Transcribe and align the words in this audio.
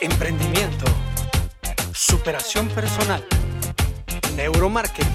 emprendimiento, 0.00 0.86
superación 1.92 2.68
personal, 2.68 3.22
neuromarketing, 4.34 5.06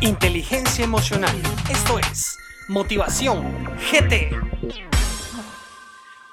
inteligencia 0.00 0.84
emocional. 0.84 1.34
Esto 1.68 1.98
es 1.98 2.38
Motivación 2.68 3.42
GT. 3.90 4.30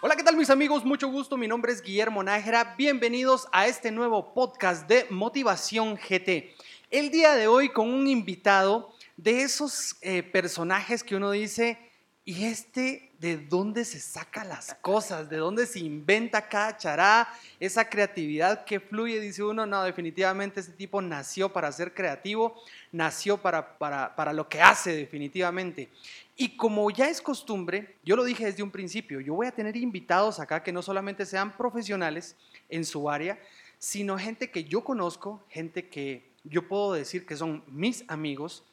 Hola, 0.01 0.15
¿qué 0.15 0.21
tal 0.21 0.37
mis 0.37 0.51
amigos? 0.51 0.85
Mucho 0.85 1.07
gusto, 1.07 1.37
mi 1.37 1.47
nombre 1.47 1.71
es 1.71 1.81
Guillermo 1.81 2.21
Nájera. 2.21 2.75
Bienvenidos 2.77 3.47
a 3.51 3.65
este 3.65 3.91
nuevo 3.91 4.35
podcast 4.35 4.87
de 4.87 5.07
Motivación 5.09 5.95
GT. 5.95 6.55
El 6.91 7.09
día 7.09 7.33
de 7.33 7.47
hoy 7.47 7.69
con 7.69 7.89
un 7.89 8.05
invitado 8.07 8.93
de 9.17 9.41
esos 9.41 9.95
eh, 10.01 10.21
personajes 10.21 11.03
que 11.03 11.15
uno 11.15 11.31
dice, 11.31 11.79
¿y 12.27 12.45
este 12.45 13.11
de 13.19 13.37
dónde 13.37 13.85
se 13.85 13.99
saca 13.99 14.43
las 14.43 14.73
cosas? 14.81 15.29
¿De 15.29 15.37
dónde 15.37 15.67
se 15.67 15.79
inventa 15.79 16.49
cada 16.49 16.75
chará? 16.75 17.29
Esa 17.59 17.87
creatividad 17.87 18.65
que 18.65 18.79
fluye, 18.79 19.19
dice 19.19 19.43
uno, 19.43 19.67
no, 19.67 19.83
definitivamente 19.83 20.59
este 20.59 20.73
tipo 20.73 21.01
nació 21.03 21.53
para 21.53 21.71
ser 21.71 21.93
creativo, 21.93 22.59
nació 22.91 23.37
para, 23.37 23.77
para, 23.77 24.15
para 24.15 24.33
lo 24.33 24.49
que 24.49 24.59
hace 24.59 24.95
definitivamente. 24.95 25.89
Y 26.35 26.57
como 26.57 26.89
ya 26.89 27.09
es 27.09 27.21
costumbre, 27.21 27.95
yo 28.03 28.15
lo 28.15 28.23
dije 28.23 28.45
desde 28.45 28.63
un 28.63 28.71
principio, 28.71 29.21
yo 29.21 29.35
voy 29.35 29.45
a 29.45 29.51
tener 29.51 29.77
invitados 29.77 30.39
acá 30.39 30.63
que 30.63 30.71
no 30.71 30.81
solamente 30.81 31.27
sean 31.27 31.55
profesionales 31.55 32.35
en 32.69 32.85
su 32.85 33.07
área, 33.07 33.39
sino 33.77 34.17
gente 34.17 34.49
que 34.49 34.63
yo 34.63 34.83
conozco, 34.83 35.43
gente 35.47 35.87
que 35.89 36.23
yo 36.43 36.67
puedo 36.67 36.93
decir 36.93 37.25
que 37.25 37.37
son 37.37 37.63
mis 37.67 38.03
amigos, 38.07 38.63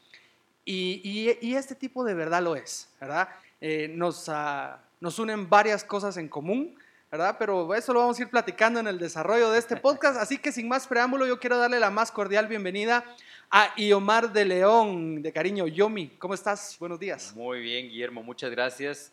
y, 0.65 1.55
este 1.55 1.75
tipo 1.75 2.05
de 2.05 2.15
verdad 2.15 2.43
lo 2.43 2.57
es, 2.57 2.89
¿verdad? 3.01 3.29
Eh, 3.61 3.89
nos, 3.89 4.29
uh, 4.29 4.77
nos 5.01 5.19
unen 5.19 5.49
varias 5.49 5.85
cosas 5.85 6.17
en 6.17 6.29
común, 6.29 6.77
¿verdad? 7.11 7.37
Pero 7.39 7.75
eso 7.75 7.93
lo 7.93 8.01
vamos 8.01 8.19
a 8.19 8.23
ir 8.23 8.29
platicando 8.29 8.81
en 8.81 8.87
el 8.87 8.99
desarrollo 8.99 9.51
de 9.51 9.59
este 9.59 9.77
podcast. 9.77 10.19
Así 10.19 10.39
que 10.39 10.53
sin 10.53 10.69
más 10.69 10.87
preámbulo, 10.87 11.27
yo 11.27 11.39
quiero 11.41 11.59
darle 11.59 11.81
la 11.81 11.91
más 11.91 12.11
cordial 12.11 12.47
bienvenida 12.47 13.05
a 13.51 13.75
Iomar 13.77 14.33
de 14.33 14.45
León, 14.45 15.23
de 15.23 15.33
cariño 15.33 15.67
Yomi. 15.67 16.09
¿Cómo 16.19 16.35
estás? 16.35 16.77
Buenos 16.79 16.99
días. 16.99 17.35
Muy 17.35 17.61
bien, 17.61 17.89
Guillermo, 17.89 18.23
muchas 18.23 18.51
gracias. 18.51 19.13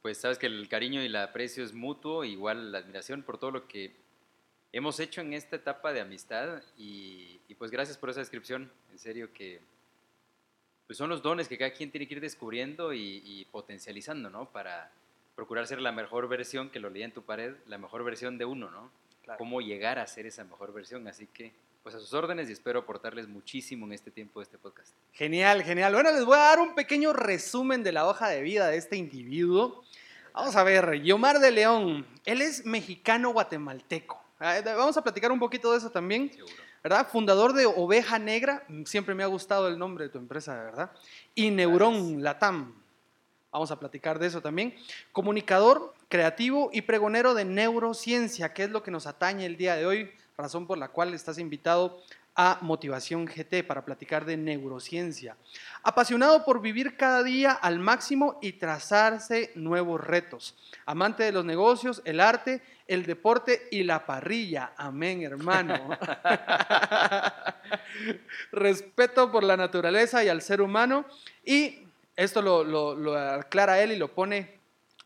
Pues 0.00 0.18
sabes 0.18 0.38
que 0.38 0.46
el 0.46 0.68
cariño 0.68 1.02
y 1.02 1.06
el 1.06 1.16
aprecio 1.16 1.64
es 1.64 1.72
mutuo, 1.72 2.24
igual 2.24 2.72
la 2.72 2.78
admiración 2.78 3.22
por 3.22 3.38
todo 3.38 3.50
lo 3.50 3.66
que 3.66 3.96
hemos 4.72 5.00
hecho 5.00 5.20
en 5.20 5.32
esta 5.32 5.56
etapa 5.56 5.92
de 5.92 6.00
amistad 6.00 6.62
y 6.76 7.40
pues 7.58 7.70
gracias 7.70 7.96
por 7.96 8.10
esa 8.10 8.20
descripción. 8.20 8.70
En 8.90 8.98
serio 8.98 9.32
que 9.32 9.60
pues 10.86 10.98
son 10.98 11.08
los 11.08 11.22
dones 11.22 11.48
que 11.48 11.58
cada 11.58 11.72
quien 11.72 11.90
tiene 11.90 12.06
que 12.06 12.14
ir 12.14 12.20
descubriendo 12.20 12.92
y, 12.92 13.46
potencializando, 13.50 14.30
¿no? 14.30 14.50
Para 14.50 14.90
procurar 15.34 15.66
ser 15.66 15.80
la 15.80 15.92
mejor 15.92 16.28
versión, 16.28 16.70
que 16.70 16.80
lo 16.80 16.90
leía 16.90 17.06
en 17.06 17.12
tu 17.12 17.22
pared, 17.22 17.54
la 17.66 17.78
mejor 17.78 18.04
versión 18.04 18.38
de 18.38 18.44
uno, 18.44 18.70
¿no? 18.70 18.90
Cómo 19.38 19.60
llegar 19.60 19.98
a 19.98 20.06
ser 20.06 20.26
esa 20.26 20.44
mejor 20.44 20.72
versión. 20.72 21.08
Así 21.08 21.26
que, 21.26 21.52
pues 21.82 21.94
a 21.94 21.98
sus 21.98 22.12
órdenes 22.12 22.48
y 22.50 22.52
espero 22.52 22.80
aportarles 22.80 23.26
muchísimo 23.26 23.86
en 23.86 23.92
este 23.92 24.10
tiempo 24.10 24.40
de 24.40 24.44
este 24.44 24.58
podcast. 24.58 24.92
Genial, 25.12 25.62
genial. 25.62 25.94
Bueno, 25.94 26.12
les 26.12 26.24
voy 26.24 26.36
a 26.36 26.40
dar 26.40 26.60
un 26.60 26.74
pequeño 26.74 27.12
resumen 27.12 27.82
de 27.82 27.92
la 27.92 28.06
hoja 28.06 28.28
de 28.28 28.42
vida 28.42 28.68
de 28.68 28.76
este 28.76 28.96
individuo. 28.96 29.82
Vamos 30.34 30.56
a 30.56 30.64
ver, 30.64 31.00
Yomar 31.02 31.38
de 31.38 31.50
León, 31.50 32.06
él 32.24 32.42
es 32.42 32.66
mexicano 32.66 33.30
guatemalteco. 33.30 34.22
Ah, 34.38 34.60
vamos 34.64 34.96
a 34.96 35.02
platicar 35.02 35.32
un 35.32 35.38
poquito 35.38 35.72
de 35.72 35.78
eso 35.78 35.90
también. 35.90 36.30
Seguro. 36.30 36.64
¿Verdad? 36.84 37.08
Fundador 37.10 37.54
de 37.54 37.64
Oveja 37.64 38.18
Negra, 38.18 38.62
siempre 38.84 39.14
me 39.14 39.22
ha 39.22 39.26
gustado 39.26 39.68
el 39.68 39.78
nombre 39.78 40.04
de 40.04 40.10
tu 40.10 40.18
empresa, 40.18 40.54
¿verdad? 40.54 40.90
Y 41.34 41.50
Neurón 41.50 42.22
Latam, 42.22 42.74
vamos 43.50 43.70
a 43.70 43.80
platicar 43.80 44.18
de 44.18 44.26
eso 44.26 44.42
también. 44.42 44.74
Comunicador, 45.10 45.94
creativo 46.10 46.68
y 46.74 46.82
pregonero 46.82 47.32
de 47.32 47.46
neurociencia, 47.46 48.52
que 48.52 48.64
es 48.64 48.70
lo 48.70 48.82
que 48.82 48.90
nos 48.90 49.06
atañe 49.06 49.46
el 49.46 49.56
día 49.56 49.76
de 49.76 49.86
hoy, 49.86 50.12
razón 50.36 50.66
por 50.66 50.76
la 50.76 50.88
cual 50.88 51.14
estás 51.14 51.38
invitado 51.38 52.02
a 52.36 52.58
Motivación 52.60 53.26
GT 53.26 53.64
para 53.66 53.84
platicar 53.84 54.26
de 54.26 54.36
neurociencia. 54.36 55.38
Apasionado 55.82 56.44
por 56.44 56.60
vivir 56.60 56.98
cada 56.98 57.22
día 57.22 57.52
al 57.52 57.78
máximo 57.78 58.38
y 58.42 58.54
trazarse 58.54 59.52
nuevos 59.54 60.04
retos. 60.04 60.54
Amante 60.84 61.22
de 61.22 61.32
los 61.32 61.46
negocios, 61.46 62.02
el 62.04 62.20
arte, 62.20 62.60
el 62.86 63.06
deporte 63.06 63.68
y 63.70 63.82
la 63.82 64.04
parrilla. 64.04 64.72
Amén, 64.76 65.22
hermano. 65.22 65.96
Respeto 68.52 69.30
por 69.32 69.42
la 69.42 69.56
naturaleza 69.56 70.22
y 70.24 70.28
al 70.28 70.42
ser 70.42 70.60
humano. 70.60 71.06
Y 71.44 71.78
esto 72.16 72.42
lo, 72.42 72.64
lo 72.64 73.18
aclara 73.18 73.82
él 73.82 73.92
y 73.92 73.96
lo 73.96 74.08
pone 74.08 74.54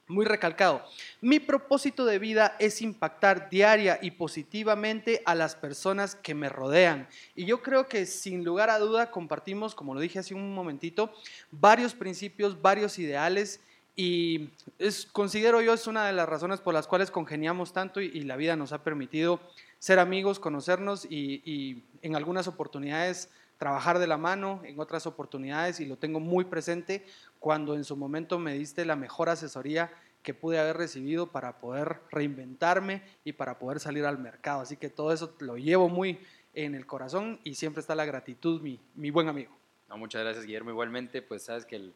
muy 0.08 0.24
recalcado. 0.24 0.82
Mi 1.20 1.38
propósito 1.38 2.04
de 2.04 2.18
vida 2.18 2.56
es 2.58 2.82
impactar 2.82 3.50
diaria 3.50 3.98
y 4.02 4.12
positivamente 4.12 5.22
a 5.24 5.34
las 5.34 5.54
personas 5.54 6.14
que 6.16 6.34
me 6.34 6.48
rodean. 6.48 7.06
Y 7.36 7.44
yo 7.44 7.62
creo 7.62 7.88
que 7.88 8.06
sin 8.06 8.42
lugar 8.42 8.70
a 8.70 8.78
duda 8.78 9.10
compartimos, 9.10 9.74
como 9.74 9.94
lo 9.94 10.00
dije 10.00 10.18
hace 10.18 10.34
un 10.34 10.54
momentito, 10.54 11.12
varios 11.50 11.94
principios, 11.94 12.60
varios 12.60 12.98
ideales 12.98 13.60
y 14.00 14.50
es, 14.78 15.06
considero 15.06 15.60
yo 15.60 15.74
es 15.74 15.88
una 15.88 16.06
de 16.06 16.12
las 16.12 16.28
razones 16.28 16.60
por 16.60 16.72
las 16.72 16.86
cuales 16.86 17.10
congeniamos 17.10 17.72
tanto 17.72 18.00
y, 18.00 18.22
la 18.22 18.36
vida 18.36 18.54
nos 18.54 18.72
ha 18.72 18.84
permitido 18.84 19.40
ser 19.80 19.98
amigos, 19.98 20.38
conocernos 20.38 21.04
y, 21.10 21.82
en 22.02 22.14
algunas 22.14 22.46
oportunidades 22.46 23.28
trabajar 23.56 23.98
de 23.98 24.06
la 24.06 24.16
mano, 24.16 24.62
en 24.64 24.78
otras 24.78 25.08
oportunidades, 25.08 25.80
y 25.80 25.86
lo 25.86 25.96
tengo 25.96 26.20
muy 26.20 26.44
presente, 26.44 27.04
cuando 27.40 27.74
en 27.74 27.82
su 27.82 27.96
momento 27.96 28.38
me 28.38 28.54
diste 28.54 28.84
la 28.84 28.94
mejor 28.94 29.30
asesoría 29.30 29.90
que 30.22 30.32
pude 30.32 30.60
haber 30.60 30.76
recibido 30.76 31.32
para 31.32 31.58
poder 31.58 31.98
reinventarme 32.12 33.02
y 33.24 33.32
para 33.32 33.58
poder 33.58 33.80
salir 33.80 34.04
al 34.04 34.18
mercado. 34.18 34.60
Así 34.60 34.76
que 34.76 34.90
todo 34.90 35.12
eso 35.12 35.34
lo 35.40 35.56
llevo 35.56 35.88
muy 35.88 36.20
en 36.54 36.76
el 36.76 36.86
corazón 36.86 37.40
y 37.42 37.56
siempre 37.56 37.80
está 37.80 37.96
la 37.96 38.04
gratitud, 38.04 38.60
mi, 38.62 38.78
mi 38.94 39.10
buen 39.10 39.26
amigo. 39.26 39.58
No, 39.88 39.96
muchas 39.96 40.22
gracias, 40.22 40.44
Guillermo. 40.44 40.70
Igualmente, 40.70 41.20
pues 41.20 41.42
sabes 41.42 41.66
que 41.66 41.74
el, 41.74 41.94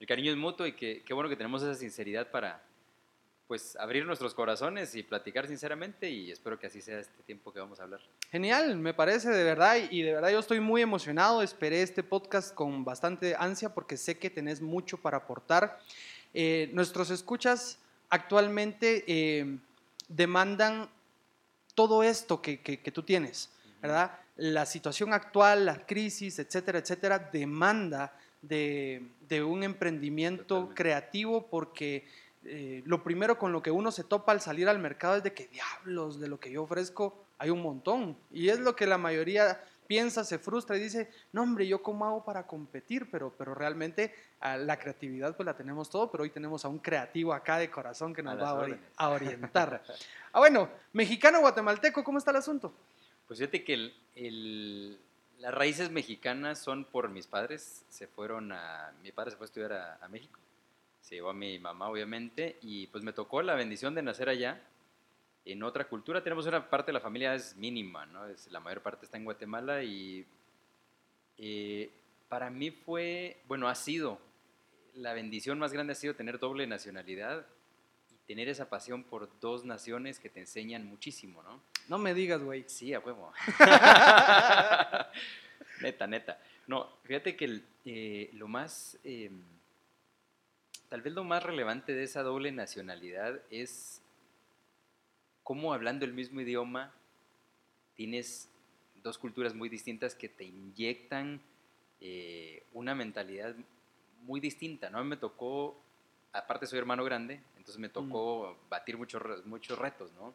el 0.00 0.06
cariño 0.06 0.30
es 0.30 0.36
mutuo 0.36 0.66
y 0.66 0.72
que 0.72 1.02
qué 1.02 1.14
bueno 1.14 1.28
que 1.28 1.36
tenemos 1.36 1.62
esa 1.62 1.74
sinceridad 1.74 2.30
para 2.30 2.62
pues 3.46 3.76
abrir 3.76 4.04
nuestros 4.04 4.34
corazones 4.34 4.94
y 4.96 5.02
platicar 5.02 5.46
sinceramente 5.46 6.10
y 6.10 6.30
espero 6.30 6.58
que 6.58 6.66
así 6.66 6.80
sea 6.80 6.98
este 6.98 7.22
tiempo 7.22 7.52
que 7.52 7.60
vamos 7.60 7.78
a 7.78 7.84
hablar. 7.84 8.00
Genial, 8.30 8.76
me 8.76 8.92
parece 8.92 9.30
de 9.30 9.44
verdad 9.44 9.76
y 9.90 10.02
de 10.02 10.14
verdad 10.14 10.30
yo 10.30 10.40
estoy 10.40 10.58
muy 10.58 10.82
emocionado, 10.82 11.42
esperé 11.42 11.82
este 11.82 12.02
podcast 12.02 12.52
con 12.54 12.84
bastante 12.84 13.36
ansia 13.38 13.72
porque 13.72 13.96
sé 13.96 14.18
que 14.18 14.30
tenés 14.30 14.60
mucho 14.60 14.98
para 14.98 15.18
aportar. 15.18 15.78
Eh, 16.34 16.70
nuestros 16.72 17.10
escuchas 17.10 17.78
actualmente 18.10 19.04
eh, 19.06 19.58
demandan 20.08 20.90
todo 21.74 22.02
esto 22.02 22.42
que, 22.42 22.60
que, 22.60 22.90
tú 22.90 23.02
tienes, 23.02 23.50
¿verdad? 23.82 24.18
La 24.36 24.66
situación 24.66 25.12
actual, 25.12 25.66
la 25.66 25.86
crisis, 25.86 26.38
etcétera, 26.38 26.78
etcétera, 26.78 27.18
demanda 27.18 28.18
de, 28.48 29.08
de 29.28 29.42
un 29.42 29.62
emprendimiento 29.62 30.70
creativo 30.74 31.46
porque 31.48 32.06
eh, 32.44 32.82
lo 32.86 33.02
primero 33.02 33.38
con 33.38 33.52
lo 33.52 33.62
que 33.62 33.70
uno 33.70 33.90
se 33.90 34.04
topa 34.04 34.32
al 34.32 34.40
salir 34.40 34.68
al 34.68 34.78
mercado 34.78 35.16
es 35.16 35.22
de 35.22 35.32
que 35.32 35.48
diablos, 35.48 36.20
de 36.20 36.28
lo 36.28 36.38
que 36.38 36.50
yo 36.50 36.62
ofrezco 36.62 37.26
hay 37.38 37.50
un 37.50 37.62
montón. 37.62 38.16
Y 38.30 38.48
es 38.48 38.60
lo 38.60 38.76
que 38.76 38.86
la 38.86 38.98
mayoría 38.98 39.60
piensa, 39.86 40.24
se 40.24 40.38
frustra 40.38 40.76
y 40.76 40.80
dice, 40.80 41.10
no 41.32 41.42
hombre, 41.42 41.66
¿yo 41.66 41.82
cómo 41.82 42.06
hago 42.06 42.24
para 42.24 42.46
competir? 42.46 43.10
Pero, 43.10 43.32
pero 43.36 43.54
realmente 43.54 44.14
la 44.40 44.78
creatividad 44.78 45.36
pues 45.36 45.46
la 45.46 45.56
tenemos 45.56 45.90
todo, 45.90 46.10
pero 46.10 46.22
hoy 46.22 46.30
tenemos 46.30 46.64
a 46.64 46.68
un 46.68 46.78
creativo 46.78 47.32
acá 47.32 47.58
de 47.58 47.70
corazón 47.70 48.14
que 48.14 48.22
nos 48.22 48.38
va 48.38 48.50
a, 48.96 49.08
orientar. 49.08 49.82
ah, 50.32 50.38
bueno, 50.38 50.68
mexicano, 50.92 51.40
guatemalteco, 51.40 52.04
¿cómo 52.04 52.18
está 52.18 52.30
el 52.30 52.38
asunto? 52.38 52.72
Pues 53.26 53.38
fíjate 53.38 53.64
que 53.64 53.92
el, 54.14 54.98
las 55.38 55.54
raíces 55.54 55.90
mexicanas 55.90 56.58
son 56.58 56.84
por 56.84 57.08
mis 57.08 57.26
padres, 57.26 57.84
se 57.88 58.06
fueron 58.06 58.52
a, 58.52 58.92
mi 59.02 59.12
padre 59.12 59.32
se 59.32 59.36
fue 59.36 59.44
a 59.44 59.48
estudiar 59.48 59.72
a 60.00 60.08
México 60.08 60.40
se 61.06 61.14
llevó 61.14 61.30
a 61.30 61.34
mi 61.34 61.56
mamá, 61.60 61.88
obviamente, 61.88 62.58
y 62.62 62.88
pues 62.88 63.04
me 63.04 63.12
tocó 63.12 63.40
la 63.40 63.54
bendición 63.54 63.94
de 63.94 64.02
nacer 64.02 64.28
allá. 64.28 64.60
En 65.44 65.62
otra 65.62 65.84
cultura 65.84 66.20
tenemos 66.20 66.46
una 66.46 66.68
parte 66.68 66.88
de 66.88 66.94
la 66.94 67.00
familia 67.00 67.32
es 67.32 67.54
mínima, 67.54 68.06
¿no? 68.06 68.26
Es, 68.26 68.50
la 68.50 68.58
mayor 68.58 68.82
parte 68.82 69.04
está 69.04 69.16
en 69.16 69.22
Guatemala 69.24 69.84
y 69.84 70.26
eh, 71.38 71.92
para 72.28 72.50
mí 72.50 72.72
fue, 72.72 73.40
bueno, 73.46 73.68
ha 73.68 73.76
sido, 73.76 74.18
la 74.94 75.12
bendición 75.12 75.60
más 75.60 75.72
grande 75.72 75.92
ha 75.92 75.96
sido 75.96 76.14
tener 76.14 76.40
doble 76.40 76.66
nacionalidad 76.66 77.46
tener 78.26 78.48
esa 78.48 78.68
pasión 78.68 79.04
por 79.04 79.28
dos 79.40 79.64
naciones 79.64 80.18
que 80.18 80.28
te 80.28 80.40
enseñan 80.40 80.86
muchísimo, 80.86 81.42
¿no? 81.42 81.62
No 81.88 81.98
me 81.98 82.14
digas, 82.14 82.42
güey. 82.42 82.64
Sí, 82.66 82.92
a 82.92 82.98
huevo. 82.98 83.32
neta, 85.80 86.06
neta. 86.06 86.40
No, 86.66 86.88
fíjate 87.04 87.36
que 87.36 87.62
eh, 87.84 88.30
lo 88.34 88.48
más... 88.48 88.98
Em, 89.04 89.42
tal 90.88 91.02
vez 91.02 91.12
lo 91.12 91.24
más 91.24 91.42
relevante 91.42 91.94
de 91.94 92.04
esa 92.04 92.22
doble 92.22 92.52
nacionalidad 92.52 93.40
es 93.50 94.02
cómo 95.42 95.72
hablando 95.72 96.04
el 96.04 96.12
mismo 96.12 96.40
idioma 96.40 96.92
tienes 97.94 98.48
dos 99.02 99.18
culturas 99.18 99.54
muy 99.54 99.68
distintas 99.68 100.14
que 100.14 100.28
te 100.28 100.44
inyectan 100.44 101.40
eh, 102.00 102.64
una 102.72 102.94
mentalidad 102.94 103.54
muy 104.22 104.40
distinta, 104.40 104.90
¿no? 104.90 104.98
A 104.98 105.02
mí 105.02 105.08
me 105.08 105.16
tocó, 105.16 105.80
aparte 106.32 106.66
soy 106.66 106.78
hermano 106.78 107.04
grande, 107.04 107.40
entonces 107.66 107.80
me 107.80 107.88
tocó 107.88 108.56
batir 108.70 108.96
muchos, 108.96 109.44
muchos 109.44 109.76
retos, 109.76 110.12
¿no? 110.12 110.32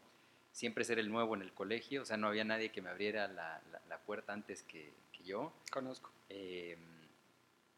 siempre 0.52 0.84
ser 0.84 1.00
el 1.00 1.08
nuevo 1.10 1.34
en 1.34 1.42
el 1.44 1.54
colegio, 1.54 2.02
o 2.02 2.06
sea, 2.06 2.18
no 2.18 2.28
había 2.28 2.44
nadie 2.44 2.74
que 2.74 2.82
me 2.82 2.90
abriera 2.90 3.26
la, 3.30 3.62
la- 3.72 3.82
la 3.88 3.98
puerta 4.00 4.34
antes 4.34 4.64
que, 4.64 4.92
que 5.14 5.24
yo. 5.24 5.54
Conozco. 5.72 6.12
Eh, 6.28 6.78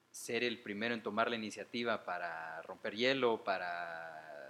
ser 0.09 0.43
el 0.43 0.57
primero 0.59 0.95
en 0.95 1.03
tomar 1.03 1.29
la 1.29 1.35
iniciativa 1.35 2.03
para 2.03 2.63
romper 2.63 2.95
hielo, 2.95 3.43
para 3.43 4.49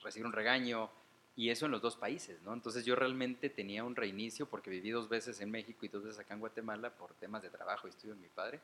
recibir 0.00 0.26
un 0.26 0.32
regaño, 0.32 0.88
y 1.34 1.50
eso 1.50 1.66
en 1.66 1.72
los 1.72 1.82
dos 1.82 1.96
países, 1.96 2.40
¿no? 2.42 2.54
Entonces 2.54 2.84
yo 2.84 2.94
realmente 2.94 3.50
tenía 3.50 3.82
un 3.82 3.96
reinicio 3.96 4.46
porque 4.46 4.70
viví 4.70 4.90
dos 4.90 5.08
veces 5.08 5.40
en 5.40 5.50
México 5.50 5.84
y 5.84 5.88
dos 5.88 6.04
veces 6.04 6.20
acá 6.20 6.34
en 6.34 6.40
Guatemala 6.40 6.90
por 6.90 7.14
temas 7.14 7.42
de 7.42 7.50
trabajo 7.50 7.88
y 7.88 7.90
estudio 7.90 8.14
de 8.14 8.20
mi 8.20 8.28
padre. 8.28 8.60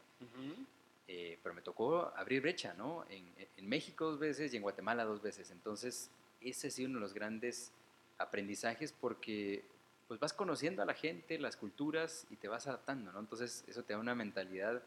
Eh, 1.09 1.39
pero 1.43 1.55
me 1.55 1.63
tocó 1.63 2.13
abrir 2.17 2.41
brecha, 2.43 2.75
¿no? 2.75 3.05
En, 3.09 3.33
en 3.57 3.69
México 3.69 4.07
dos 4.07 4.19
veces 4.19 4.53
y 4.53 4.57
en 4.57 4.63
Guatemala 4.63 5.05
dos 5.05 5.21
veces. 5.21 5.51
Entonces, 5.51 6.11
ese 6.41 6.69
ha 6.69 6.71
sido 6.71 6.89
uno 6.89 6.99
de 6.99 7.03
los 7.03 7.15
grandes 7.15 7.73
aprendizajes 8.19 8.93
porque 8.93 9.65
pues 10.09 10.21
vas 10.21 10.33
conociendo 10.33 10.83
a 10.83 10.85
la 10.85 10.95
gente, 10.95 11.39
las 11.39 11.57
culturas 11.57 12.27
y 12.31 12.37
te 12.37 12.49
vas 12.49 12.67
adaptando, 12.67 13.13
¿no? 13.13 13.21
Entonces, 13.21 13.65
eso 13.67 13.83
te 13.83 13.95
da 13.95 13.99
una 13.99 14.15
mentalidad 14.15 14.83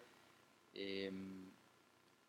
eh, 0.74 1.12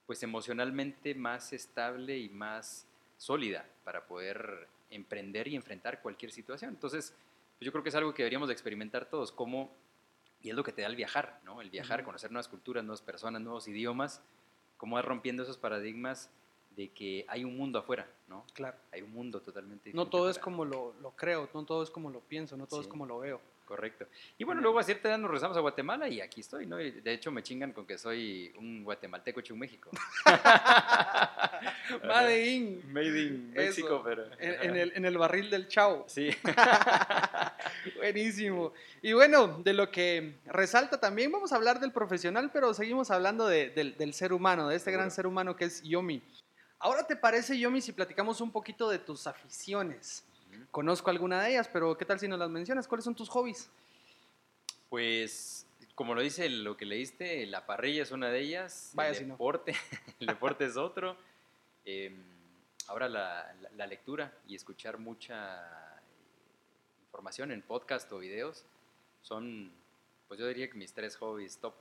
pues 0.07 0.23
emocionalmente 0.23 1.15
más 1.15 1.53
estable 1.53 2.17
y 2.17 2.29
más 2.29 2.87
sólida 3.19 3.67
para 3.85 4.07
poder 4.07 4.69
emprender 4.91 5.49
y 5.49 5.57
enfrentar 5.57 6.01
cualquier 6.01 6.31
situación. 6.31 6.71
Entonces, 6.71 7.13
pues 7.59 7.67
yo 7.67 7.73
creo 7.73 7.83
que 7.83 7.89
es 7.89 7.95
algo 7.95 8.15
que 8.15 8.23
deberíamos 8.23 8.49
de 8.49 8.55
experimentar 8.55 9.07
todos, 9.07 9.33
cómo 9.33 9.71
y 10.43 10.51
es 10.51 10.57
lo 10.57 10.65
que 10.65 10.73
te 10.73 10.83
da 10.83 10.89
el 10.89 10.97
viajar, 10.97 11.41
¿no? 11.45 11.61
El 11.61 11.71
viajar, 11.71 12.05
conocer 12.05 12.31
nuevas 12.31 12.49
culturas, 12.49 12.85
nuevas 12.85 13.03
personas, 13.03 13.43
nuevos 13.43 13.69
idiomas, 13.69 14.23
cómo 14.77 14.97
vas 14.97 15.05
rompiendo 15.05 15.43
esos 15.43 15.59
paradigmas 15.59 16.31
de 16.77 16.89
que 16.91 17.25
hay 17.29 17.45
un 17.45 17.57
mundo 17.57 17.79
afuera, 17.79 18.07
¿no? 18.29 18.45
Claro. 18.53 18.77
Hay 18.93 19.03
un 19.03 19.13
mundo 19.13 19.41
totalmente 19.41 19.91
No 19.91 20.05
diferente 20.05 20.11
todo 20.11 20.31
es 20.31 20.39
como 20.39 20.65
lo, 20.65 20.95
lo 21.01 21.13
creo, 21.13 21.49
no 21.55 21.65
todo 21.65 21.83
es 21.83 21.91
como 21.91 22.11
lo 22.11 22.21
pienso, 22.21 22.57
no 22.57 22.67
todo 22.67 22.81
es 22.81 22.87
como 22.87 23.07
lo 23.07 23.19
veo. 23.21 23.41
Correcto. 23.67 24.07
Y 24.39 24.45
bueno, 24.45 24.61
luego 24.61 24.79
a 24.79 24.85
cierta 24.85 25.09
edad 25.09 25.19
nos 25.19 25.29
regresamos 25.29 25.57
a 25.57 25.61
Guatemala 25.61 26.09
y 26.09 26.21
aquí 26.21 26.41
estoy, 26.41 26.67
¿no? 26.67 26.81
Y 26.81 26.93
de 26.93 27.13
hecho 27.13 27.33
me 27.33 27.43
chingan 27.43 27.73
con 27.73 27.85
que 27.85 27.99
soy 27.99 28.53
un 28.57 28.85
guatemalteco 28.85 29.41
hecho 29.41 29.55
en 29.55 29.59
México. 29.59 29.91
Made 32.05 32.47
in, 32.47 32.93
Made 32.93 33.21
in 33.23 33.53
México, 33.53 34.03
pero... 34.05 34.25
en, 34.39 34.55
en 34.71 34.77
el, 34.77 34.93
en 34.95 35.05
el 35.05 35.19
barril 35.19 35.51
del 35.51 35.69
chavo. 35.69 36.05
Sí. 36.09 36.31
Buenísimo. 37.97 38.73
Y 39.03 39.13
bueno, 39.13 39.61
de 39.63 39.73
lo 39.73 39.91
que 39.91 40.37
resalta 40.47 40.99
también, 40.99 41.31
vamos 41.33 41.53
a 41.53 41.57
hablar 41.57 41.81
del 41.81 41.93
profesional, 41.93 42.51
pero 42.53 42.75
seguimos 42.75 43.11
hablando 43.11 43.47
de- 43.47 43.71
del, 43.71 43.97
del 43.97 44.15
ser 44.15 44.33
humano, 44.33 44.69
de 44.69 44.77
este 44.77 44.91
gran 44.93 45.11
ser 45.11 45.27
humano 45.27 45.57
que 45.57 45.67
es 45.67 45.83
Yomi. 45.83 46.23
Ahora 46.79 47.07
te 47.07 47.17
parece, 47.17 47.59
Yomi, 47.59 47.81
si 47.81 47.93
platicamos 47.93 48.41
un 48.41 48.51
poquito 48.51 48.89
de 48.91 48.99
tus 48.99 49.27
aficiones. 49.27 50.25
Conozco 50.71 51.11
alguna 51.11 51.43
de 51.43 51.51
ellas, 51.51 51.69
pero 51.73 51.97
¿qué 51.97 52.05
tal 52.05 52.19
si 52.19 52.29
nos 52.29 52.39
las 52.39 52.51
mencionas? 52.51 52.87
¿Cuáles 52.89 53.05
son 53.05 53.15
tus 53.15 53.29
hobbies? 53.29 53.69
Pues, 54.89 55.67
como 55.95 56.15
lo 56.15 56.21
dice 56.21 56.49
lo 56.49 56.77
que 56.77 56.85
leíste, 56.85 57.45
la 57.47 57.67
parrilla 57.67 58.03
es 58.03 58.11
una 58.11 58.29
de 58.31 58.41
ellas, 58.41 58.91
Vaya 58.95 59.11
el 59.11 59.17
si 59.17 59.25
no. 59.25 59.35
deporte, 59.35 59.75
el 60.21 60.27
deporte 60.27 60.65
es 60.67 60.77
otro. 60.77 61.17
Eh, 61.87 62.15
ahora 62.89 63.09
la, 63.09 63.55
la- 63.63 63.71
la 63.71 63.87
lectura 63.87 64.33
y 64.47 64.55
escuchar 64.55 64.99
mucha 64.99 65.97
eh, 65.97 66.01
información 67.07 67.51
en 67.53 67.63
podcast 67.63 68.11
o 68.13 68.19
videos 68.19 68.65
son, 69.23 69.73
pues 70.29 70.39
yo 70.39 70.47
diría 70.47 70.69
que 70.69 70.75
mis 70.77 70.93
tres 70.93 71.17
hobbies 71.17 71.59
top. 71.59 71.75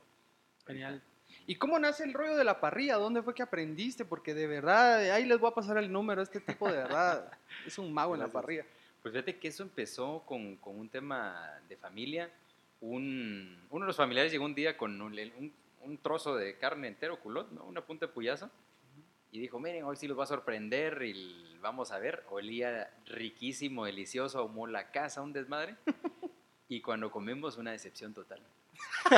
Genial. 0.66 1.02
¿Y 1.46 1.56
cómo 1.56 1.78
nace 1.78 2.04
el 2.04 2.12
rollo 2.14 2.36
de 2.36 2.44
la 2.44 2.60
parrilla? 2.60 2.96
¿Dónde 2.96 3.22
fue 3.22 3.34
que 3.34 3.42
aprendiste? 3.42 4.04
Porque 4.04 4.32
de 4.34 4.46
verdad, 4.46 5.10
ahí 5.10 5.24
les 5.26 5.38
voy 5.38 5.50
a 5.50 5.54
pasar 5.54 5.76
el 5.78 5.90
número. 5.92 6.22
Este 6.22 6.40
tipo 6.40 6.68
de 6.70 6.76
verdad 6.78 7.30
es 7.66 7.78
un 7.78 7.92
mago 7.92 8.14
en 8.14 8.20
la 8.20 8.28
parrilla. 8.28 8.64
Pues 9.02 9.12
fíjate 9.12 9.38
que 9.38 9.48
eso 9.48 9.62
empezó 9.62 10.22
con, 10.26 10.56
con 10.56 10.78
un 10.78 10.88
tema 10.88 11.60
de 11.68 11.76
familia. 11.76 12.30
Un, 12.80 13.64
uno 13.70 13.84
de 13.84 13.88
los 13.88 13.96
familiares 13.96 14.30
llegó 14.32 14.44
un 14.44 14.54
día 14.54 14.76
con 14.76 15.00
un, 15.00 15.12
un- 15.18 15.52
un 15.82 15.98
trozo 15.98 16.34
de 16.34 16.56
carne 16.58 16.88
entero, 16.88 17.20
culot, 17.20 17.50
¿no? 17.52 17.64
una 17.64 17.80
punta 17.80 18.06
de 18.06 18.12
puyazo. 18.12 18.50
Y 19.32 19.40
dijo, 19.40 19.58
miren, 19.60 19.84
hoy 19.84 19.96
sí 19.96 20.06
los 20.08 20.18
va 20.18 20.24
a 20.24 20.26
sorprender 20.26 21.02
y 21.02 21.58
vamos 21.60 21.90
a 21.92 21.98
ver. 21.98 22.24
Olía 22.30 22.90
riquísimo, 23.06 23.84
delicioso, 23.84 24.38
ahumó 24.38 24.66
la 24.66 24.90
casa, 24.90 25.22
un 25.22 25.32
desmadre. 25.32 25.76
Y 26.68 26.80
cuando 26.80 27.12
comimos, 27.12 27.58
una 27.58 27.70
decepción 27.70 28.12
total. 28.12 28.42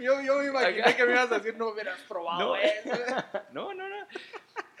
Yo, 0.00 0.20
yo 0.22 0.38
me 0.38 0.46
imaginé 0.48 0.82
Acá. 0.82 0.96
que 0.96 1.04
me 1.04 1.12
ibas 1.12 1.30
a 1.30 1.36
decir, 1.38 1.56
no 1.56 1.68
hubieras 1.68 2.00
probado 2.08 2.40
No. 2.40 2.56
eso. 2.56 2.90
No, 3.52 3.72
no, 3.72 3.88
no. 3.88 3.96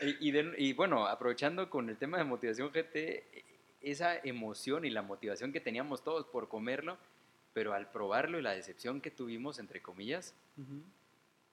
Y, 0.00 0.28
y 0.28 0.30
de- 0.32 0.54
y 0.58 0.72
bueno, 0.72 1.06
aprovechando 1.06 1.70
con 1.70 1.88
el 1.88 1.96
tema 1.98 2.18
de 2.18 2.24
motivación 2.24 2.70
GT, 2.72 3.44
esa 3.80 4.16
emoción 4.24 4.84
y 4.84 4.90
la 4.90 5.02
motivación 5.02 5.52
que 5.52 5.60
teníamos 5.60 6.02
todos 6.02 6.26
por 6.26 6.48
comerlo, 6.48 6.98
pero 7.52 7.74
al 7.74 7.90
probarlo 7.90 8.38
y 8.38 8.42
la 8.42 8.52
decepción 8.52 9.00
que 9.00 9.10
tuvimos, 9.12 9.58
entre 9.60 9.82
comillas, 9.82 10.34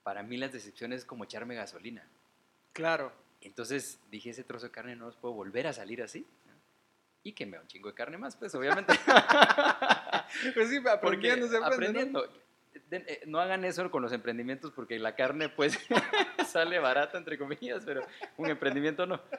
para 0.03 0.23
mí 0.23 0.37
las 0.37 0.51
decepciones 0.51 0.99
es 0.99 1.05
como 1.05 1.23
echarme 1.23 1.55
gasolina. 1.55 2.07
Claro. 2.73 3.11
Entonces 3.41 3.99
dije, 4.11 4.29
ese 4.31 4.43
trozo 4.43 4.65
de 4.67 4.71
carne 4.71 4.95
no 4.95 5.05
los 5.05 5.15
puedo 5.15 5.33
volver 5.33 5.67
a 5.67 5.73
salir 5.73 6.01
así. 6.01 6.25
Y 7.23 7.33
que 7.33 7.45
me 7.45 7.57
da 7.57 7.61
un 7.63 7.67
chingo 7.67 7.89
de 7.89 7.95
carne 7.95 8.17
más, 8.17 8.35
pues 8.35 8.53
obviamente. 8.55 8.93
Pues 10.53 10.69
sí, 10.69 10.79
Porque 10.79 10.89
aprendiendo 10.89 11.47
se 11.47 11.57
aprende, 11.57 12.05
¿no? 12.05 12.19
aprendiendo. 12.19 12.29
Eh, 12.91 13.23
¿no? 13.25 13.39
hagan 13.39 13.65
eso 13.65 13.89
con 13.89 14.03
los 14.03 14.11
emprendimientos 14.13 14.71
porque 14.71 14.99
la 14.99 15.15
carne 15.15 15.49
pues 15.49 15.77
sale 16.47 16.77
barata 16.79 17.17
entre 17.17 17.37
comillas, 17.37 17.83
pero 17.83 18.05
un 18.37 18.47
emprendimiento 18.49 19.05
no. 19.07 19.19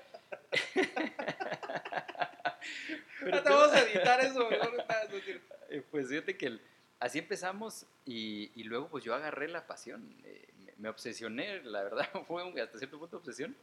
Pero 3.20 3.42
te 3.42 3.50
vamos 3.50 3.72
a 3.72 3.80
editar 3.82 4.20
eso, 4.20 4.40
no 4.40 4.48
te 4.48 4.58
vas 4.58 4.90
a 4.90 5.06
decir. 5.06 5.42
Eh, 5.68 5.82
Pues 5.90 6.08
fíjate 6.08 6.36
que 6.36 6.46
el- 6.46 6.60
así 7.00 7.18
empezamos 7.18 7.86
y, 8.04 8.50
y 8.54 8.64
luego 8.64 8.88
pues 8.88 9.02
yo 9.04 9.14
agarré 9.14 9.48
la 9.48 9.66
pasión, 9.66 10.14
eh, 10.24 10.48
me, 10.64 10.72
me 10.78 10.88
obsesioné, 10.88 11.62
la 11.62 11.82
verdad 11.82 12.08
fue 12.28 12.44
un, 12.44 12.58
hasta 12.58 12.78
cierto 12.78 12.98
punto 12.98 13.16
obsesión 13.16 13.56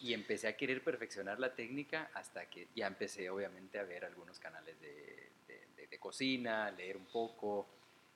y 0.00 0.14
empecé 0.14 0.48
a 0.48 0.56
querer 0.56 0.82
perfeccionar 0.82 1.38
la 1.38 1.54
técnica 1.54 2.10
hasta 2.14 2.48
que 2.48 2.68
ya 2.74 2.86
empecé 2.86 3.28
obviamente 3.28 3.78
a 3.78 3.82
ver 3.84 4.04
algunos 4.06 4.38
canales 4.38 4.80
de, 4.80 5.30
de- 5.46 5.66
de- 5.76 5.86
de 5.86 5.98
cocina, 5.98 6.70
leer 6.70 6.96
un 6.96 7.04
poco 7.06 7.66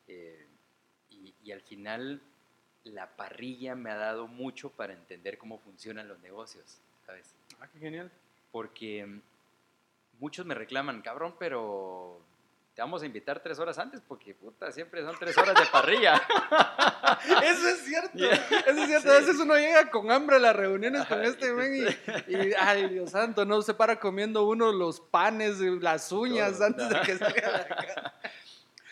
eh, 0.09 0.47
y, 1.11 1.35
y 1.45 1.53
al 1.53 1.61
final 1.61 2.21
la 2.85 3.17
parrilla 3.17 3.75
me 3.75 3.91
ha 3.91 3.97
dado 3.97 4.27
mucho 4.27 4.71
para 4.71 4.93
entender 4.93 5.37
cómo 5.39 5.59
funcionan 5.59 6.07
los 6.09 6.19
negocios, 6.21 6.79
¿sabes? 7.07 7.35
Ah, 7.61 7.69
qué 7.73 7.79
genial. 7.79 8.11
porque 8.53 9.05
mm, 9.05 9.21
muchos 10.21 10.47
me 10.47 10.55
reclaman, 10.55 11.03
cabrón, 11.03 11.35
pero 11.39 12.21
te 12.75 12.83
vamos 12.83 13.03
a 13.03 13.07
invitar 13.07 13.41
tres 13.41 13.59
horas 13.61 13.79
antes 13.79 14.01
porque, 14.01 14.35
puta, 14.35 14.73
siempre 14.73 15.03
son 15.03 15.17
tres 15.19 15.39
horas 15.39 15.55
de 15.55 15.67
parrilla. 15.67 16.15
Eso 17.45 17.69
es 17.69 17.85
cierto. 17.85 18.19
Yeah. 18.19 18.35
Eso 18.35 18.81
es 18.83 18.87
cierto. 18.87 19.09
Sí. 19.09 19.17
A 19.17 19.21
veces 19.21 19.37
uno 19.39 19.55
llega 19.55 19.91
con 19.91 20.11
hambre 20.11 20.37
a 20.37 20.39
las 20.41 20.57
reuniones 20.57 21.07
con 21.07 21.25
este 21.25 21.53
men 21.53 21.75
y, 21.77 22.33
y, 22.35 22.53
ay, 22.59 22.89
Dios 22.89 23.11
santo, 23.13 23.45
no 23.45 23.63
se 23.63 23.75
para 23.75 24.01
comiendo 24.01 24.45
uno 24.45 24.73
los 24.73 25.01
panes, 25.01 25.61
las 25.61 26.11
uñas 26.11 26.55
Todo. 26.55 26.67
antes 26.67 26.89
de 26.89 27.01
que 27.03 27.19
salga 27.19 27.51
de 27.53 27.57
acá. 27.63 28.15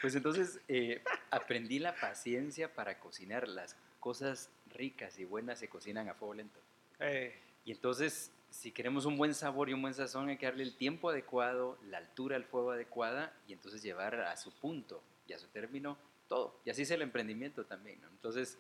Pues 0.01 0.17
entonces 0.17 0.59
eh, 0.67 1.01
aprendí 1.31 1.79
la 1.79 1.95
paciencia 1.95 2.75
para 2.75 2.99
cocinar. 2.99 3.47
Las 3.47 3.77
cosas 4.01 4.51
ricas 4.67 5.17
y 5.21 5.25
buenas 5.25 5.61
se 5.61 5.69
cocinan 5.69 6.09
a 6.09 6.15
fuego 6.15 6.35
lento. 6.35 6.59
Eh, 6.99 7.41
Y 7.65 7.71
entonces, 7.71 8.33
si 8.53 8.71
queremos 8.71 9.07
un 9.07 9.17
buen 9.17 9.35
sabor 9.35 9.69
y 9.69 9.73
un 9.73 9.83
buen 9.83 9.95
sazón, 9.95 10.29
hay 10.29 10.37
que 10.37 10.47
darle 10.47 10.63
el 10.63 10.77
tiempo 10.77 11.09
adecuado, 11.11 11.79
la 11.85 11.99
altura 11.99 12.37
al 12.37 12.45
fuego 12.45 12.71
adecuada 12.73 13.33
y 13.49 13.53
entonces 13.53 13.83
llevar 13.83 14.15
a 14.21 14.37
su 14.37 14.53
punto 14.53 15.03
y 15.27 15.33
a 15.33 15.39
su 15.39 15.49
término 15.49 15.97
todo. 16.29 16.61
Y 16.65 16.71
así 16.71 16.83
es 16.83 16.91
el 16.91 17.03
emprendimiento 17.03 17.65
también, 17.65 18.01
¿no? 18.01 18.09
Entonces, 18.09 18.59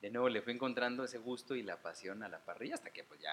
de 0.00 0.10
nuevo, 0.10 0.28
le 0.28 0.42
fui 0.42 0.52
encontrando 0.54 1.04
ese 1.04 1.18
gusto 1.18 1.54
y 1.54 1.62
la 1.62 1.76
pasión 1.80 2.22
a 2.22 2.28
la 2.28 2.38
parrilla 2.44 2.74
hasta 2.74 2.90
que, 2.90 3.04
pues 3.04 3.20
ya, 3.20 3.30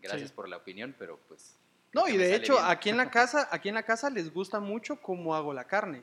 gracias 0.00 0.30
Sí. 0.30 0.34
por 0.36 0.48
la 0.48 0.56
opinión, 0.58 0.94
pero 0.98 1.18
pues... 1.28 1.56
No, 1.92 2.08
y 2.08 2.16
de 2.16 2.34
hecho, 2.34 2.54
bien. 2.54 2.64
aquí 2.68 2.90
en 2.90 2.96
la 2.96 3.10
casa, 3.10 3.48
aquí 3.50 3.68
en 3.68 3.76
la 3.76 3.84
casa 3.84 4.10
les 4.10 4.32
gusta 4.32 4.60
mucho 4.60 5.00
cómo 5.00 5.34
hago 5.34 5.54
la 5.54 5.64
carne. 5.64 6.02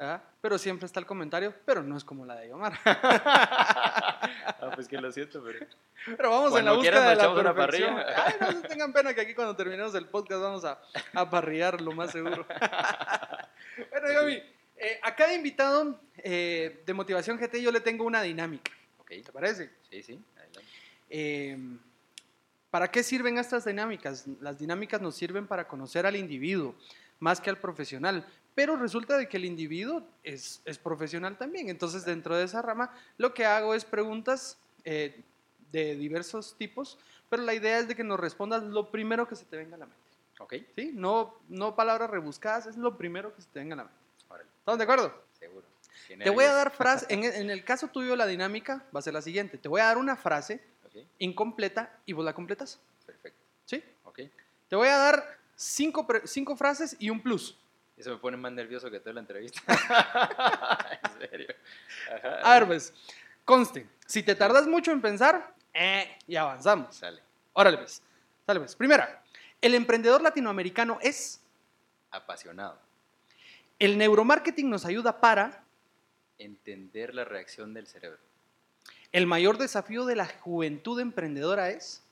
¿Ah? 0.00 0.20
Pero 0.40 0.58
siempre 0.58 0.86
está 0.86 0.98
el 0.98 1.06
comentario, 1.06 1.54
pero 1.64 1.82
no 1.82 1.96
es 1.96 2.04
como 2.04 2.24
la 2.24 2.36
de 2.36 2.48
Yomar. 2.48 2.78
Ah, 4.62 4.70
pues 4.74 4.86
que 4.86 5.00
lo 5.00 5.10
siento, 5.10 5.42
pero... 5.42 5.66
Pero 6.04 6.30
vamos 6.30 6.58
en 6.58 6.66
la 6.66 6.72
búsqueda 6.72 7.10
de 7.10 7.16
la 7.16 7.30
una 7.30 7.54
perfección. 7.54 7.94
parrilla. 7.94 8.24
Ay, 8.26 8.34
no 8.40 8.60
se 8.60 8.68
tengan 8.68 8.92
pena 8.92 9.14
que 9.14 9.22
aquí 9.22 9.34
cuando 9.34 9.56
terminemos 9.56 9.94
el 9.94 10.06
podcast 10.06 10.42
vamos 10.42 10.64
a, 10.66 10.78
a 11.14 11.30
parrillar, 11.30 11.80
lo 11.80 11.92
más 11.92 12.10
seguro. 12.10 12.46
bueno, 13.90 14.12
Yomi, 14.12 14.34
eh, 14.76 15.00
a 15.02 15.14
cada 15.14 15.34
invitado 15.34 15.98
eh, 16.18 16.82
de 16.84 16.92
Motivación 16.92 17.38
GT 17.38 17.62
yo 17.62 17.72
le 17.72 17.80
tengo 17.80 18.04
una 18.04 18.20
dinámica. 18.20 18.70
Ok, 18.98 19.08
¿Te 19.24 19.32
parece? 19.32 19.70
sí, 19.90 20.02
sí, 20.02 20.22
adelante. 20.36 20.70
Eh, 21.08 21.58
¿Para 22.70 22.90
qué 22.90 23.02
sirven 23.02 23.38
estas 23.38 23.64
dinámicas? 23.64 24.26
Las 24.40 24.58
dinámicas 24.58 25.00
nos 25.00 25.16
sirven 25.16 25.46
para 25.46 25.66
conocer 25.66 26.04
al 26.06 26.16
individuo 26.16 26.74
más 27.18 27.40
que 27.40 27.50
al 27.50 27.58
profesional. 27.58 28.26
Pero 28.60 28.76
resulta 28.76 29.16
de 29.16 29.26
que 29.26 29.38
el 29.38 29.46
individuo 29.46 30.02
es, 30.22 30.60
es 30.66 30.76
profesional 30.76 31.38
también. 31.38 31.70
Entonces, 31.70 32.04
dentro 32.04 32.36
de 32.36 32.44
esa 32.44 32.60
rama, 32.60 32.94
lo 33.16 33.32
que 33.32 33.46
hago 33.46 33.72
es 33.74 33.86
preguntas 33.86 34.58
eh, 34.84 35.18
de 35.72 35.94
diversos 35.96 36.54
tipos, 36.58 36.98
pero 37.30 37.42
la 37.42 37.54
idea 37.54 37.78
es 37.78 37.88
de 37.88 37.96
que 37.96 38.04
nos 38.04 38.20
respondas 38.20 38.62
lo 38.62 38.90
primero 38.90 39.26
que 39.26 39.34
se 39.34 39.46
te 39.46 39.56
venga 39.56 39.76
a 39.76 39.78
la 39.78 39.86
mente. 39.86 40.02
Ok, 40.40 40.54
¿Sí? 40.76 40.90
No, 40.92 41.34
no 41.48 41.74
palabras 41.74 42.10
rebuscadas, 42.10 42.66
es 42.66 42.76
lo 42.76 42.98
primero 42.98 43.34
que 43.34 43.40
se 43.40 43.48
te 43.48 43.60
venga 43.60 43.72
a 43.72 43.76
la 43.78 43.84
mente. 43.84 43.98
órale, 44.28 44.50
¿Estamos 44.58 44.76
de 44.76 44.84
acuerdo? 44.84 45.24
seguro. 45.38 45.66
Te 46.06 46.28
voy 46.28 46.44
a 46.44 46.52
dar 46.52 46.70
frase, 46.70 47.06
en, 47.08 47.24
en 47.24 47.48
el 47.48 47.64
caso 47.64 47.88
tuyo 47.88 48.14
la 48.14 48.26
dinámica 48.26 48.84
va 48.94 48.98
a 48.98 49.02
ser 49.02 49.14
la 49.14 49.22
siguiente. 49.22 49.56
Te 49.56 49.68
voy 49.70 49.80
a 49.80 49.86
dar 49.86 49.96
una 49.96 50.16
frase 50.16 50.60
Ok, 50.84 50.96
incompleta 51.18 51.98
y 52.04 52.12
vos 52.12 52.26
la 52.26 52.34
completas. 52.34 52.78
perfecto. 53.06 53.40
¿Sí? 53.64 53.82
Ok, 54.04 54.20
Te 54.68 54.76
voy 54.76 54.88
a 54.88 54.98
dar 54.98 55.38
cinco, 55.56 56.06
cinco 56.26 56.56
frases 56.56 56.94
y 56.98 57.08
un 57.08 57.22
plus. 57.22 57.56
Eso 58.00 58.10
me 58.10 58.16
pone 58.16 58.36
más 58.36 58.52
nervioso 58.52 58.90
que 58.90 59.00
toda 59.00 59.14
la 59.14 59.20
entrevista. 59.20 59.60
en 61.20 61.28
serio. 61.30 61.54
Ajá, 62.14 62.40
A 62.42 62.54
ver, 62.58 62.66
pues, 62.66 62.92
conste, 63.44 63.86
si 64.06 64.22
te 64.22 64.34
tardas 64.34 64.66
mucho 64.66 64.90
en 64.92 65.00
pensar, 65.00 65.54
eh, 65.72 66.18
y 66.26 66.36
avanzamos. 66.36 66.94
Sale. 66.96 67.22
Órale, 67.52 67.78
pues. 67.78 68.02
Sale, 68.46 68.60
pues. 68.60 68.74
Primera, 68.76 69.22
el 69.60 69.74
emprendedor 69.74 70.22
latinoamericano 70.22 70.98
es, 71.02 71.40
Apasionado. 72.10 72.78
el 73.78 73.96
neuromarketing 73.98 74.68
nos 74.70 74.84
ayuda 74.84 75.20
para, 75.20 75.64
Entender 76.38 77.14
la 77.14 77.24
reacción 77.24 77.74
del 77.74 77.86
cerebro. 77.86 78.18
el 79.12 79.26
mayor 79.26 79.58
desafío 79.58 80.06
de 80.06 80.16
la 80.16 80.26
juventud 80.26 80.98
emprendedora 81.00 81.68
es, 81.70 82.02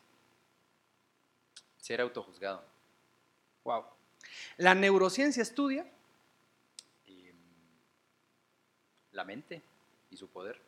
Ser 1.78 2.02
autojuzgado. 2.02 2.62
wow, 3.64 3.84
la 4.56 4.74
neurociencia 4.74 5.42
estudia, 5.42 5.84
mm, 7.06 7.12
la 9.12 9.24
mente 9.24 9.62
y 10.10 10.16
su 10.16 10.28
poder. 10.28 10.60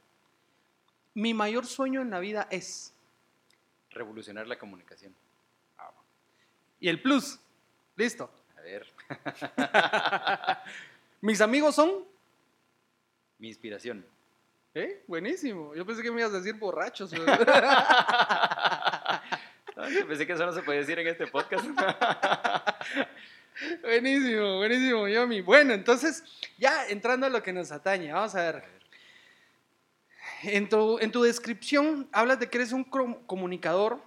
mi 1.14 1.34
mayor 1.34 1.66
sueño 1.66 2.00
en 2.02 2.10
la 2.10 2.20
vida 2.20 2.46
es, 2.50 2.94
Revolucionar 3.90 4.46
la 4.46 4.56
comunicación. 4.58 5.14
y 6.78 6.88
el 6.88 7.02
plus, 7.02 7.40
listo. 7.96 8.30
A 8.56 8.60
ver, 8.60 8.86
Mis 11.20 11.40
amigos 11.40 11.74
son, 11.74 12.04
mi 13.38 13.48
inspiración. 13.48 14.06
¿eh? 14.74 15.02
Buenísimo. 15.06 15.74
Yo 15.74 15.84
pensé 15.84 16.02
que 16.02 16.10
me 16.10 16.20
ibas 16.20 16.32
a 16.32 16.38
decir 16.38 16.54
borrachos. 16.54 17.10
pensé 20.08 20.26
que 20.26 20.32
eso 20.32 20.46
no 20.46 20.52
se 20.52 20.62
podía 20.62 20.80
decir 20.80 20.98
en 20.98 21.08
este 21.08 21.26
podcast. 21.26 21.66
buenísimo, 23.82 24.56
buenísimo, 24.58 25.08
Yomi. 25.08 25.40
Bueno, 25.40 25.72
entonces, 25.74 26.22
ya 26.58 26.86
entrando 26.88 27.26
a 27.26 27.30
lo 27.30 27.42
que 27.42 27.52
nos 27.52 27.72
atañe, 27.72 28.12
vamos 28.12 28.34
a 28.34 28.52
ver. 28.52 28.64
En 30.42 30.68
tu, 30.68 30.98
en 30.98 31.10
tu 31.12 31.22
descripción 31.22 32.08
hablas 32.12 32.40
de 32.40 32.48
que 32.48 32.58
eres 32.58 32.72
un 32.72 32.84
comunicador, 32.84 34.00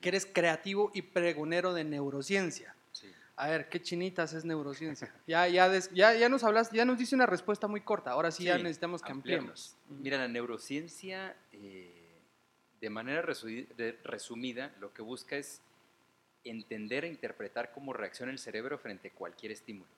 que 0.00 0.08
eres 0.08 0.24
creativo 0.26 0.90
y 0.94 1.02
pregonero 1.02 1.74
de 1.74 1.84
neurociencia. 1.84 2.74
Sí. 2.92 3.08
A 3.36 3.48
ver, 3.48 3.68
¿qué 3.68 3.80
chinitas 3.82 4.32
es 4.32 4.44
neurociencia? 4.44 5.12
Ya, 5.26 5.46
ya, 5.48 5.68
des- 5.68 5.90
ya, 5.92 6.14
ya 6.14 6.28
nos 6.28 6.42
hablas, 6.44 6.70
ya 6.70 6.84
nos 6.84 6.98
dice 6.98 7.14
una 7.14 7.26
respuesta 7.26 7.66
muy 7.68 7.82
corta. 7.82 8.12
Ahora 8.12 8.30
sí, 8.30 8.44
ya 8.44 8.56
necesitamos 8.56 9.02
que 9.02 9.12
ampliemos. 9.12 9.76
Mira, 9.88 10.16
la 10.18 10.28
neurociencia, 10.28 11.36
eh, 11.52 12.22
de 12.80 12.90
manera 12.90 13.20
resumida, 14.04 14.72
lo 14.80 14.92
que 14.94 15.02
busca 15.02 15.36
es 15.36 15.60
entender 16.44 17.04
e 17.04 17.08
interpretar 17.08 17.72
cómo 17.72 17.92
reacciona 17.92 18.32
el 18.32 18.38
cerebro 18.38 18.78
frente 18.78 19.08
a 19.08 19.12
cualquier 19.12 19.52
estímulo. 19.52 19.90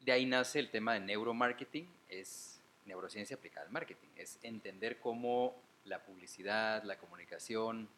De 0.00 0.12
ahí 0.12 0.26
nace 0.26 0.58
el 0.58 0.70
tema 0.70 0.94
de 0.94 1.00
neuromarketing, 1.00 1.88
es 2.08 2.60
neurociencia 2.86 3.36
aplicada 3.36 3.66
al 3.66 3.72
marketing, 3.72 4.08
es 4.16 4.38
entender 4.42 4.98
cómo 5.00 5.60
la 5.84 6.02
publicidad, 6.02 6.82
la 6.84 6.98
comunicación, 6.98 7.88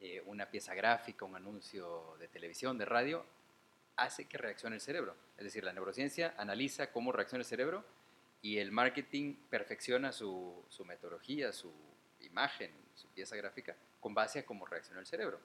eh, 0.00 0.22
una 0.26 0.50
pieza 0.50 0.74
gráfica, 0.74 1.24
un 1.24 1.36
anuncio 1.36 2.16
de 2.18 2.28
televisión, 2.28 2.78
de 2.78 2.84
radio, 2.84 3.24
hace 3.96 4.26
que 4.26 4.38
reaccione 4.38 4.76
el 4.76 4.80
cerebro. 4.80 5.14
Es 5.36 5.44
decir, 5.44 5.64
la 5.64 5.72
neurociencia 5.72 6.34
analiza 6.36 6.90
cómo 6.92 7.12
reacciona 7.12 7.42
el 7.42 7.46
cerebro 7.46 7.84
y 8.42 8.58
el 8.58 8.72
marketing 8.72 9.34
perfecciona 9.50 10.12
su, 10.12 10.64
su 10.68 10.84
metodología, 10.84 11.52
su 11.52 11.72
imagen, 12.20 12.70
su 12.94 13.08
pieza 13.08 13.36
gráfica, 13.36 13.76
con 14.00 14.14
base 14.14 14.38
a 14.38 14.46
cómo 14.46 14.66
reacciona 14.66 15.00
el 15.00 15.06
cerebro. 15.06 15.38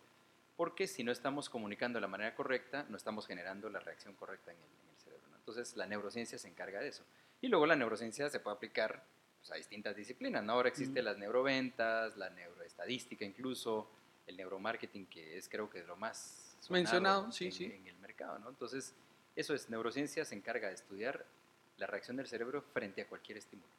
Porque 0.55 0.87
si 0.87 1.03
no 1.03 1.11
estamos 1.11 1.49
comunicando 1.49 1.97
de 1.97 2.01
la 2.01 2.07
manera 2.07 2.33
correcta, 2.35 2.85
no 2.89 2.97
estamos 2.97 3.27
generando 3.27 3.69
la 3.69 3.79
reacción 3.79 4.15
correcta 4.15 4.51
en 4.51 4.57
el, 4.57 4.63
en 4.63 4.89
el 4.93 4.97
cerebro. 5.01 5.27
¿no? 5.29 5.35
Entonces, 5.37 5.75
la 5.75 5.85
neurociencia 5.85 6.37
se 6.37 6.47
encarga 6.47 6.79
de 6.79 6.87
eso. 6.89 7.03
Y 7.41 7.47
luego 7.47 7.65
la 7.65 7.75
neurociencia 7.75 8.29
se 8.29 8.39
puede 8.39 8.55
aplicar 8.55 9.03
pues, 9.39 9.51
a 9.51 9.55
distintas 9.55 9.95
disciplinas. 9.95 10.43
¿no? 10.43 10.53
Ahora 10.53 10.69
existen 10.69 11.03
Mm. 11.03 11.05
las 11.05 11.17
neuroventas, 11.17 12.15
la 12.17 12.29
neuroestadística 12.29 13.25
incluso, 13.25 13.89
el 14.27 14.37
neuromarketing, 14.37 15.05
que 15.07 15.37
es 15.37 15.49
creo 15.49 15.69
que 15.69 15.83
lo 15.83 15.95
más 15.97 16.57
Mencionado, 16.69 17.31
sí, 17.31 17.45
en, 17.47 17.51
sí. 17.51 17.65
en 17.65 17.87
el 17.87 17.97
mercado. 17.97 18.39
¿no? 18.39 18.49
Entonces, 18.49 18.95
eso 19.35 19.53
es, 19.53 19.69
neurociencia 19.69 20.23
se 20.25 20.33
encarga 20.35 20.69
de 20.69 20.73
estudiar 20.75 21.25
la 21.77 21.85
reacción 21.87 22.15
del 22.17 22.27
cerebro 22.27 22.61
frente 22.61 23.01
a 23.01 23.07
cualquier 23.07 23.37
estímulo. 23.37 23.69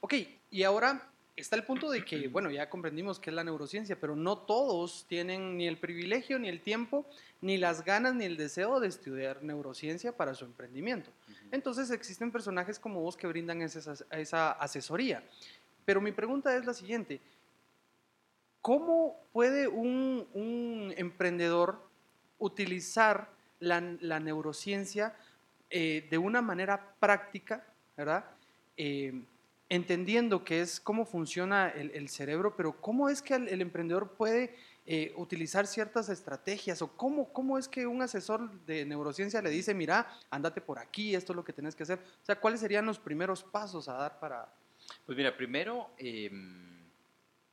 Ok, 0.00 0.14
y 0.50 0.62
ahora 0.62 1.10
está 1.36 1.54
el 1.54 1.64
punto 1.64 1.90
de 1.90 2.04
que, 2.04 2.28
bueno, 2.28 2.50
ya 2.50 2.70
comprendimos 2.70 3.20
que 3.20 3.30
es 3.30 3.36
la 3.36 3.44
neurociencia, 3.44 4.00
pero 4.00 4.16
no 4.16 4.38
todos 4.38 5.06
tienen 5.06 5.56
ni 5.58 5.68
el 5.68 5.78
privilegio, 5.78 6.38
ni 6.38 6.48
el 6.48 6.62
tiempo, 6.62 7.06
ni 7.42 7.58
las 7.58 7.84
ganas, 7.84 8.14
ni 8.14 8.24
el 8.24 8.36
deseo 8.36 8.80
de 8.80 8.88
estudiar 8.88 9.42
neurociencia 9.42 10.16
para 10.16 10.34
su 10.34 10.46
emprendimiento. 10.46 11.10
Entonces 11.50 11.90
existen 11.90 12.32
personajes 12.32 12.78
como 12.78 13.02
vos 13.02 13.16
que 13.16 13.26
brindan 13.26 13.60
esa, 13.60 13.94
esa 14.10 14.52
asesoría. 14.52 15.22
Pero 15.84 16.00
mi 16.00 16.12
pregunta 16.12 16.56
es 16.56 16.64
la 16.64 16.72
siguiente. 16.72 17.20
¿Cómo 18.62 19.20
puede 19.32 19.68
un, 19.68 20.26
un 20.32 20.94
emprendedor 20.96 21.80
utilizar 22.38 23.30
la, 23.60 23.80
la 24.00 24.20
neurociencia 24.20 25.14
eh, 25.70 26.06
de 26.10 26.18
una 26.18 26.42
manera 26.42 26.94
práctica, 26.98 27.64
¿verdad? 27.96 28.24
Eh, 28.76 29.24
entendiendo 29.68 30.44
que 30.44 30.60
es 30.60 30.80
cómo 30.80 31.04
funciona 31.04 31.68
el, 31.68 32.08
cerebro, 32.08 32.54
pero 32.56 32.80
cómo 32.80 33.08
es 33.08 33.20
que 33.20 33.34
el, 33.34 33.60
emprendedor 33.60 34.12
puede 34.12 34.54
eh, 34.86 35.12
utilizar 35.16 35.66
ciertas 35.66 36.08
estrategias 36.08 36.80
o 36.82 36.96
cómo, 36.96 37.32
cómo 37.32 37.58
es 37.58 37.66
que 37.66 37.86
un 37.86 38.02
asesor 38.02 38.50
de 38.64 38.84
neurociencia 38.84 39.42
le 39.42 39.50
dice, 39.50 39.74
mira, 39.74 40.06
andate 40.30 40.60
por 40.60 40.78
aquí, 40.78 41.14
esto 41.14 41.32
es 41.32 41.36
lo 41.36 41.44
que 41.44 41.52
tenés 41.52 41.74
que 41.74 41.82
hacer. 41.82 41.98
O 41.98 42.24
sea, 42.24 42.38
¿cuáles 42.38 42.60
serían 42.60 42.86
los 42.86 42.98
primeros 42.98 43.42
pasos 43.42 43.88
a 43.88 43.94
dar 43.94 44.20
para... 44.20 44.48
Pues 45.04 45.18
mira, 45.18 45.36
primero, 45.36 45.90
eh, 45.98 46.30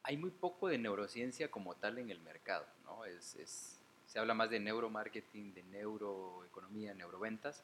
hay 0.03 0.17
muy 0.17 0.29
poco 0.29 0.67
de 0.67 0.77
neurociencia 0.77 1.49
como 1.49 1.75
tal 1.75 1.97
en 1.97 2.11
el 2.11 2.19
mercado, 2.19 2.67
¿no? 2.83 3.05
Es, 3.05 3.35
es, 3.35 3.79
se 4.05 4.19
habla 4.19 4.35
más 4.35 4.51
de 4.51 4.59
neuromarketing, 4.59 5.55
de 5.55 5.63
neuroeconomía, 5.63 6.93
neuroventas, 6.93 7.63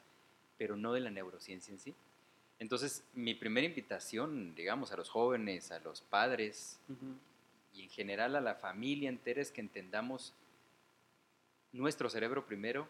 pero 0.58 0.76
no 0.76 0.92
de 0.92 1.00
la 1.00 1.10
neurociencia 1.10 1.72
en 1.72 1.78
sí. 1.78 1.94
Entonces, 2.60 3.02
mi 3.14 3.34
primera 3.34 3.66
invitación, 3.66 4.54
digamos, 4.54 4.92
a 4.92 4.96
los 4.96 5.08
jóvenes, 5.08 5.72
a 5.72 5.80
los 5.80 6.02
padres 6.02 6.78
Uh 6.88 6.92
-huh. 6.92 7.18
y 7.72 7.82
en 7.84 7.88
general 7.90 8.36
a 8.36 8.40
la 8.40 8.54
familia 8.54 9.08
entera 9.08 9.40
es 9.40 9.50
que 9.50 9.60
entendamos 9.62 10.34
nuestro 11.72 12.08
cerebro 12.10 12.46
primero 12.46 12.86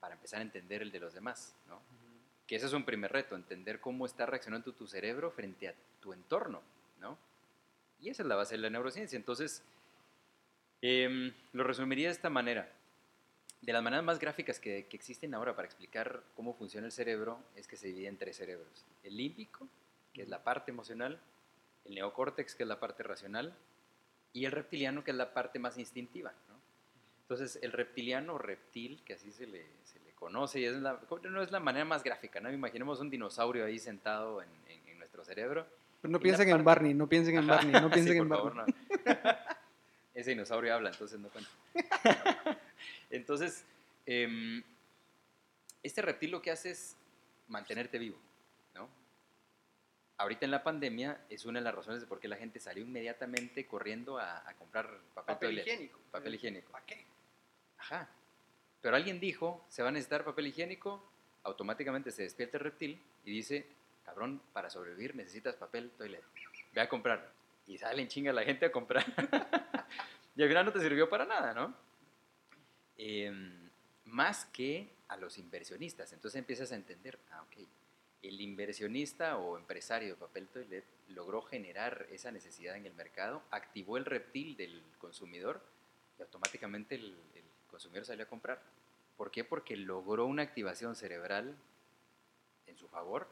para 0.00 0.14
empezar 0.14 0.40
a 0.40 0.42
entender 0.42 0.82
el 0.82 0.90
de 0.90 1.00
los 1.00 1.14
demás, 1.14 1.54
¿no? 1.68 1.76
Uh 1.76 1.78
-huh. 1.78 2.46
Que 2.46 2.56
ese 2.56 2.66
es 2.66 2.72
un 2.72 2.84
primer 2.84 3.12
reto, 3.12 3.36
entender 3.36 3.80
cómo 3.80 4.04
está 4.04 4.26
reaccionando 4.26 4.72
tu 4.72 4.86
cerebro 4.86 5.30
frente 5.30 5.68
a 5.68 5.74
tu 6.00 6.12
entorno, 6.12 6.60
¿no? 7.00 7.16
Y 8.00 8.08
esa 8.10 8.22
es 8.22 8.28
la 8.28 8.34
base 8.36 8.56
de 8.56 8.62
la 8.62 8.70
neurociencia. 8.70 9.16
Entonces, 9.16 9.62
eh, 10.82 11.32
lo 11.52 11.64
resumiría 11.64 12.08
de 12.08 12.12
esta 12.14 12.30
manera. 12.30 12.72
De 13.60 13.72
las 13.72 13.82
maneras 13.82 14.04
más 14.04 14.18
gráficas 14.18 14.60
que, 14.60 14.86
que, 14.86 14.96
existen 14.96 15.34
ahora 15.34 15.54
para 15.54 15.66
explicar 15.66 16.22
cómo 16.34 16.54
funciona 16.54 16.86
el 16.86 16.92
cerebro 16.92 17.42
es 17.56 17.66
que 17.66 17.76
se 17.76 17.88
divide 17.88 18.06
en 18.06 18.16
tres 18.16 18.36
cerebros. 18.36 18.86
El 19.02 19.16
límbico, 19.16 19.68
que 20.12 20.22
es 20.22 20.28
la 20.28 20.42
parte 20.44 20.70
emocional, 20.70 21.20
el 21.84 21.94
neocórtex, 21.96 22.54
que 22.54 22.62
es 22.62 22.68
la 22.68 22.78
parte 22.78 23.02
racional, 23.02 23.54
y 24.32 24.44
el 24.44 24.52
reptiliano, 24.52 25.02
que 25.02 25.10
es 25.10 25.16
la 25.16 25.32
parte 25.32 25.58
más 25.58 25.78
instintiva. 25.78 26.32
¿no? 26.48 26.54
Entonces, 27.22 27.58
el 27.62 27.72
reptiliano 27.72 28.34
o 28.34 28.38
reptil, 28.38 29.02
que 29.04 29.14
así 29.14 29.32
se 29.32 29.46
le, 29.46 29.66
se 29.84 29.98
le 30.00 30.12
conoce, 30.12 30.60
y 30.60 30.64
es 30.64 30.74
la, 30.74 31.00
no 31.22 31.42
es 31.42 31.50
la 31.50 31.60
manera 31.60 31.84
más 31.84 32.02
gráfica. 32.04 32.40
¿no? 32.40 32.52
Imaginemos 32.52 33.00
un 33.00 33.10
dinosaurio 33.10 33.64
ahí 33.64 33.78
sentado 33.78 34.42
en, 34.42 34.48
en, 34.68 34.88
en 34.88 34.98
nuestro 34.98 35.24
cerebro. 35.24 35.66
Pero 36.00 36.12
no 36.12 36.20
piensen 36.20 36.48
en 36.48 36.64
Barney, 36.64 36.94
no 36.94 37.08
piensen 37.08 37.36
en 37.36 37.46
Barney, 37.46 37.72
no 37.72 37.90
piensen 37.90 38.12
sí, 38.14 38.18
en 38.18 38.28
por 38.28 38.54
Barney. 38.54 38.72
Favor, 39.04 39.24
no. 39.24 39.32
Ese 40.14 40.30
dinosaurio 40.30 40.74
habla, 40.74 40.90
entonces 40.90 41.18
no 41.18 41.28
cuenta. 41.28 41.50
Entonces, 43.10 43.64
eh, 44.06 44.62
este 45.82 46.02
reptil 46.02 46.30
lo 46.30 46.42
que 46.42 46.50
hace 46.50 46.70
es 46.70 46.96
mantenerte 47.48 47.98
vivo, 47.98 48.18
¿no? 48.74 48.88
Ahorita 50.16 50.44
en 50.44 50.50
la 50.50 50.62
pandemia 50.62 51.24
es 51.30 51.44
una 51.44 51.60
de 51.60 51.64
las 51.64 51.74
razones 51.74 52.00
de 52.00 52.06
por 52.06 52.20
qué 52.20 52.28
la 52.28 52.36
gente 52.36 52.60
salió 52.60 52.82
inmediatamente 52.84 53.66
corriendo 53.66 54.18
a, 54.18 54.48
a 54.48 54.54
comprar 54.54 54.86
papel, 55.14 55.34
papel 55.34 55.48
toilet, 55.48 55.66
higiénico. 55.66 56.00
Papel 56.10 56.34
higiénico. 56.34 56.72
¿Para 56.72 56.84
qué? 56.84 57.06
Ajá. 57.78 58.08
Pero 58.80 58.96
alguien 58.96 59.20
dijo, 59.20 59.64
se 59.68 59.82
va 59.82 59.88
a 59.88 59.92
necesitar 59.92 60.24
papel 60.24 60.48
higiénico, 60.48 61.02
automáticamente 61.42 62.10
se 62.10 62.22
despierta 62.22 62.58
el 62.58 62.64
reptil 62.64 63.00
y 63.24 63.30
dice, 63.32 63.66
cabrón, 64.04 64.40
para 64.52 64.70
sobrevivir 64.70 65.14
necesitas 65.14 65.56
papel 65.56 65.90
toilet. 65.96 66.24
Ve 66.72 66.80
a 66.80 66.88
comprar. 66.88 67.32
Y 67.66 67.78
sale 67.78 68.02
en 68.02 68.08
chinga 68.08 68.32
la 68.32 68.42
gente 68.42 68.66
a 68.66 68.72
comprar. 68.72 69.04
y 70.36 70.42
al 70.42 70.48
final 70.48 70.66
no 70.66 70.72
te 70.72 70.80
sirvió 70.80 71.08
para 71.08 71.24
nada, 71.24 71.54
¿no? 71.54 71.87
Em, 72.98 73.70
más 74.06 74.44
que 74.46 74.90
a 75.06 75.16
los 75.16 75.38
inversionistas. 75.38 76.12
Entonces 76.12 76.38
empiezas 76.38 76.72
a 76.72 76.74
entender, 76.74 77.18
ah, 77.30 77.42
ok, 77.42 77.66
el 78.22 78.40
inversionista 78.40 79.38
o 79.38 79.56
empresario 79.56 80.08
de 80.08 80.14
papel 80.16 80.48
toilet 80.48 80.84
logró 81.08 81.40
generar 81.42 82.06
esa 82.10 82.32
necesidad 82.32 82.76
en 82.76 82.86
el 82.86 82.94
mercado, 82.94 83.42
activó 83.50 83.96
el 83.96 84.04
reptil 84.04 84.56
del 84.56 84.82
consumidor 84.98 85.62
y 86.18 86.22
automáticamente 86.22 86.96
el, 86.96 87.16
consumidor 87.70 88.06
salió 88.06 88.24
a 88.24 88.28
comprar. 88.28 88.60
¿Por 89.16 89.30
qué? 89.30 89.44
Porque 89.44 89.76
logró 89.76 90.26
una 90.26 90.42
activación 90.42 90.96
cerebral 90.96 91.54
en 92.66 92.76
su 92.76 92.88
favor, 92.88 93.28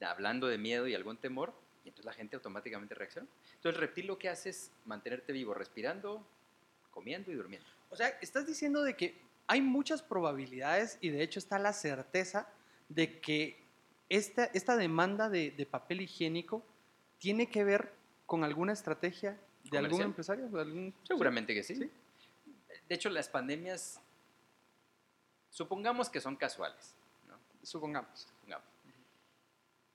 hablando 0.00 0.48
de 0.48 0.58
miedo 0.58 0.86
y 0.86 0.94
algún 0.94 1.16
temor, 1.16 1.54
y 1.84 1.88
entonces 1.88 2.04
la 2.04 2.12
gente 2.12 2.36
automáticamente 2.36 2.94
reacciona. 2.94 3.28
Entonces 3.54 3.76
el 3.76 3.80
reptil 3.80 4.06
lo 4.08 4.18
que 4.18 4.28
hace 4.28 4.50
es 4.50 4.72
mantenerte 4.84 5.32
vivo, 5.32 5.54
respirando, 5.54 6.26
comiendo 6.90 7.30
y 7.30 7.34
durmiendo. 7.36 7.75
O 7.96 7.98
sea, 7.98 8.08
estás 8.20 8.46
diciendo 8.46 8.82
de 8.82 8.94
que 8.94 9.18
hay 9.46 9.62
muchas 9.62 10.02
probabilidades 10.02 10.98
y 11.00 11.08
de 11.08 11.22
hecho 11.22 11.38
está 11.38 11.58
la 11.58 11.72
certeza 11.72 12.46
de 12.90 13.20
que 13.22 13.64
esta, 14.10 14.44
esta 14.52 14.76
demanda 14.76 15.30
de, 15.30 15.50
de 15.50 15.64
papel 15.64 16.02
higiénico 16.02 16.62
tiene 17.18 17.48
que 17.48 17.64
ver 17.64 17.94
con 18.26 18.44
alguna 18.44 18.74
estrategia 18.74 19.40
de 19.64 19.78
algún 19.78 20.02
empresario. 20.02 20.46
de 20.46 20.60
algún- 20.60 20.94
Seguramente 21.04 21.54
que 21.54 21.62
sí. 21.62 21.74
Sí. 21.76 21.90
De 22.86 22.94
hecho, 22.94 23.08
las 23.08 23.30
pandemias, 23.30 23.98
supongamos 25.48 26.10
que 26.10 26.20
son 26.20 26.36
casuales, 26.36 26.94
¿no? 27.26 27.38
Supongamos. 27.62 28.28
Supongamos. 28.30 28.66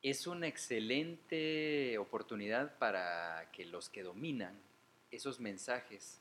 Es 0.01 0.25
una 0.25 0.48
excelente 0.48 2.00
oportunidad 2.00 2.79
para 2.79 3.48
que 3.51 3.65
los 3.65 3.89
que 3.89 4.01
dominan 4.01 4.60
esos 5.12 5.39
mensajes 5.39 6.20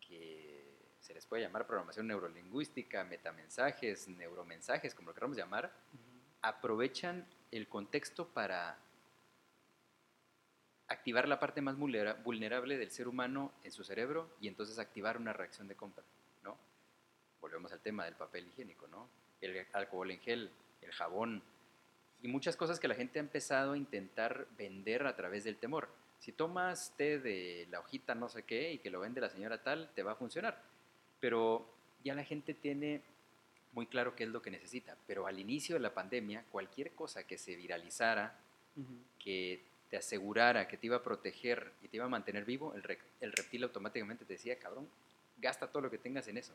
que 0.00 0.45
se 1.06 1.14
les 1.14 1.24
puede 1.24 1.44
llamar 1.44 1.68
programación 1.68 2.08
neurolingüística, 2.08 3.04
metamensajes, 3.04 4.08
neuromensajes, 4.08 4.92
como 4.92 5.10
lo 5.10 5.14
queramos 5.14 5.36
llamar, 5.36 5.72
aprovechan 6.42 7.24
el 7.52 7.68
contexto 7.68 8.26
para 8.26 8.76
activar 10.88 11.28
la 11.28 11.38
parte 11.38 11.60
más 11.60 11.76
vulnera- 11.76 12.14
vulnerable 12.24 12.76
del 12.76 12.90
ser 12.90 13.06
humano 13.06 13.52
en 13.62 13.70
su 13.70 13.84
cerebro 13.84 14.34
y 14.40 14.48
entonces 14.48 14.80
activar 14.80 15.16
una 15.16 15.32
reacción 15.32 15.68
de 15.68 15.76
compra, 15.76 16.02
¿no? 16.42 16.58
Volvemos 17.40 17.72
al 17.72 17.80
tema 17.80 18.04
del 18.04 18.16
papel 18.16 18.48
higiénico, 18.48 18.88
¿no? 18.88 19.08
El 19.40 19.64
alcohol 19.74 20.10
en 20.10 20.18
gel, 20.18 20.50
el 20.80 20.90
jabón 20.90 21.40
y 22.20 22.26
muchas 22.26 22.56
cosas 22.56 22.80
que 22.80 22.88
la 22.88 22.96
gente 22.96 23.20
ha 23.20 23.22
empezado 23.22 23.74
a 23.74 23.76
intentar 23.76 24.48
vender 24.58 25.06
a 25.06 25.14
través 25.14 25.44
del 25.44 25.58
temor. 25.58 25.88
Si 26.18 26.32
tomas 26.32 26.96
té 26.96 27.20
de 27.20 27.68
la 27.70 27.78
hojita 27.78 28.16
no 28.16 28.28
sé 28.28 28.42
qué 28.42 28.72
y 28.72 28.78
que 28.80 28.90
lo 28.90 28.98
vende 28.98 29.20
la 29.20 29.30
señora 29.30 29.62
tal, 29.62 29.92
te 29.94 30.02
va 30.02 30.12
a 30.12 30.16
funcionar. 30.16 30.74
Pero 31.20 31.66
ya 32.04 32.14
la 32.14 32.24
gente 32.24 32.54
tiene 32.54 33.00
muy 33.72 33.86
claro 33.86 34.14
qué 34.16 34.24
es 34.24 34.30
lo 34.30 34.42
que 34.42 34.50
necesita. 34.50 34.96
Pero 35.06 35.26
al 35.26 35.38
inicio 35.38 35.74
de 35.76 35.80
la 35.80 35.92
pandemia, 35.94 36.44
cualquier 36.50 36.92
cosa 36.92 37.26
que 37.26 37.38
se 37.38 37.56
viralizara, 37.56 38.38
que 39.18 39.62
te 39.88 39.96
asegurara 39.96 40.66
que 40.66 40.76
te 40.76 40.86
iba 40.86 40.96
a 40.96 41.02
proteger 41.02 41.72
y 41.82 41.88
te 41.88 41.96
iba 41.96 42.06
a 42.06 42.08
mantener 42.08 42.44
vivo, 42.44 42.74
el, 42.74 42.82
re- 42.82 42.98
el 43.20 43.32
reptil 43.32 43.62
automáticamente 43.64 44.24
te 44.24 44.34
decía, 44.34 44.58
cabrón, 44.58 44.88
gasta 45.38 45.68
todo 45.68 45.82
lo 45.82 45.90
que 45.90 45.98
tengas 45.98 46.26
en 46.28 46.38
eso. 46.38 46.52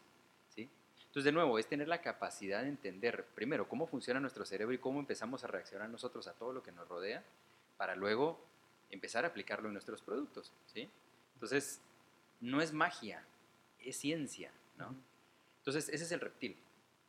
¿sí? 0.53 0.69
Entonces, 0.99 1.23
de 1.23 1.31
nuevo, 1.31 1.57
es 1.57 1.65
tener 1.67 1.87
la 1.87 2.01
capacidad 2.01 2.61
de 2.61 2.69
entender, 2.69 3.25
primero, 3.33 3.67
cómo 3.67 3.87
funciona 3.87 4.19
nuestro 4.19 4.45
cerebro 4.45 4.73
y 4.73 4.79
cómo 4.79 4.99
empezamos 4.99 5.43
a 5.43 5.47
reaccionar 5.47 5.89
nosotros 5.89 6.27
a 6.27 6.33
todo 6.33 6.51
lo 6.53 6.61
que 6.61 6.71
nos 6.71 6.87
rodea, 6.87 7.23
para 7.77 7.95
luego 7.95 8.39
empezar 8.89 9.23
a 9.23 9.29
aplicarlo 9.29 9.67
en 9.67 9.73
nuestros 9.73 10.01
productos. 10.01 10.51
¿sí? 10.67 10.89
Entonces, 11.35 11.79
no 12.41 12.61
es 12.61 12.73
magia, 12.73 13.23
es 13.83 13.97
ciencia. 13.97 14.51
¿no? 14.77 14.95
Entonces, 15.59 15.89
ese 15.89 16.03
es 16.03 16.11
el 16.11 16.19
reptil. 16.19 16.57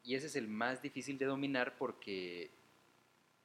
Y 0.04 0.14
ese 0.14 0.26
es 0.26 0.36
el 0.36 0.48
más 0.48 0.82
difícil 0.82 1.16
de 1.18 1.26
dominar 1.26 1.76
porque 1.76 2.50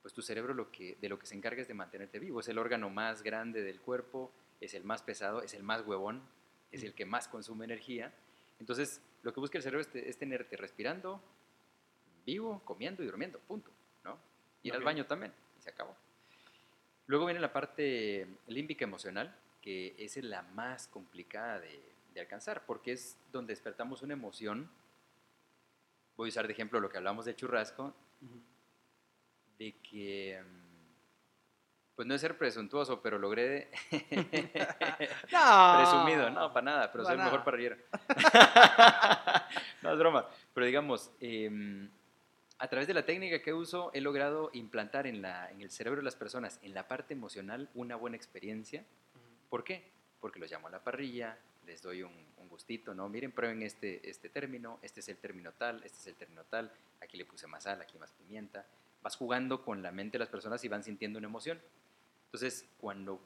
pues 0.01 0.13
tu 0.13 0.21
cerebro 0.21 0.53
lo 0.53 0.71
que, 0.71 0.95
de 1.01 1.09
lo 1.09 1.19
que 1.19 1.25
se 1.25 1.35
encarga 1.35 1.61
es 1.61 1.67
de 1.67 1.73
mantenerte 1.73 2.17
vivo. 2.19 2.39
Es 2.39 2.47
el 2.47 2.57
órgano 2.57 2.89
más 2.89 3.23
grande 3.23 3.61
del 3.61 3.79
cuerpo, 3.81 4.31
es 4.61 4.73
el 4.73 4.83
más 4.83 5.03
pesado, 5.03 5.41
es 5.41 5.53
el 5.53 5.63
más 5.63 5.85
huevón, 5.85 6.21
es 6.71 6.83
el 6.83 6.93
que 6.93 7.05
más 7.05 7.27
consume 7.27 7.65
energía. 7.65 8.13
Entonces, 8.59 9.01
lo 9.23 9.33
que 9.33 9.39
busca 9.39 9.57
el 9.57 9.63
cerebro 9.63 9.81
es, 9.81 9.87
te- 9.89 10.07
es 10.09 10.17
tenerte 10.17 10.55
respirando, 10.57 11.21
vivo, 12.25 12.61
comiendo 12.65 13.03
y 13.03 13.05
durmiendo, 13.05 13.39
punto. 13.39 13.69
¿no? 14.03 14.17
Ir 14.63 14.73
al 14.73 14.83
baño 14.83 15.05
también, 15.05 15.33
y 15.59 15.61
se 15.61 15.69
acabó. 15.69 15.95
Luego 17.07 17.25
viene 17.25 17.39
la 17.39 17.51
parte 17.53 18.27
límbica 18.47 18.85
emocional, 18.85 19.37
que 19.61 19.95
esa 19.97 20.19
es 20.19 20.25
la 20.25 20.41
más 20.41 20.87
complicada 20.87 21.59
de, 21.59 21.81
de 22.17 22.21
alcanzar, 22.21 22.65
porque 22.65 22.93
es 22.93 23.17
donde 23.31 23.53
despertamos 23.53 24.01
una 24.01 24.13
emoción. 24.13 24.69
Voy 26.15 26.27
a 26.27 26.29
usar 26.29 26.47
de 26.47 26.53
ejemplo 26.53 26.79
lo 26.79 26.89
que 26.89 26.97
hablamos 26.97 27.25
del 27.25 27.35
churrasco, 27.35 27.93
de 29.59 29.73
que, 29.81 30.41
mm, 30.43 31.95
pues 31.95 32.07
no 32.07 32.15
es 32.15 32.21
ser 32.21 32.37
presuntuoso, 32.37 33.01
pero 33.01 33.19
logré, 33.19 33.69
No. 35.31 35.75
presumido, 35.77 36.29
no, 36.31 36.51
para 36.51 36.65
nada, 36.65 36.91
pero 36.91 37.03
Pa' 37.03 37.09
soy 37.11 37.19
el 37.19 37.23
mejor 37.23 37.39
nada. 37.39 37.45
parrillero. 37.45 37.77
no, 39.83 39.93
es 39.93 39.99
broma, 39.99 40.27
pero 40.53 40.65
digamos, 40.65 41.11
em, 41.19 41.89
a 42.57 42.67
través 42.67 42.87
de 42.87 42.95
la 42.95 43.05
técnica 43.05 43.41
que 43.43 43.53
uso, 43.53 43.91
he 43.93 44.01
logrado 44.01 44.49
implantar 44.53 45.05
en, 45.05 45.21
la, 45.21 45.51
en 45.51 45.61
el 45.61 45.69
cerebro 45.69 46.01
de 46.01 46.05
las 46.05 46.15
personas, 46.15 46.59
en 46.63 46.73
la 46.73 46.87
parte 46.87 47.13
emocional, 47.13 47.69
una 47.75 47.95
buena 47.95 48.17
experiencia. 48.17 48.83
¿Por 49.49 49.63
qué? 49.63 49.91
Porque 50.19 50.39
los 50.39 50.49
llamo 50.49 50.67
a 50.67 50.71
la 50.71 50.83
parrilla, 50.83 51.37
les 51.67 51.81
doy 51.81 52.01
un, 52.01 52.13
un 52.37 52.47
gustito, 52.49 52.95
¿no? 52.95 53.09
Miren, 53.09 53.31
prueben 53.31 53.61
este, 53.61 54.09
este 54.09 54.29
término, 54.29 54.79
este 54.81 55.01
es 55.01 55.09
el 55.09 55.17
término 55.17 55.51
tal, 55.51 55.83
este 55.83 55.99
es 55.99 56.07
el 56.07 56.15
término 56.15 56.43
tal, 56.45 56.71
aquí 57.01 57.17
le 57.17 57.25
puse 57.25 57.45
más 57.45 57.63
sal, 57.63 57.81
aquí 57.81 57.97
más 57.99 58.11
pimienta. 58.13 58.65
Vas 59.03 59.15
jugando 59.15 59.63
con 59.63 59.83
la 59.83 59.91
mente 59.91 60.13
de 60.13 60.19
las 60.19 60.29
personas 60.29 60.63
y 60.63 60.67
van 60.67 60.83
sintiendo 60.83 61.19
una 61.19 61.27
emoción. 61.27 61.61
Entonces, 62.25 62.65
cuando 62.79 63.21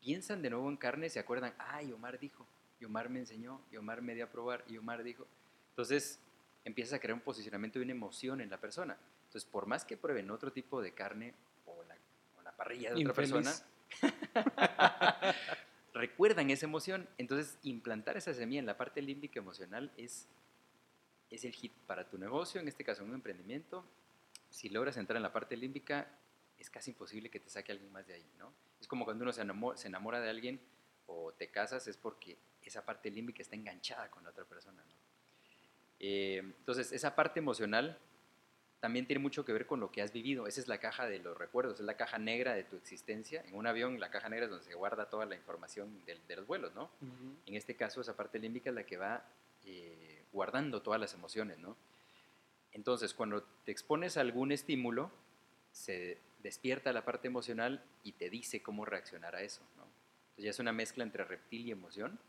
piensan 0.00 0.42
de 0.42 0.50
nuevo 0.50 0.68
en 0.68 0.76
carne, 0.76 1.08
se 1.08 1.18
acuerdan, 1.18 1.54
ay, 1.58 1.90
Omar 1.92 2.18
dijo, 2.18 2.46
y 2.78 2.84
Omar 2.84 3.08
me 3.08 3.20
enseñó, 3.20 3.60
y 3.72 3.76
Omar 3.76 4.02
me 4.02 4.14
dio 4.14 4.24
a 4.24 4.28
probar, 4.28 4.64
y 4.68 4.76
Omar 4.76 5.02
dijo. 5.02 5.26
Entonces, 5.70 6.20
empiezas 6.64 6.94
a 6.94 6.98
crear 7.00 7.14
un 7.14 7.20
posicionamiento 7.20 7.78
y 7.78 7.82
una 7.82 7.92
emoción 7.92 8.40
en 8.40 8.50
la 8.50 8.58
persona. 8.58 8.96
Entonces, 9.26 9.44
por 9.50 9.66
más 9.66 9.84
que 9.84 9.96
prueben 9.96 10.30
otro 10.30 10.52
tipo 10.52 10.80
de 10.82 10.92
carne 10.92 11.34
o 11.66 11.82
la, 11.84 11.96
o 12.38 12.42
la 12.42 12.52
parrilla 12.52 12.92
de 12.92 13.06
otra 13.06 13.24
Infeliz. 13.24 13.32
persona, 13.32 13.64
recuerdan 15.94 16.50
esa 16.50 16.66
emoción. 16.66 17.08
Entonces, 17.16 17.58
implantar 17.62 18.16
esa 18.16 18.34
semilla 18.34 18.60
en 18.60 18.66
la 18.66 18.76
parte 18.76 19.00
límbica 19.00 19.38
emocional 19.38 19.92
es, 19.96 20.28
es 21.30 21.44
el 21.44 21.52
hit 21.52 21.72
para 21.86 22.08
tu 22.08 22.18
negocio, 22.18 22.60
en 22.60 22.68
este 22.68 22.84
caso 22.84 23.04
un 23.04 23.14
emprendimiento. 23.14 23.84
Si 24.50 24.68
logras 24.68 24.96
entrar 24.96 25.16
en 25.16 25.22
la 25.22 25.32
parte 25.32 25.56
límbica, 25.56 26.08
es 26.58 26.68
casi 26.68 26.90
imposible 26.90 27.30
que 27.30 27.40
te 27.40 27.48
saque 27.48 27.72
alguien 27.72 27.90
más 27.92 28.06
de 28.06 28.14
ahí, 28.14 28.26
¿no? 28.38 28.52
Es 28.80 28.86
como 28.86 29.04
cuando 29.04 29.22
uno 29.22 29.32
se 29.32 29.40
enamora, 29.40 29.76
se 29.76 29.88
enamora 29.88 30.20
de 30.20 30.30
alguien 30.30 30.60
o 31.06 31.32
te 31.32 31.48
casas, 31.48 31.86
es 31.88 31.96
porque 31.96 32.38
esa 32.62 32.84
parte 32.84 33.10
límbica 33.10 33.42
está 33.42 33.56
enganchada 33.56 34.10
con 34.10 34.24
la 34.24 34.30
otra 34.30 34.44
persona, 34.44 34.84
¿no? 34.84 34.94
Eh, 36.00 36.38
entonces, 36.38 36.92
esa 36.92 37.14
parte 37.14 37.38
emocional 37.38 37.98
también 38.84 39.06
tiene 39.06 39.20
mucho 39.22 39.46
que 39.46 39.52
ver 39.54 39.64
con 39.66 39.80
lo 39.80 39.90
que 39.90 40.02
has 40.02 40.12
vivido. 40.12 40.46
Esa 40.46 40.60
es 40.60 40.68
la 40.68 40.76
caja 40.76 41.06
de 41.06 41.18
los 41.18 41.38
recuerdos, 41.38 41.80
es 41.80 41.86
la 41.86 41.96
caja 41.96 42.18
negra 42.18 42.52
de 42.52 42.64
tu 42.64 42.76
existencia. 42.76 43.42
En 43.48 43.54
un 43.54 43.66
avión, 43.66 43.98
la 43.98 44.10
caja 44.10 44.28
negra 44.28 44.44
es 44.44 44.50
donde 44.50 44.66
se 44.66 44.74
guarda 44.74 45.08
toda 45.08 45.24
la 45.24 45.34
información 45.36 46.04
del- 46.04 46.20
de, 46.26 46.36
los 46.36 46.46
vuelos, 46.46 46.74
¿no? 46.74 46.90
En 47.46 47.54
este 47.54 47.76
caso, 47.76 48.02
esa 48.02 48.14
parte 48.14 48.38
límbica 48.38 48.68
es 48.68 48.76
la 48.76 48.84
que 48.84 48.98
va 48.98 49.24
eh, 49.64 50.22
guardando 50.34 50.82
todas 50.82 51.00
las 51.00 51.14
emociones, 51.14 51.56
¿no? 51.60 51.78
Entonces, 52.72 53.14
cuando 53.14 53.42
te 53.64 53.72
expones 53.72 54.18
a 54.18 54.20
algún 54.20 54.52
estímulo, 54.52 55.10
se 55.72 56.18
despierta 56.40 56.92
la 56.92 57.06
parte 57.06 57.26
emocional 57.28 57.82
y 58.02 58.12
te 58.12 58.28
dice 58.28 58.62
cómo 58.62 58.84
reaccionar 58.84 59.34
a 59.34 59.40
eso, 59.40 59.62
¿no? 59.78 59.84
Entonces 59.84 60.44
ya 60.44 60.50
es 60.50 60.58
una 60.58 60.72
mezcla 60.72 61.04
entre 61.04 61.24
reptil 61.24 61.66
y 61.66 61.70
emoción 61.70 62.20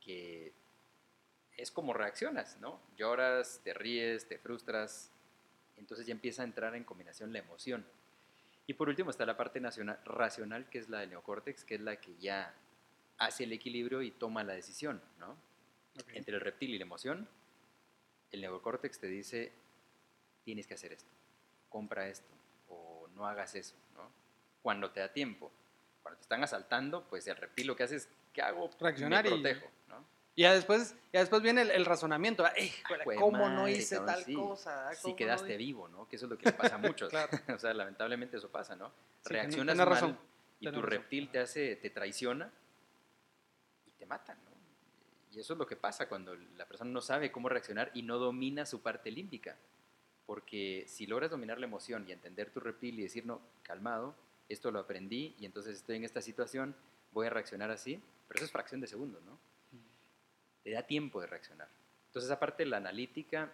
que 0.00 0.54
es 1.58 1.70
como 1.70 1.92
reaccionas, 1.92 2.56
¿no? 2.58 2.80
Lloras, 2.96 3.60
te 3.62 3.74
ríes, 3.74 4.26
te 4.28 4.38
frustras, 4.38 5.12
entonces 5.80 6.06
ya 6.06 6.12
empieza 6.12 6.42
a 6.42 6.44
entrar 6.44 6.74
en 6.76 6.84
combinación 6.84 7.32
la 7.32 7.40
emoción. 7.40 7.84
Y 8.66 8.74
por 8.74 8.88
último 8.88 9.10
está 9.10 9.26
la 9.26 9.36
parte 9.36 9.60
nacional- 9.60 9.98
racional, 10.04 10.68
que 10.70 10.78
es 10.78 10.88
la 10.88 11.00
del 11.00 11.10
neocórtex, 11.10 11.64
que 11.64 11.74
es 11.74 11.80
la 11.80 11.96
que 11.96 12.16
ya 12.18 12.54
hace 13.18 13.44
el 13.44 13.52
equilibrio 13.52 14.02
y 14.02 14.12
toma 14.12 14.44
la 14.44 14.52
decisión, 14.52 15.02
¿no? 15.18 15.36
Entre 16.14 16.34
el 16.34 16.40
reptil 16.40 16.74
y 16.74 16.78
la 16.78 16.84
emoción, 16.84 17.28
el 18.30 18.40
neocórtex 18.42 19.00
te 19.00 19.08
dice, 19.08 19.52
tienes 20.44 20.66
que 20.66 20.74
hacer 20.74 20.92
esto, 20.92 21.10
compra 21.68 22.06
esto, 22.08 22.30
o 22.68 23.08
no 23.14 23.26
hagas 23.26 23.54
eso, 23.56 23.74
¿no? 23.94 24.08
Cuando 24.62 24.90
te 24.92 25.00
da 25.00 25.12
tiempo. 25.12 25.50
Cuando 26.02 26.18
te 26.18 26.22
están 26.22 26.42
asaltando, 26.44 27.06
pues 27.08 27.26
el 27.26 27.36
reptil 27.36 27.66
lo 27.66 27.76
que 27.76 27.82
hace 27.82 27.96
es, 27.96 28.08
¿qué 28.32 28.40
hago? 28.42 28.70
Reaccionar 28.78 29.24
Me 29.24 29.30
protejo, 29.30 29.66
¿no? 29.88 30.04
Y 30.36 30.42
ya 30.42 30.54
después, 30.54 30.94
ya 31.12 31.20
después 31.20 31.42
viene 31.42 31.62
el, 31.62 31.70
el 31.70 31.84
razonamiento. 31.84 32.44
"Ah, 32.44 32.52
¿Cómo 33.18 33.48
no 33.48 33.62
madre, 33.62 33.72
hice 33.72 33.96
cabrón, 33.96 34.14
tal 34.14 34.24
sí. 34.24 34.34
cosa? 34.34 34.88
Ah, 34.88 34.94
Si 34.94 35.02
¿Cómo 35.02 35.12
no 35.12 35.16
quedaste 35.16 35.52
di-?" 35.52 35.56
vivo, 35.66 35.88
¿no? 35.88 36.08
Que 36.08 36.16
eso 36.16 36.26
es 36.26 36.30
lo 36.30 36.38
que 36.38 36.46
le 36.46 36.52
pasa 36.52 36.76
a 36.76 36.78
muchos. 36.78 37.10
Claro. 37.10 37.30
o 37.54 37.58
sea, 37.58 37.74
lamentablemente 37.74 38.36
eso 38.36 38.48
pasa, 38.50 38.76
¿no? 38.76 38.88
Sí, 39.22 39.32
Reaccionas 39.34 39.76
mal 39.76 39.86
razón, 39.86 40.18
y 40.60 40.64
tenés 40.64 40.74
tu 40.74 40.82
razón. 40.82 40.90
reptil 40.90 41.30
te 41.30 41.38
hace, 41.40 41.76
te 41.76 41.90
traiciona 41.90 42.50
y 43.86 43.90
te 43.98 44.06
mata, 44.06 44.34
¿no? 44.34 44.50
y 45.32 45.38
eso 45.38 45.52
es 45.52 45.58
lo 45.60 45.66
que 45.66 45.76
pasa 45.76 46.08
cuando 46.08 46.34
la 46.34 46.66
persona 46.66 46.90
no 46.90 47.00
sabe 47.00 47.30
cómo 47.30 47.48
reaccionar 47.48 47.92
y 47.94 48.02
no 48.02 48.18
domina 48.18 48.66
su 48.66 48.82
parte 48.82 49.12
límbica. 49.12 49.56
Porque 50.26 50.84
si 50.88 51.06
logras 51.06 51.30
dominar 51.30 51.58
la 51.60 51.66
emoción 51.66 52.04
y 52.08 52.12
entender 52.12 52.50
tu 52.50 52.58
reptil 52.58 52.98
y 52.98 53.02
decir, 53.02 53.24
no, 53.26 53.40
calmado, 53.62 54.16
esto 54.48 54.72
lo 54.72 54.80
aprendí 54.80 55.36
y 55.38 55.46
entonces 55.46 55.76
estoy 55.76 55.96
en 55.98 56.04
esta 56.04 56.20
situación, 56.20 56.74
voy 57.12 57.28
a 57.28 57.30
reaccionar 57.30 57.70
así, 57.70 58.02
pero 58.26 58.38
eso 58.38 58.44
es 58.46 58.50
fracción 58.50 58.80
de 58.80 58.88
segundo, 58.88 59.20
¿no? 59.24 59.38
Te 60.62 60.70
da 60.70 60.82
tiempo 60.82 61.20
de 61.20 61.26
reaccionar. 61.26 61.68
Entonces, 62.06 62.30
aparte 62.30 62.64
de 62.64 62.70
la 62.70 62.78
analítica, 62.78 63.50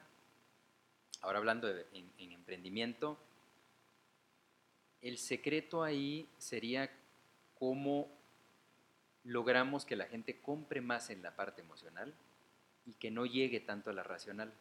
ahora 1.20 1.38
hablando 1.38 1.72
de, 1.72 1.86
en, 1.92 2.10
en 2.18 2.32
emprendimiento, 2.32 3.18
el 5.02 5.18
secreto 5.18 5.82
ahí 5.82 6.28
sería 6.38 6.90
cómo 7.58 8.08
logramos 9.24 9.84
que 9.84 9.96
la 9.96 10.06
gente 10.06 10.40
compre 10.40 10.80
más 10.80 11.10
en 11.10 11.22
la 11.22 11.34
parte 11.34 11.60
emocional 11.60 12.14
y 12.86 12.94
que 12.94 13.10
no 13.10 13.26
llegue 13.26 13.60
tanto 13.60 13.90
a 13.90 13.92
la 13.92 14.02
racional. 14.02 14.52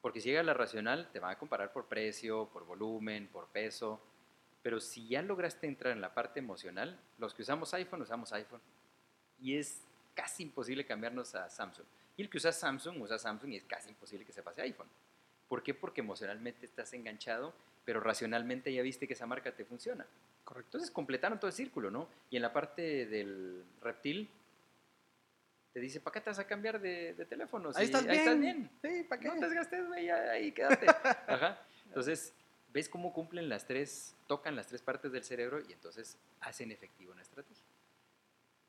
Porque 0.00 0.20
si 0.20 0.28
llega 0.28 0.40
a 0.40 0.44
la 0.44 0.54
racional, 0.54 1.08
te 1.12 1.20
van 1.20 1.30
a 1.30 1.38
comparar 1.38 1.72
por 1.72 1.86
precio, 1.86 2.48
por 2.52 2.66
volumen, 2.66 3.28
por 3.28 3.48
peso. 3.48 4.00
Pero 4.62 4.80
si 4.80 5.08
ya 5.08 5.22
lograste 5.22 5.66
entrar 5.66 5.92
en 5.92 6.00
la 6.00 6.12
parte 6.12 6.40
emocional, 6.40 6.98
los 7.18 7.32
que 7.32 7.42
usamos 7.42 7.72
iPhone, 7.74 8.02
usamos 8.02 8.32
iPhone. 8.32 8.60
Y 9.40 9.56
es 9.56 9.82
casi 10.14 10.44
imposible 10.44 10.86
cambiarnos 10.86 11.34
a 11.34 11.50
Samsung. 11.50 11.86
Y 12.16 12.22
el 12.22 12.30
que 12.30 12.38
usa 12.38 12.52
Samsung, 12.52 13.00
usa 13.02 13.18
Samsung 13.18 13.52
y 13.52 13.56
es 13.56 13.64
casi 13.64 13.90
imposible 13.90 14.24
que 14.24 14.32
se 14.32 14.42
pase 14.42 14.60
a 14.60 14.64
iPhone. 14.64 14.88
¿Por 15.48 15.62
qué? 15.62 15.74
Porque 15.74 16.00
emocionalmente 16.00 16.66
estás 16.66 16.92
enganchado, 16.92 17.52
pero 17.84 18.00
racionalmente 18.00 18.72
ya 18.72 18.82
viste 18.82 19.06
que 19.06 19.14
esa 19.14 19.26
marca 19.26 19.52
te 19.52 19.64
funciona. 19.64 20.06
Correcto. 20.44 20.68
Entonces 20.68 20.90
completaron 20.90 21.38
todo 21.38 21.48
el 21.48 21.54
círculo, 21.54 21.90
¿no? 21.90 22.08
Y 22.30 22.36
en 22.36 22.42
la 22.42 22.52
parte 22.52 23.06
del 23.06 23.64
reptil, 23.82 24.30
te 25.72 25.80
dice, 25.80 26.00
¿para 26.00 26.14
qué 26.14 26.20
te 26.20 26.30
vas 26.30 26.38
a 26.38 26.46
cambiar 26.46 26.80
de, 26.80 27.14
de 27.14 27.24
teléfono? 27.24 27.70
Ahí 27.74 27.86
estás 27.86 28.04
bien. 28.04 28.18
Estás 28.18 28.38
bien. 28.38 28.70
Sí, 28.80 29.02
¿para 29.08 29.20
qué? 29.20 29.28
No 29.28 29.34
te 29.34 29.46
desgastes, 29.48 29.86
güey, 29.88 30.08
ahí 30.08 30.52
quédate. 30.52 30.86
Ajá. 31.26 31.60
Entonces, 31.86 32.32
¿ves 32.72 32.88
cómo 32.88 33.12
cumplen 33.12 33.48
las 33.48 33.66
tres, 33.66 34.14
tocan 34.28 34.54
las 34.54 34.68
tres 34.68 34.82
partes 34.82 35.10
del 35.12 35.24
cerebro 35.24 35.60
y 35.60 35.72
entonces 35.72 36.16
hacen 36.40 36.70
efectivo 36.70 37.12
una 37.12 37.22
estrategia? 37.22 37.64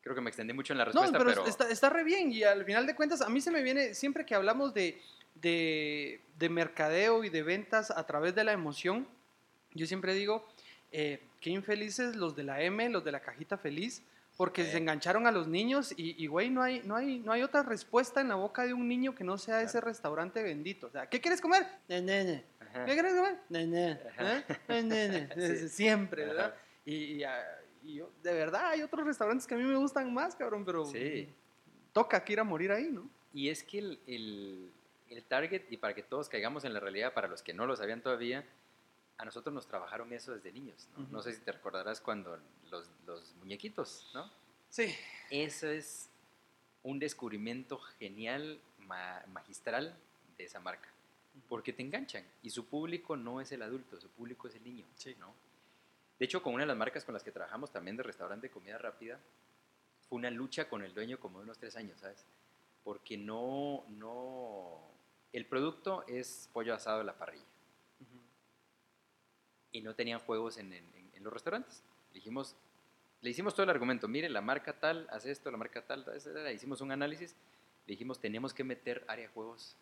Creo 0.06 0.14
que 0.14 0.20
me 0.20 0.30
extendí 0.30 0.52
mucho 0.52 0.72
en 0.72 0.78
la 0.78 0.84
No, 0.84 0.92
respuesta, 0.92 1.18
pero, 1.18 1.30
pero... 1.30 1.46
Está, 1.46 1.68
está 1.68 1.90
re 1.90 2.04
bien 2.04 2.30
y 2.30 2.44
al 2.44 2.64
final 2.64 2.86
de 2.86 2.94
cuentas 2.94 3.20
a 3.22 3.28
mí 3.28 3.40
se 3.40 3.50
me 3.50 3.60
viene, 3.60 3.92
siempre 3.92 4.24
que 4.24 4.36
hablamos 4.36 4.72
de, 4.72 5.02
de, 5.34 6.20
de 6.38 6.48
mercadeo 6.48 7.24
y 7.24 7.28
de 7.28 7.42
ventas 7.42 7.90
a 7.90 8.06
través 8.06 8.32
de 8.36 8.44
la 8.44 8.52
emoción, 8.52 9.08
yo 9.74 9.84
siempre 9.84 10.14
digo, 10.14 10.46
eh, 10.92 11.20
qué 11.40 11.50
infelices 11.50 12.14
los 12.14 12.36
de 12.36 12.44
la 12.44 12.62
M, 12.62 12.88
los 12.88 13.02
de 13.02 13.10
la 13.10 13.18
cajita 13.18 13.58
feliz, 13.58 14.00
porque 14.36 14.64
Sí. 14.64 14.70
se 14.70 14.78
engancharon 14.78 15.26
a 15.26 15.32
los 15.32 15.48
niños 15.48 15.92
y, 15.96 16.24
güey, 16.28 16.50
no 16.50 16.62
hay, 16.62 16.82
no, 16.84 16.94
hay, 16.94 17.18
no 17.18 17.32
hay 17.32 17.42
otra 17.42 17.64
respuesta 17.64 18.20
en 18.20 18.28
la 18.28 18.36
boca 18.36 18.64
de 18.64 18.74
un 18.74 18.86
niño 18.86 19.12
que 19.12 19.24
no 19.24 19.36
sea 19.38 19.60
ese 19.60 19.80
restaurante 19.80 20.40
bendito. 20.40 20.86
O 20.86 20.90
sea, 20.90 21.08
¿qué 21.08 21.20
quieres 21.20 21.40
comer? 21.40 21.66
Ne, 21.88 22.00
ne, 22.00 22.22
ne. 22.22 22.44
Ajá. 22.60 22.84
¿Qué 22.84 22.92
quieres 22.92 23.12
comer? 23.14 23.38
Ne, 23.48 23.66
ne. 23.66 23.98
Ajá. 24.16 24.38
¿Eh? 24.38 24.44
Ne, 24.68 25.08
ne, 25.08 25.28
ne. 25.34 25.56
Sí. 25.56 25.68
Siempre, 25.68 26.22
Ajá. 26.26 26.32
¿verdad? 26.32 26.54
Y, 26.84 26.94
y, 26.94 27.24
ah, 27.24 27.44
y 27.86 27.94
yo, 27.94 28.10
de 28.22 28.32
verdad, 28.34 28.68
hay 28.70 28.82
otros 28.82 29.06
restaurantes 29.06 29.46
que 29.46 29.54
a 29.54 29.58
mí 29.58 29.64
me 29.64 29.76
gustan 29.76 30.12
más, 30.12 30.34
cabrón, 30.34 30.64
pero 30.64 30.84
Sí. 30.86 31.28
toca 31.92 32.24
que 32.24 32.32
ir 32.34 32.40
a 32.40 32.44
morir 32.44 32.72
ahí, 32.72 32.90
¿no? 32.90 33.08
Y 33.32 33.48
es 33.48 33.62
que 33.62 33.78
el, 33.78 34.00
el- 34.06 34.72
el 35.08 35.22
target, 35.24 35.62
y 35.70 35.76
para 35.76 35.94
que 35.94 36.02
todos 36.02 36.28
caigamos 36.28 36.64
en 36.64 36.72
la 36.74 36.80
realidad, 36.80 37.14
para 37.14 37.28
los 37.28 37.42
que 37.42 37.54
no 37.54 37.64
lo 37.66 37.76
sabían 37.76 38.02
todavía, 38.02 38.44
a 39.18 39.24
nosotros 39.24 39.54
nos 39.54 39.66
trabajaron 39.66 40.12
eso 40.12 40.34
desde 40.34 40.50
niños. 40.52 40.88
¿no? 40.96 41.06
No 41.10 41.22
sé 41.22 41.32
si 41.32 41.40
te 41.40 41.52
recordarás 41.52 42.00
cuando 42.00 42.38
los, 42.70 42.90
los 43.06 43.34
muñequitos, 43.36 44.10
¿no? 44.12 44.30
Sí. 44.68 44.92
Eso 45.30 45.68
es 45.68 46.10
un 46.82 46.98
descubrimiento 46.98 47.78
genial, 47.78 48.60
ma- 48.80 49.22
magistral 49.28 49.96
de 50.36 50.44
esa 50.44 50.58
marca. 50.60 50.88
Porque 51.48 51.72
te 51.72 51.82
enganchan. 51.82 52.24
Y 52.42 52.50
su 52.50 52.66
público 52.66 53.16
no 53.16 53.40
es 53.40 53.52
el 53.52 53.62
adulto, 53.62 54.00
su 54.00 54.08
público 54.10 54.48
es 54.48 54.56
el 54.56 54.64
niño. 54.64 54.84
Sí. 54.96 55.14
¿no? 55.20 55.32
De 56.18 56.24
hecho, 56.24 56.42
con 56.42 56.54
una 56.54 56.62
de 56.62 56.68
las 56.68 56.76
marcas 56.76 57.04
con 57.04 57.12
las 57.12 57.22
que 57.22 57.30
trabajamos 57.30 57.70
también 57.70 57.96
de 57.96 58.02
restaurante 58.02 58.46
de 58.48 58.52
comida 58.52 58.78
rápida, 58.78 59.20
fue 60.08 60.16
una 60.18 60.30
lucha 60.30 60.68
con 60.68 60.82
el 60.82 60.94
dueño 60.94 61.18
como 61.20 61.38
de 61.38 61.44
unos 61.44 61.58
tres 61.58 61.76
años, 61.76 61.98
¿sabes? 62.00 62.24
Porque 62.84 63.16
no, 63.18 63.84
no... 63.88 64.80
El 65.32 65.44
producto 65.46 66.04
es 66.06 66.48
pollo 66.52 66.74
asado 66.74 66.98
de 66.98 67.04
la 67.04 67.18
parrilla 67.18 67.44
y 69.72 69.82
no 69.82 69.94
tenían 69.94 70.20
juegos 70.20 70.56
en, 70.58 70.72
en- 70.72 71.10
en 71.14 71.22
los 71.24 71.32
restaurantes. 71.32 71.82
Le 72.12 72.14
dijimos, 72.20 72.56
le 73.20 73.30
hicimos 73.30 73.54
todo 73.54 73.64
el 73.64 73.70
argumento, 73.70 74.08
mire, 74.08 74.28
la 74.28 74.40
marca 74.40 74.72
tal 74.78 75.06
hace 75.10 75.30
esto, 75.30 75.50
la 75.50 75.56
marca 75.58 75.82
tal, 75.84 76.04
tal, 76.04 76.14
etcétera. 76.14 76.52
hicimos 76.52 76.80
un 76.80 76.92
análisis, 76.92 77.34
le 77.86 77.92
dijimos, 77.92 78.20
tenemos 78.20 78.54
que 78.54 78.64
meter 78.64 79.04
área 79.08 79.26
de 79.26 79.32
juegos 79.34 79.76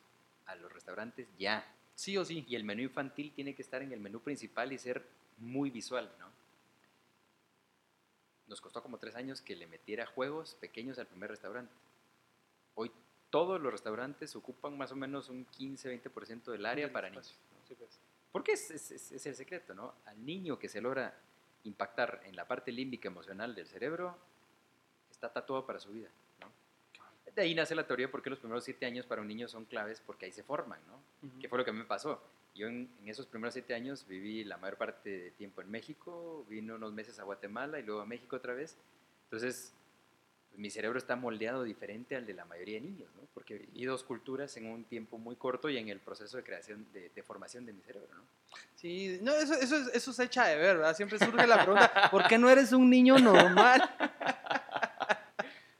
a 0.47 0.55
los 0.57 0.73
restaurantes 0.73 1.29
ya. 1.39 1.65
Sí 1.95 2.17
o 2.19 2.25
sí. 2.25 2.45
Y 2.49 2.57
el 2.57 2.65
menú 2.65 2.83
infantil 2.83 3.33
tiene 3.35 3.55
que 3.55 3.63
estar 3.63 3.83
en 3.83 3.93
el 3.93 4.01
menú 4.01 4.21
principal 4.21 4.73
y 4.73 4.79
ser 4.79 5.07
muy 5.39 5.71
visual, 5.71 6.11
¿no? 6.19 6.29
Nos 8.47 8.61
costó 8.61 8.83
como 8.83 8.99
tres 8.99 9.15
años 9.17 9.41
que 9.41 9.57
le 9.57 9.67
metiera 9.67 10.07
juegos 10.07 10.55
pequeños 10.57 10.99
al 10.99 11.07
primer 11.07 11.31
restaurante. 11.31 11.73
Hoy 12.75 12.91
todos 13.31 13.61
los 13.61 13.73
restaurantes 13.73 14.37
ocupan 14.37 14.77
más 14.77 14.93
o 14.93 14.97
menos 14.97 15.29
un 15.29 15.47
15-20% 15.47 16.45
del 16.53 16.67
área 16.67 16.93
para 16.93 17.09
espacio. 17.09 17.37
niños. 17.37 17.69
¿no? 17.71 17.99
Porque 18.33 18.53
es, 18.53 18.71
es- 18.71 18.91
es- 18.91 19.13
es 19.13 19.27
el 19.27 19.35
secreto, 19.35 19.75
¿no? 19.75 19.95
Al 20.05 20.25
niño 20.25 20.59
que 20.59 20.69
se 20.69 20.81
logra 20.81 21.19
impactar 21.65 22.21
en 22.25 22.37
la 22.37 22.47
parte 22.47 22.71
límbica 22.71 23.09
emocional 23.09 23.55
del 23.55 23.67
cerebro, 23.67 24.17
está 25.11 25.33
tatuado 25.33 25.65
para 25.65 25.81
su 25.81 25.91
vida, 25.93 26.11
¿no? 26.41 26.53
De 27.35 27.43
ahí 27.43 27.55
nace 27.55 27.75
la 27.75 27.87
teoría 27.87 28.11
porque 28.11 28.29
los 28.31 28.39
primeros 28.39 28.63
siete 28.65 28.85
años 28.85 29.07
para 29.07 29.23
un 29.23 29.29
niño 29.29 29.49
son 29.49 29.65
claves 29.65 30.01
porque 30.05 30.27
ahí 30.27 30.33
se 30.33 30.43
forman, 30.43 30.81
¿no? 30.87 31.01
Ujú. 31.27 31.39
¿Qué 31.41 31.49
fue 31.49 31.57
lo 31.59 31.65
que 31.65 31.71
a 31.71 31.73
mí 31.73 31.79
me 31.79 31.85
pasó? 31.87 32.23
Yo 32.55 32.69
en, 32.69 32.89
en 33.01 33.09
esos 33.09 33.27
primeros 33.27 33.53
siete 33.55 33.75
años 33.75 34.07
viví 34.09 34.45
la 34.45 34.57
mayor 34.59 34.77
parte 34.77 35.11
de 35.11 35.31
tiempo 35.33 35.61
en 35.61 35.71
México, 35.71 36.47
vine 36.49 36.73
unos 36.73 36.93
meses 36.93 37.19
a 37.19 37.25
Guatemala 37.25 37.81
y 37.81 37.83
luego 37.83 38.01
a 38.01 38.07
México 38.07 38.37
otra 38.37 38.55
vez. 38.55 38.77
Entonces, 39.25 39.73
pues, 40.51 40.61
mi 40.61 40.71
cerebro 40.71 40.99
está 40.99 41.17
moldeado 41.17 41.65
diferente 41.65 42.15
al 42.15 42.27
de 42.27 42.35
la 42.35 42.45
mayoría 42.45 42.77
de 42.77 42.83
niños, 42.83 43.11
¿no? 43.17 43.23
Porque 43.35 43.59
viví 43.59 43.85
dos 43.87 44.05
culturas 44.05 44.57
en 44.57 44.67
un 44.67 44.85
tiempo 44.85 45.19
muy 45.19 45.35
corto 45.35 45.69
y 45.69 45.79
en 45.79 45.89
el 45.89 45.99
proceso 45.99 46.37
de 46.37 46.45
creación, 46.45 46.87
de, 46.93 47.09
de 47.09 47.23
formación 47.25 47.67
de 47.67 47.73
mi 47.73 47.83
cerebro, 47.83 48.09
¿no? 48.15 48.23
Sí, 48.77 49.19
no, 49.21 49.33
eso, 49.35 49.55
eso, 49.55 49.75
es- 49.77 49.89
eso 49.93 50.13
se 50.13 50.23
echa 50.25 50.47
de 50.47 50.57
ver, 50.57 50.77
¿verdad? 50.77 50.95
Siempre 50.95 51.19
surge 51.19 51.47
la 51.49 51.57
pregunta, 51.65 52.09
¿por 52.11 52.29
qué 52.29 52.39
no 52.39 52.49
eres 52.49 52.71
un 52.73 52.89
niño 52.89 53.19
normal? 53.19 53.83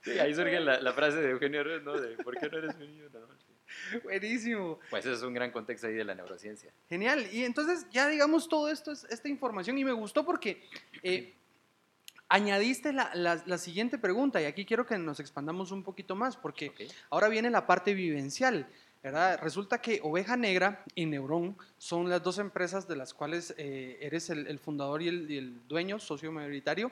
Sí, 0.01 0.19
ahí 0.19 0.35
surge 0.35 0.59
la, 0.59 0.79
la 0.81 0.93
frase 0.93 1.17
de 1.19 1.31
Eugenio 1.31 1.61
Herrera, 1.61 1.81
¿no? 1.83 1.99
De 1.99 2.15
¿por 2.23 2.37
qué 2.37 2.47
no 2.47 2.59
eres 2.59 2.75
un 2.75 2.81
niño 2.81 3.09
normal? 3.09 3.37
Buenísimo. 4.03 4.79
Pues 4.89 5.05
eso 5.05 5.15
es 5.15 5.21
un 5.23 5.33
gran 5.33 5.51
contexto 5.51 5.87
ahí 5.87 5.93
de 5.93 6.03
la 6.03 6.15
neurociencia. 6.15 6.71
Genial. 6.89 7.27
Y 7.31 7.43
entonces 7.43 7.85
ya 7.91 8.07
digamos 8.07 8.47
todo 8.49 8.69
esto, 8.69 8.91
es- 8.91 9.05
esta 9.09 9.27
información, 9.29 9.77
y 9.77 9.85
me 9.85 9.91
gustó 9.93 10.25
porque 10.25 10.63
eh, 11.03 11.33
añadiste 12.29 12.91
la, 12.93 13.11
la- 13.13 13.43
la 13.45 13.57
siguiente 13.57 13.97
pregunta, 13.97 14.41
y 14.41 14.45
aquí 14.45 14.65
quiero 14.65 14.85
que 14.85 14.97
nos 14.97 15.19
expandamos 15.19 15.71
un 15.71 15.83
poquito 15.83 16.15
más, 16.15 16.35
porque 16.37 16.71
ahora 17.09 17.27
viene 17.27 17.49
la 17.49 17.67
parte 17.67 17.93
vivencial. 17.93 18.67
¿verdad? 19.03 19.39
Resulta 19.43 19.79
que 19.79 19.99
Oveja 20.01 20.35
Negra 20.35 20.83
y 20.95 21.05
Neuron 21.05 21.55
son 21.77 22.09
las 22.09 22.23
dos 22.23 22.39
empresas 22.39 22.87
de 22.87 22.95
las 22.95 23.13
cuales 23.13 23.53
eh, 23.55 23.99
eres 24.01 24.31
el, 24.31 24.47
el 24.47 24.57
fundador 24.57 25.03
y 25.03 25.09
el, 25.09 25.29
y 25.29 25.37
el 25.37 25.67
dueño, 25.67 25.99
socio 25.99 26.31
mayoritario, 26.31 26.91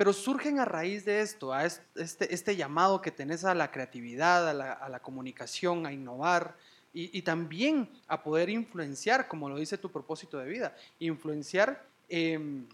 pero 0.00 0.14
surgen 0.14 0.58
a 0.58 0.64
raíz 0.64 1.04
de 1.04 1.20
esto, 1.20 1.52
a 1.52 1.66
est- 1.66 1.82
este, 1.94 2.32
este 2.32 2.56
llamado 2.56 3.02
que 3.02 3.10
tenés 3.10 3.44
a 3.44 3.54
la 3.54 3.70
creatividad, 3.70 4.48
a 4.48 4.54
la, 4.54 4.72
a 4.80 4.98
comunicación, 5.00 5.84
a 5.84 5.92
innovar 5.92 6.56
y, 6.94 7.20
también 7.20 7.86
a 8.08 8.22
poder 8.22 8.48
influenciar, 8.48 9.28
como 9.28 9.50
lo 9.50 9.58
dice 9.58 9.76
tu 9.76 9.92
propósito 9.92 10.38
de 10.38 10.48
vida, 10.48 10.74
influenciar, 11.00 11.84
em, 12.08 12.66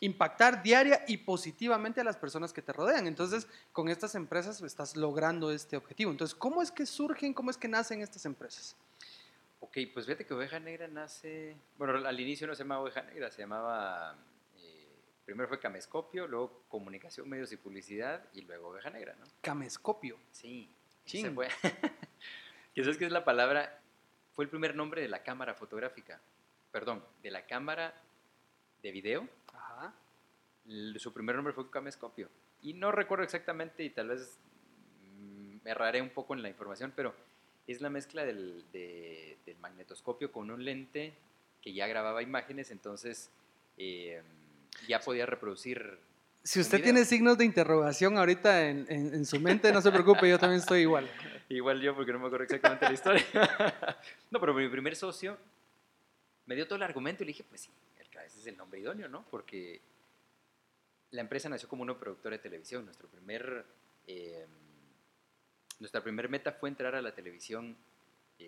impactar 0.00 0.62
diaria 0.62 1.02
y 1.08 1.16
positivamente 1.16 2.02
a 2.02 2.04
las 2.04 2.18
personas 2.18 2.52
que 2.52 2.60
te 2.60 2.74
rodean. 2.74 3.06
Entonces, 3.06 3.46
con 3.72 3.88
estas 3.88 4.14
empresas 4.14 4.60
estás 4.60 4.96
logrando 4.96 5.50
este 5.50 5.78
objetivo. 5.78 6.10
Entonces, 6.10 6.34
¿cómo 6.34 6.60
es 6.60 6.70
que 6.70 6.84
surgen, 6.84 7.32
cómo 7.32 7.50
es 7.50 7.56
que 7.56 7.68
nacen 7.68 8.02
estas 8.02 8.26
empresas? 8.26 8.76
Ok, 9.60 9.78
pues 9.94 10.04
fíjate 10.04 10.26
que 10.26 10.34
Oveja 10.34 10.60
Negra 10.60 10.88
nace, 10.88 11.56
bueno, 11.78 12.06
al 12.06 12.20
inicio 12.20 12.46
no 12.46 12.54
se 12.54 12.64
llamaba 12.64 12.82
Oveja 12.82 13.00
Negra, 13.00 13.30
se 13.30 13.40
llamaba, 13.40 14.14
primero 15.24 15.48
fue 15.48 15.58
Camescopio, 15.60 16.26
luego 16.26 16.64
Comunicación, 16.68 17.28
Medios 17.28 17.52
y 17.52 17.56
Publicidad 17.56 18.24
y 18.34 18.42
luego 18.42 18.68
Oveja 18.68 18.90
Negra, 18.90 19.14
¿no? 19.18 19.24
Camescopio. 19.40 20.18
Sí, 20.30 20.70
Chin. 21.06 21.26
se 21.26 21.30
fue. 21.32 21.48
¿Qué 22.74 22.82
sabes 22.82 22.98
qué 22.98 23.06
es 23.06 23.12
la 23.12 23.24
palabra? 23.24 23.80
Fue 24.34 24.44
el 24.44 24.50
primer 24.50 24.74
nombre 24.74 25.00
de 25.00 25.08
la 25.08 25.22
cámara 25.22 25.54
fotográfica, 25.54 26.20
perdón, 26.72 27.04
de 27.22 27.30
la 27.30 27.46
cámara 27.46 27.94
de 28.82 28.90
video, 28.90 29.28
Ajá. 29.52 29.94
su 30.98 31.12
primer 31.12 31.36
nombre 31.36 31.54
fue 31.54 31.70
Camescopio. 31.70 32.28
Y 32.62 32.72
no 32.74 32.90
recuerdo 32.92 33.24
exactamente 33.24 33.84
y 33.84 33.90
tal 33.90 34.08
vez 34.08 34.38
mm, 35.02 35.56
me 35.64 35.70
erraré 35.70 36.02
un 36.02 36.10
poco 36.10 36.34
en 36.34 36.42
la 36.42 36.48
información, 36.48 36.92
pero 36.96 37.14
es 37.66 37.80
la 37.80 37.90
mezcla 37.90 38.24
del, 38.24 38.64
de- 38.72 39.38
del 39.46 39.56
magnetoscopio 39.58 40.32
con 40.32 40.50
un 40.50 40.64
lente 40.64 41.14
que 41.62 41.72
ya 41.72 41.86
grababa 41.86 42.22
imágenes, 42.22 42.70
entonces 42.70 43.30
eh, 43.78 44.22
ya 44.88 45.00
podía 45.00 45.26
reproducir 45.26 45.98
Si 46.42 46.60
usted 46.60 46.82
tiene 46.82 47.04
signos 47.04 47.38
de 47.38 47.44
interrogación 47.44 48.18
ahorita 48.18 48.68
en, 48.68 48.86
en- 48.90 49.14
en 49.14 49.24
su 49.26 49.40
mente, 49.40 49.72
no 49.72 49.80
se 49.80 49.90
preocupe, 49.90 50.28
yo 50.28 50.38
también 50.38 50.60
estoy 50.60 50.80
igual. 50.82 51.08
Igual 51.48 51.80
yo, 51.82 51.94
porque 51.94 52.10
no 52.12 52.18
me 52.18 52.26
acuerdo 52.26 52.44
exactamente 52.44 52.86
la 52.86 52.92
historia. 52.94 53.22
no, 54.30 54.40
pero 54.40 54.54
mi 54.54 54.66
primer 54.68 54.96
socio 54.96 55.36
me 56.46 56.54
dio 56.54 56.64
todo 56.66 56.76
el 56.76 56.82
argumento 56.82 57.22
y 57.22 57.26
le 57.26 57.30
dije, 57.32 57.44
pues 57.44 57.60
sí, 57.62 57.70
el- 57.98 58.06
ese 58.26 58.40
es 58.40 58.46
el 58.46 58.56
nombre 58.56 58.80
idóneo, 58.80 59.08
¿no? 59.08 59.24
Porque 59.30 59.80
la 61.10 61.20
empresa 61.20 61.48
nació 61.50 61.68
como 61.68 61.82
una 61.82 61.98
productora 61.98 62.36
de 62.36 62.42
televisión. 62.42 62.84
Nuestro 62.86 63.08
primer, 63.08 63.64
eh, 64.06 64.46
nuestra 65.80 66.02
primer 66.02 66.28
meta 66.30 66.52
fue 66.52 66.68
entrar 66.70 66.94
a 66.94 67.02
la 67.02 67.14
televisión 67.14 67.76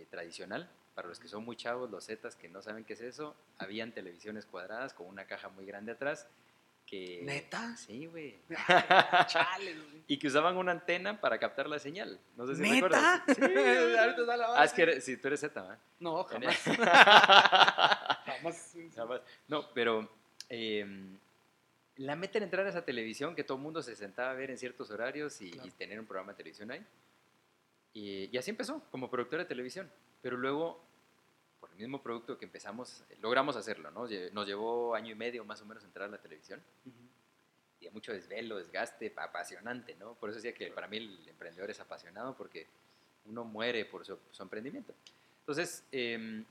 eh, 0.03 0.07
tradicional. 0.11 0.69
Para 0.95 1.09
los 1.09 1.19
que 1.21 1.29
son 1.29 1.45
muy 1.45 1.57
chavos, 1.57 1.91
los 1.91 2.07
zetas 2.07 2.37
que 2.37 2.49
no 2.49 2.63
saben 2.63 2.85
qué 2.85 2.95
es 2.95 3.01
eso, 3.03 3.35
habían 3.59 3.93
televisiones 3.93 4.47
cuadradas 4.47 4.95
con 4.95 5.07
una 5.07 5.27
caja 5.27 5.49
muy 5.51 5.67
grande 5.67 5.93
atrás. 5.93 6.27
Que, 6.87 7.21
¿Neta? 7.25 7.77
Sí, 7.77 8.07
güey. 8.07 8.39
Y 10.09 10.19
que 10.19 10.29
usaban 10.29 10.57
una 10.57 10.71
antena 10.73 11.21
para 11.21 11.37
captar 11.39 11.69
la 11.69 11.79
señal. 11.81 12.19
No 12.37 12.47
sé 12.47 12.55
si 12.57 12.63
¿Neta? 12.63 12.75
recuerdas. 12.75 13.23
Sí. 13.37 13.43
Ahorita 13.99 14.21
está 14.21 14.37
la 14.37 14.61
Ah, 14.61 14.65
es 14.65 14.73
que 14.73 14.83
eres- 14.83 15.05
sí, 15.05 15.17
tú 15.17 15.27
eres 15.29 15.41
Z, 15.41 15.61
¿verdad? 15.61 15.79
No, 15.99 16.23
jamás. 16.25 16.57
jamás. 18.25 18.75
Jamás. 18.95 19.21
No, 19.49 19.69
pero 19.75 20.09
eh, 20.49 20.87
la 21.97 22.15
meta 22.17 22.39
era 22.39 22.45
entrar 22.45 22.67
a 22.67 22.71
esa 22.71 22.85
televisión 22.85 23.35
que 23.35 23.45
todo 23.45 23.57
el 23.57 23.63
mundo 23.65 23.83
se 23.83 23.97
sentaba 23.97 24.31
a 24.31 24.35
ver 24.35 24.51
en 24.51 24.59
ciertos 24.59 24.91
horarios 24.91 25.41
y, 25.41 25.51
Claro. 25.51 25.69
y 25.69 25.71
tener 25.73 25.99
un 25.99 26.07
programa 26.07 26.33
de 26.33 26.37
televisión 26.39 26.71
ahí. 26.71 26.85
Y, 27.97 28.29
y 28.31 28.37
así 28.37 28.51
empezó, 28.51 28.83
como 28.91 29.09
productor 29.09 29.39
de 29.39 29.47
televisión. 29.47 29.91
Pero 30.21 30.37
luego, 30.37 30.85
por 31.59 31.71
el 31.71 31.79
mismo 31.79 32.03
producto 32.03 32.37
que 32.37 32.45
empezamos, 32.45 33.03
eh, 33.09 33.17
logramos 33.23 33.57
hacerlo, 33.57 33.91
¿no? 33.91 34.07
Nos 34.33 34.47
llevó 34.47 34.95
año 34.95 35.13
y 35.13 35.15
medio 35.15 35.47
más 35.47 35.63
o 35.63 35.65
menos 35.65 35.83
entrar 35.83 36.07
a 36.07 36.13
la 36.13 36.19
televisión. 36.21 36.63
Y 37.81 37.89
mucho 37.89 38.13
desvelo, 38.13 38.59
desgaste, 38.59 39.15
apasionante, 39.17 39.95
¿no? 39.95 40.13
Por 40.15 40.29
eso 40.29 40.37
decía 40.37 40.53
que 40.53 40.71
para 40.73 40.89
mí 40.89 40.99
el 40.99 41.27
emprendedor 41.27 41.71
es 41.71 41.81
apasionado 41.81 42.37
porque 42.37 42.67
uno 43.25 43.45
muere 43.45 43.87
por 43.87 44.05
su, 44.05 44.19
su 44.31 44.43
emprendimiento. 44.43 44.93
Entonces, 45.41 45.83
eh, 45.91 46.45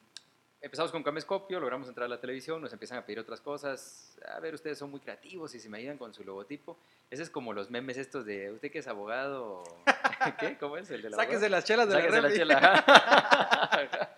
empezamos 0.65 0.91
con 0.91 1.03
Camescopio, 1.03 1.59
logramos 1.59 1.87
entrar 1.87 2.05
a 2.05 2.09
la 2.09 2.19
televisión, 2.19 2.59
nos 2.59 2.73
empiezan 2.73 2.97
a 2.97 3.05
pedir 3.05 3.19
otras 3.19 3.39
cosas. 3.39 4.17
A 4.33 4.39
ver, 4.39 4.55
ustedes 4.55 4.79
son 4.79 4.89
muy 4.89 4.99
creativos 4.99 5.53
y 5.53 5.59
se 5.59 5.69
me 5.69 5.77
ayudan 5.77 5.99
con 5.99 6.11
su 6.11 6.23
logotipo. 6.23 6.75
Ese 7.11 7.21
es 7.21 7.29
como 7.29 7.53
los 7.53 7.69
memes 7.69 7.97
estos 7.97 8.25
de, 8.25 8.51
¿usted 8.51 8.71
que 8.71 8.79
es 8.79 8.87
abogado? 8.87 9.63
¿Qué? 10.39 10.57
¿Cómo 10.57 10.77
es 10.77 10.89
el 10.89 11.03
de 11.03 11.11
la 11.11 11.17
Sáquese 11.17 11.49
las 11.49 11.65
chelas 11.65 11.87
de 11.87 11.93
Sáquese 11.93 12.21
la 12.21 12.29
la 12.29 12.35
chela. 12.35 14.15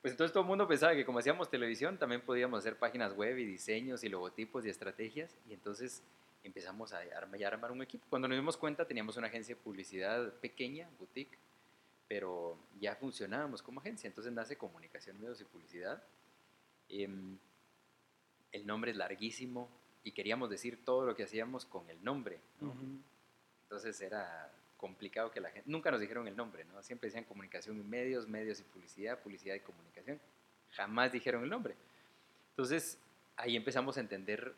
Pues 0.00 0.12
entonces 0.12 0.32
todo 0.32 0.44
el 0.44 0.48
mundo 0.48 0.68
pensaba 0.68 0.94
que 0.94 1.04
como 1.04 1.18
hacíamos 1.18 1.50
televisión, 1.50 1.98
también 1.98 2.22
podíamos 2.22 2.60
hacer 2.60 2.76
páginas 2.76 3.12
web 3.12 3.36
y 3.36 3.44
diseños 3.44 4.04
y 4.04 4.08
logotipos 4.08 4.64
y 4.64 4.70
estrategias. 4.70 5.36
Y 5.48 5.52
entonces 5.52 6.02
empezamos 6.44 6.92
a 6.92 7.00
armar, 7.16 7.42
a 7.42 7.48
armar 7.48 7.72
un 7.72 7.82
equipo. 7.82 8.06
Cuando 8.08 8.28
nos 8.28 8.38
dimos 8.38 8.56
cuenta, 8.56 8.86
teníamos 8.86 9.16
una 9.16 9.26
agencia 9.26 9.56
de 9.56 9.60
publicidad 9.60 10.32
pequeña, 10.34 10.88
boutique, 10.98 11.36
pero 12.10 12.58
ya 12.80 12.96
funcionábamos 12.96 13.62
como 13.62 13.78
agencia. 13.78 14.08
Entonces 14.08 14.32
nace 14.32 14.58
Comunicación, 14.58 15.20
Medios 15.20 15.40
y 15.42 15.44
Publicidad. 15.44 16.02
Em, 16.88 17.38
el 18.50 18.66
nombre 18.66 18.90
es 18.90 18.96
larguísimo 18.96 19.70
y 20.02 20.10
queríamos 20.10 20.50
decir 20.50 20.84
todo 20.84 21.06
lo 21.06 21.14
que 21.14 21.22
hacíamos 21.22 21.64
con 21.64 21.88
el 21.88 22.02
nombre. 22.02 22.40
¿no? 22.60 22.70
Ujú. 22.70 22.98
Entonces 23.62 24.00
era 24.00 24.50
complicado 24.76 25.30
que 25.30 25.40
la 25.40 25.50
gente... 25.50 25.70
Nunca 25.70 25.92
nos 25.92 26.00
dijeron 26.00 26.26
el 26.26 26.34
nombre, 26.34 26.64
¿no? 26.64 26.82
Siempre 26.82 27.06
decían 27.06 27.22
comunicación 27.22 27.78
y 27.78 27.84
medios, 27.84 28.26
medios 28.26 28.58
y 28.58 28.64
publicidad, 28.64 29.20
publicidad 29.20 29.54
y 29.54 29.60
comunicación. 29.60 30.20
Jamás 30.72 31.12
dijeron 31.12 31.44
el 31.44 31.50
nombre. 31.50 31.76
Entonces 32.50 32.98
ahí 33.36 33.54
empezamos 33.54 33.98
a 33.98 34.00
entender 34.00 34.52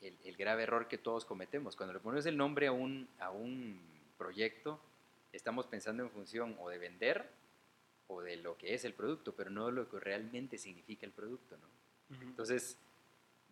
el, 0.00 0.16
el 0.22 0.36
grave 0.36 0.62
error 0.62 0.86
que 0.86 0.98
todos 0.98 1.24
cometemos. 1.24 1.74
Cuando 1.74 1.92
le 1.92 1.98
ponemos 1.98 2.24
el 2.26 2.36
nombre 2.36 2.68
a 2.68 2.72
un, 2.72 3.08
a 3.18 3.32
un 3.32 3.80
proyecto, 4.16 4.78
estamos 5.36 5.66
pensando 5.66 6.02
en 6.02 6.10
función 6.10 6.56
o 6.60 6.68
de 6.68 6.78
vender 6.78 7.28
o 8.06 8.22
de 8.22 8.36
lo 8.36 8.56
que 8.56 8.74
es 8.74 8.84
el 8.84 8.94
producto, 8.94 9.34
pero 9.34 9.50
no 9.50 9.66
de 9.66 9.72
lo 9.72 9.88
que 9.88 9.98
realmente 10.00 10.58
significa 10.58 11.06
el 11.06 11.12
producto. 11.12 11.56
Entonces 12.10 12.78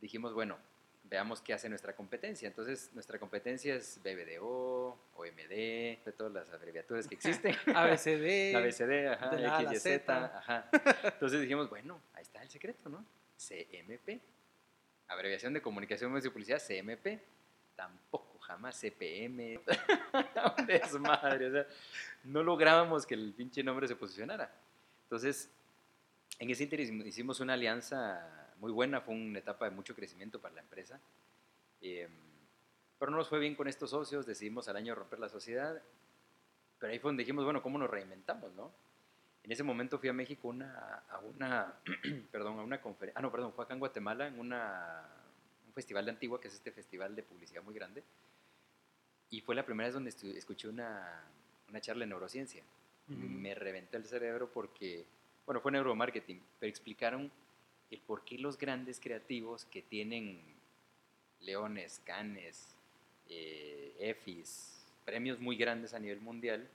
dijimos, 0.01 0.35
bueno, 0.35 0.59
veamos 1.05 1.40
qué 1.40 1.53
hace 1.53 1.68
nuestra 1.68 1.95
competencia. 1.95 2.49
Entonces 2.49 2.90
nuestra 2.95 3.18
competencia 3.18 3.75
es 3.75 4.01
BBDO, 4.03 4.99
OMD, 5.14 5.49
de 5.49 6.14
todas 6.16 6.33
las 6.33 6.51
abreviaturas 6.51 7.07
que 7.07 7.14
existen. 7.14 7.55
ABCD. 7.75 8.53
La 8.53 8.61
BCD, 8.66 9.09
ajá, 9.09 9.29
de 9.31 9.42
la 9.42 9.71
XYZ, 9.71 9.83
Z. 9.83 10.38
ajá. 10.38 10.71
Entonces 11.05 11.40
dijimos, 11.40 11.68
bueno, 11.68 12.01
ahí 12.14 12.23
está 12.23 12.42
el 12.42 12.49
secreto, 12.51 12.88
¿no? 12.88 13.05
CMP. 13.37 14.21
Abreviación 15.09 15.53
de 15.53 15.61
comunicación, 15.61 16.11
medios 16.11 16.27
y 16.27 16.31
publicidad, 16.31 16.62
CMP. 16.62 17.21
Tampoco, 17.75 18.32
jamás 18.53 18.77
CPM. 18.81 19.61
Un 20.59 20.67
desmadre, 20.67 21.47
o 21.47 21.53
sea, 21.53 21.67
no 22.25 22.43
lográbamos 22.43 23.07
que 23.07 23.15
el 23.15 23.33
pinche 23.33 23.62
nombre 23.62 23.88
se 23.88 23.97
posicionara. 23.97 24.53
Entonces, 25.05 25.51
en 26.38 26.51
ese 26.51 26.65
inter 26.65 26.81
hicimos 26.81 27.41
una 27.41 27.55
alianza 27.55 28.53
muy 28.59 28.73
buena, 28.73 29.01
fue 29.01 29.15
una 29.15 29.38
etapa 29.38 29.65
de 29.65 29.73
mucho 29.73 29.95
crecimiento 29.95 30.41
para 30.41 30.55
la 30.55 30.61
empresa. 30.61 31.01
Eh, 31.81 32.09
pero 32.99 33.11
no 33.11 33.19
nos 33.19 33.29
fue 33.29 33.41
bien 33.41 33.57
con 33.57 33.67
estos 33.67 33.91
socios, 33.91 34.27
decidimos 34.27 34.69
al 34.69 34.77
año 34.77 34.95
romper 34.95 35.19
la 35.19 35.29
sociedad. 35.29 35.83
Pero 36.79 36.93
ahí 36.93 36.99
fue 36.99 37.09
donde 37.09 37.23
dijimos, 37.23 37.45
bueno, 37.45 37.62
¿cómo 37.62 37.79
nos 37.79 37.91
reinventamos, 37.91 38.53
no? 38.55 38.73
En 39.43 39.51
ese 39.51 39.65
momento 39.65 39.99
fui 39.99 40.09
a 40.09 40.12
México 40.12 40.53
a 40.53 41.19
una, 41.19 41.75
perdón, 42.31 42.61
a 42.61 42.62
una 42.62 42.81
conferencia, 42.81 43.19
ah, 43.19 43.23
no, 43.23 43.33
perdón, 43.33 43.53
fue 43.53 43.65
acá 43.65 43.75
en 43.75 43.81
Guatemala, 43.81 44.29
en 44.29 44.38
una, 44.38 45.05
un 45.67 45.73
festival 45.73 46.05
de 46.05 46.12
Antigua, 46.12 46.41
que 46.41 46.47
es 46.49 46.55
este 46.55 46.71
festival 46.71 47.17
de 47.17 47.25
publicidad 47.25 47.62
muy 47.62 47.75
grande. 47.75 48.05
Y 49.33 49.40
fue 49.40 49.55
la 49.55 49.64
primera 49.64 49.88
vez 49.88 49.95
donde 49.95 50.11
escuché 50.37 50.68
una, 50.68 51.25
una 51.71 51.81
charla 51.81 52.05
de 52.05 52.11
neurociencia. 52.11 52.62
Ujú. 53.09 53.18
Me 53.18 53.55
reventó 53.55 53.97
el 53.97 54.05
cerebro 54.05 54.53
porque, 54.53 55.07
bueno, 55.47 55.62
fue 55.62 55.73
neuromarketing, 55.73 56.38
pero 56.61 56.68
explicaron 56.68 57.33
el 57.90 58.01
por 58.01 58.27
qué 58.27 58.37
los 58.37 58.59
grandes 58.59 59.01
creativos 59.01 59.64
que 59.64 59.81
tienen 59.81 60.38
leones, 61.40 62.03
canes, 62.05 62.77
eh, 63.31 63.97
EFIs, 63.99 64.85
premios 65.07 65.40
muy 65.40 65.57
grandes 65.57 65.95
a 65.95 65.99
nivel 65.99 66.21
mundial, 66.21 66.68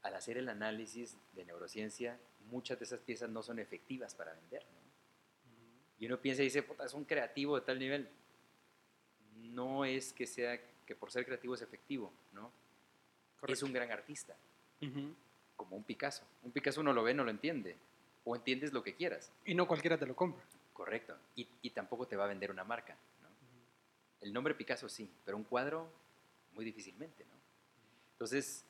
al 0.00 0.14
hacer 0.14 0.38
el 0.38 0.48
análisis 0.48 1.14
de 1.34 1.44
neurociencia, 1.44 2.18
muchas 2.50 2.78
de 2.78 2.86
esas 2.86 3.00
piezas 3.00 3.28
no 3.28 3.42
son 3.42 3.58
efectivas 3.58 4.14
para 4.14 4.32
vender. 4.32 4.62
¿no? 4.62 4.80
Y 5.98 6.06
uno 6.06 6.18
piensa 6.18 6.40
y 6.40 6.46
dice, 6.46 6.62
puta, 6.62 6.86
es 6.86 6.94
un 6.94 7.04
creativo 7.04 7.54
de 7.54 7.66
tal 7.66 7.78
nivel. 7.78 8.08
No 9.42 9.84
es 9.84 10.14
que 10.14 10.26
sea 10.26 10.58
que 10.92 10.98
por 10.98 11.10
ser 11.10 11.24
creativo 11.24 11.54
es 11.54 11.62
efectivo, 11.62 12.12
¿no? 12.32 12.48
Es 12.48 13.40
Correcto. 13.40 13.66
un 13.66 13.72
gran 13.72 13.90
artista, 13.90 14.36
como 15.56 15.76
un 15.76 15.84
Picasso. 15.84 16.22
Un 16.42 16.52
Picasso 16.52 16.82
uno 16.82 16.92
lo 16.92 17.02
ve, 17.02 17.14
no 17.14 17.24
lo 17.24 17.30
entiende. 17.30 17.76
O 18.24 18.36
entiendes 18.36 18.72
lo 18.74 18.82
que 18.82 18.94
quieras. 18.94 19.32
Y 19.46 19.54
no 19.54 19.66
cualquiera 19.66 19.96
te 19.96 20.06
lo 20.06 20.14
compra. 20.14 20.44
Correcto. 20.74 21.16
Y, 21.34 21.48
y 21.62 21.70
tampoco 21.70 22.06
te 22.06 22.14
va 22.14 22.24
a 22.24 22.28
vender 22.28 22.50
una 22.50 22.62
marca. 22.62 22.94
¿no? 23.22 23.28
El 24.20 24.32
nombre 24.34 24.54
Picasso 24.54 24.88
sí, 24.88 25.10
pero 25.24 25.36
un 25.36 25.44
cuadro 25.44 25.88
muy 26.52 26.64
difícilmente. 26.64 27.24
¿no? 27.24 27.34
Entonces, 28.12 28.64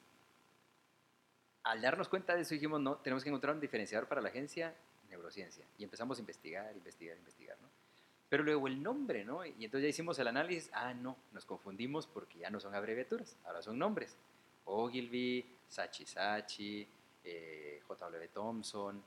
al 1.65 1.83
darnos 1.83 2.09
cuenta 2.09 2.35
de 2.35 2.43
eso 2.43 2.55
dijimos, 2.55 2.81
no, 2.81 2.97
tenemos 2.99 3.25
que 3.25 3.31
encontrar 3.31 3.55
un 3.55 3.61
diferenciador 3.61 4.09
para 4.09 4.23
la 4.23 4.29
agencia, 4.29 4.75
neurociencia. 5.11 5.67
Y 5.77 5.85
empezamos 5.85 6.19
a 6.19 6.21
investigar, 6.21 6.75
investigar, 6.77 7.17
investigar. 7.17 7.59
¿no? 7.61 7.69
Pero 8.33 8.45
luego 8.45 8.67
el 8.67 8.83
nombre, 8.83 9.27
¿no? 9.27 9.45
Y 9.45 9.63
entonces 9.63 9.83
ya 9.83 9.89
hicimos 9.89 10.19
el 10.19 10.27
análisis, 10.27 10.71
ah, 10.73 10.95
no, 10.95 11.19
nos 11.33 11.45
confundimos 11.45 12.07
porque 12.07 12.39
ya 12.39 12.49
no 12.49 12.61
son 12.61 12.75
abreviaturas, 12.75 13.37
ahora 13.45 13.61
son 13.61 13.79
nombres. 13.79 14.17
Ogilvy, 14.65 15.45
Sachi 15.69 16.07
Sachi, 16.07 16.89
eh, 17.25 17.83
JW 17.87 18.29
Thompson, 18.33 19.03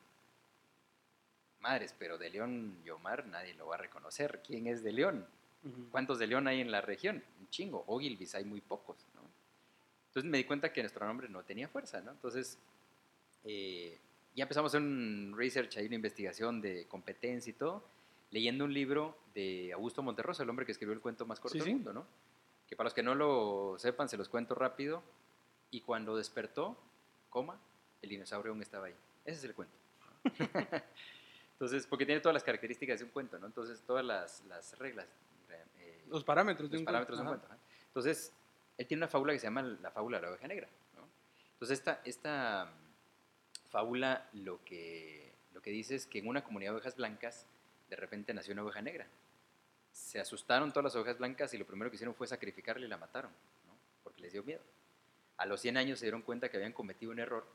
madres, 1.59 1.95
pero 1.97 2.19
de 2.19 2.29
León 2.29 2.77
y 2.85 2.91
Omar 2.91 3.25
nadie 3.25 3.55
lo 3.55 3.65
va 3.65 3.73
a 3.73 3.79
reconocer. 3.79 4.43
¿Quién 4.45 4.67
es 4.67 4.83
de 4.83 4.93
León? 4.93 5.25
¿Cuántos 5.89 6.19
de 6.19 6.27
León 6.27 6.47
hay 6.47 6.61
en 6.61 6.69
la 6.69 6.81
región? 6.81 7.23
Un 7.39 7.49
chingo. 7.49 7.83
Ogilvys 7.87 8.35
hay 8.35 8.45
muy 8.45 8.61
pocos, 8.61 9.07
¿no? 9.15 9.21
Entonces 10.09 10.29
me 10.29 10.37
di 10.37 10.43
cuenta 10.43 10.71
que 10.71 10.81
nuestro 10.81 11.03
nombre 11.07 11.29
no 11.29 11.41
tenía 11.41 11.67
fuerza, 11.67 11.99
¿no? 11.99 12.11
Entonces 12.11 12.59
eh, 13.43 13.97
ya 14.35 14.43
empezamos 14.43 14.75
un 14.75 15.33
research, 15.35 15.77
ahí 15.77 15.87
una 15.87 15.95
investigación 15.95 16.61
de 16.61 16.85
competencia 16.85 17.49
y 17.49 17.53
todo, 17.53 17.94
leyendo 18.35 18.65
un 18.65 18.73
libro 18.73 19.17
de 19.33 19.71
Augusto 19.71 20.03
Monterrosa, 20.03 20.43
el 20.43 20.49
hombre 20.49 20.65
que 20.65 20.73
escribió 20.73 20.93
el 20.93 20.99
cuento 20.99 21.25
más 21.25 21.39
corto 21.39 21.53
Sí, 21.53 21.59
del 21.59 21.67
sí. 21.69 21.73
mundo, 21.73 21.93
¿no? 21.93 22.05
Que 22.67 22.75
para 22.75 22.87
los 22.87 22.93
que 22.93 23.01
no 23.01 23.15
lo 23.15 23.75
sepan, 23.79 24.09
se 24.09 24.17
los 24.17 24.27
cuento 24.27 24.55
rápido. 24.55 25.01
Y 25.71 25.79
cuando 25.79 26.17
despertó, 26.17 26.77
coma, 27.29 27.57
el 28.01 28.09
dinosaurio 28.09 28.51
aún 28.51 28.61
estaba 28.61 28.87
ahí. 28.87 28.95
Ese 29.23 29.37
es 29.39 29.43
el 29.45 29.55
cuento. 29.55 29.73
Entonces, 31.53 31.87
porque 31.87 32.05
tiene 32.05 32.19
todas 32.19 32.33
las 32.33 32.43
características 32.43 32.99
de 32.99 33.05
un 33.05 33.11
cuento, 33.11 33.39
¿no? 33.39 33.45
Entonces, 33.47 33.81
todas 33.87 34.03
las, 34.03 34.43
las 34.47 34.77
reglas, 34.79 35.07
eh, 35.79 36.03
Los 36.09 36.25
parámetros 36.25 36.69
de 36.69 36.77
un 36.79 36.83
parámetros 36.83 37.17
de 37.17 37.21
un 37.23 37.29
cuento. 37.29 37.47
ajá. 37.47 37.57
Entonces, 37.87 38.33
él 38.77 38.85
tiene 38.85 38.99
una 38.99 39.07
fábula 39.07 39.31
que 39.31 39.39
se 39.39 39.47
llama 39.47 39.61
la 39.61 39.91
fábula 39.91 40.17
de 40.17 40.23
la 40.23 40.29
oveja 40.31 40.47
negra. 40.49 40.67
¿no? 40.97 41.07
Entonces, 41.53 41.79
esta, 41.79 42.01
esta 42.03 42.69
fábula 43.69 44.27
lo 44.33 44.61
que, 44.65 45.31
lo 45.53 45.61
que 45.61 45.69
dice 45.71 45.95
es 45.95 46.05
que 46.05 46.19
en 46.19 46.27
una 46.27 46.43
comunidad 46.43 46.71
de 46.71 46.75
ovejas 46.75 46.97
blancas, 46.97 47.47
de 47.89 47.95
repente 47.95 48.33
nació 48.33 48.53
una 48.53 48.63
oveja 48.63 48.81
negra. 48.81 49.07
se 49.91 50.19
asustaron 50.19 50.71
todas 50.71 50.83
las 50.85 50.95
ovejas 50.95 51.17
blancas 51.17 51.53
y 51.53 51.57
lo 51.57 51.65
primero 51.65 51.89
que 51.89 51.95
hicieron 51.95 52.15
fue 52.15 52.27
sacrificarle 52.27 52.85
y 52.85 52.89
la 52.89 52.97
mataron, 52.97 53.31
¿no? 53.65 53.77
porque 54.03 54.21
les 54.21 54.33
dio 54.33 54.43
miedo. 54.43 54.61
A 55.37 55.45
los 55.45 55.61
100 55.61 55.77
años 55.77 55.99
se 55.99 56.05
dieron 56.05 56.21
cuenta 56.21 56.49
que 56.49 56.57
habían 56.57 56.73
cometido 56.73 57.11
un 57.11 57.19
error 57.19 57.45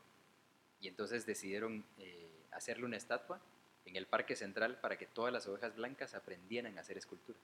y 0.79 0.87
entonces 0.87 1.25
decidieron 1.25 1.85
eh, 1.99 2.45
hacerle 2.51 2.85
una 2.85 2.97
estatua 2.97 3.39
en 3.85 3.95
el 3.95 4.07
Parque 4.07 4.35
Central 4.35 4.79
para 4.79 4.97
que 4.97 5.05
todas 5.05 5.31
las 5.31 5.47
ovejas 5.47 5.75
blancas 5.75 6.13
aprendieran 6.15 6.77
a 6.77 6.81
hacer 6.81 6.97
escultura. 6.97 7.37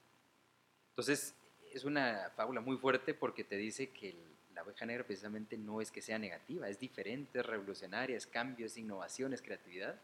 Entonces, 0.90 1.36
es 1.72 1.84
una 1.84 2.32
fábula 2.36 2.62
muy 2.62 2.78
fuerte 2.78 3.14
porque 3.14 3.44
te 3.44 3.56
dice 3.56 3.90
que 3.90 4.16
la 4.54 4.64
oveja 4.64 4.86
negra 4.86 5.04
precisamente 5.04 5.58
no 5.58 5.82
es 5.82 5.92
que 5.92 6.02
sea 6.02 6.18
negativa, 6.18 6.68
es 6.68 6.80
diferente, 6.80 7.40
es 7.40 7.46
revolucionaria, 7.46 8.18
es 8.18 8.26
cambio, 8.26 8.66
es 8.66 8.78
innovación, 8.78 9.34
es 9.34 9.42
creatividad. 9.42 10.00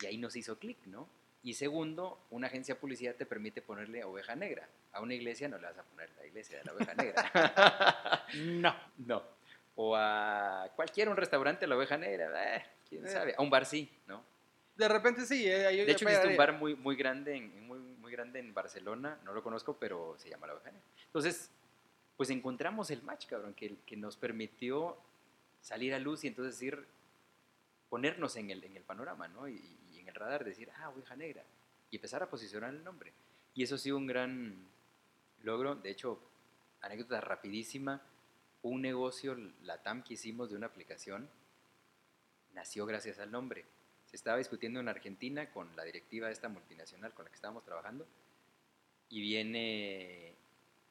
Y 0.00 0.06
ahí 0.06 0.18
nos 0.18 0.34
hizo 0.34 0.58
clic, 0.58 0.78
¿no? 0.86 1.08
Y 1.44 1.54
segundo, 1.54 2.24
una 2.30 2.46
agencia 2.46 2.74
de 2.74 2.80
publicidad 2.80 3.16
te 3.16 3.26
permite 3.26 3.62
ponerle 3.62 4.04
oveja 4.04 4.36
negra. 4.36 4.68
A 4.92 5.00
una 5.00 5.14
iglesia 5.14 5.48
no 5.48 5.58
le 5.58 5.66
vas 5.66 5.78
a 5.78 5.82
poner 5.82 6.10
la 6.16 6.26
iglesia 6.26 6.58
de 6.58 6.64
la 6.64 6.72
oveja 6.72 6.94
negra. 6.94 8.26
no. 8.36 8.74
No. 8.98 9.22
O 9.74 9.96
a 9.96 10.70
cualquier 10.76 11.08
un 11.08 11.16
restaurante 11.16 11.66
la 11.66 11.76
oveja 11.76 11.96
negra, 11.96 12.56
eh, 12.56 12.64
quién 12.88 13.06
eh. 13.06 13.08
sabe. 13.08 13.34
A 13.36 13.42
un 13.42 13.50
bar 13.50 13.66
sí, 13.66 13.90
¿no? 14.06 14.22
De 14.76 14.88
repente 14.88 15.24
sí. 15.26 15.48
Eh, 15.48 15.58
de 15.58 15.82
hecho, 15.90 16.06
existe 16.06 16.28
un 16.28 16.36
bar 16.36 16.52
muy, 16.52 16.76
muy, 16.76 16.94
grande 16.94 17.34
en, 17.34 17.66
muy, 17.66 17.78
muy 17.78 18.12
grande 18.12 18.38
en 18.38 18.54
Barcelona, 18.54 19.18
no 19.24 19.32
lo 19.32 19.42
conozco, 19.42 19.76
pero 19.78 20.14
se 20.18 20.28
llama 20.28 20.46
La 20.46 20.54
Oveja 20.54 20.70
Negra. 20.70 20.86
Entonces, 21.06 21.50
pues 22.16 22.30
encontramos 22.30 22.90
el 22.90 23.02
match, 23.02 23.26
cabrón, 23.26 23.54
que, 23.54 23.76
que 23.86 23.96
nos 23.96 24.16
permitió 24.16 24.96
salir 25.60 25.94
a 25.94 25.98
luz 25.98 26.24
y 26.24 26.28
entonces 26.28 26.54
decir, 26.54 26.86
ponernos 27.88 28.36
en 28.36 28.50
el, 28.50 28.62
en 28.64 28.76
el 28.76 28.82
panorama, 28.82 29.28
¿no? 29.28 29.48
Y, 29.48 29.78
radar, 30.14 30.44
decir, 30.44 30.70
ah, 30.78 30.90
Oveja 30.90 31.16
Negra, 31.16 31.44
y 31.90 31.96
empezar 31.96 32.22
a 32.22 32.30
posicionar 32.30 32.74
el 32.74 32.82
nombre. 32.82 33.12
Y 33.54 33.62
eso 33.62 33.74
ha 33.74 33.78
sido 33.78 33.96
un 33.96 34.06
gran 34.06 34.66
logro. 35.42 35.74
De 35.74 35.90
hecho, 35.90 36.20
anécdota 36.80 37.20
rapidísima, 37.20 38.02
un 38.62 38.82
negocio, 38.82 39.36
la 39.62 39.82
TAM 39.82 40.02
que 40.02 40.14
hicimos 40.14 40.50
de 40.50 40.56
una 40.56 40.66
aplicación, 40.66 41.28
nació 42.54 42.86
gracias 42.86 43.18
al 43.18 43.30
nombre 43.30 43.64
se 44.12 44.16
estaba 44.16 44.36
discutiendo 44.36 44.78
en 44.78 44.90
Argentina 44.90 45.50
con 45.50 45.74
la 45.74 45.84
directiva 45.84 46.26
de 46.26 46.34
esta 46.34 46.50
multinacional 46.50 47.14
con 47.14 47.24
la 47.24 47.30
que 47.30 47.36
estábamos 47.36 47.64
trabajando 47.64 48.06
y 49.08 49.22
viene, 49.22 50.34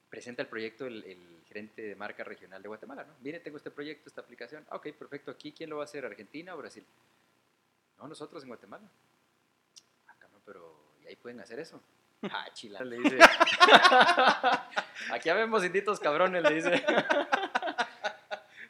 presenta 0.09 0.41
el 0.41 0.47
proyecto 0.47 0.87
el, 0.87 1.39
gerente 1.45 1.83
de 1.83 1.95
marca 1.95 2.23
regional 2.23 2.63
de 2.63 2.67
Guatemala, 2.67 3.03
¿no? 3.03 3.13
Viene, 3.19 3.39
tengo 3.39 3.57
este 3.57 3.69
proyecto, 3.69 4.09
esta 4.09 4.21
aplicación. 4.21 4.65
Ah, 4.69 4.77
ok, 4.77 4.93
perfecto. 4.93 5.29
¿Aquí 5.31 5.51
quién 5.51 5.69
lo 5.69 5.77
va 5.77 5.83
a 5.83 5.85
hacer? 5.85 6.03
¿Argentina 6.03 6.55
o 6.55 6.57
Brasil? 6.57 6.83
No, 7.99 8.07
nosotros 8.07 8.41
en 8.41 8.47
Guatemala. 8.47 8.89
Pero 10.45 10.75
¿y 11.03 11.07
ahí 11.07 11.15
pueden 11.15 11.39
hacer 11.39 11.59
eso? 11.59 11.81
Ah, 12.31 12.45
chila, 12.53 12.83
le 12.83 12.99
dice. 12.99 13.17
Aquí 15.11 15.27
habemos 15.27 15.65
inditos 15.65 15.99
cabrones, 15.99 16.43
le 16.43 16.53
dice. 16.53 16.85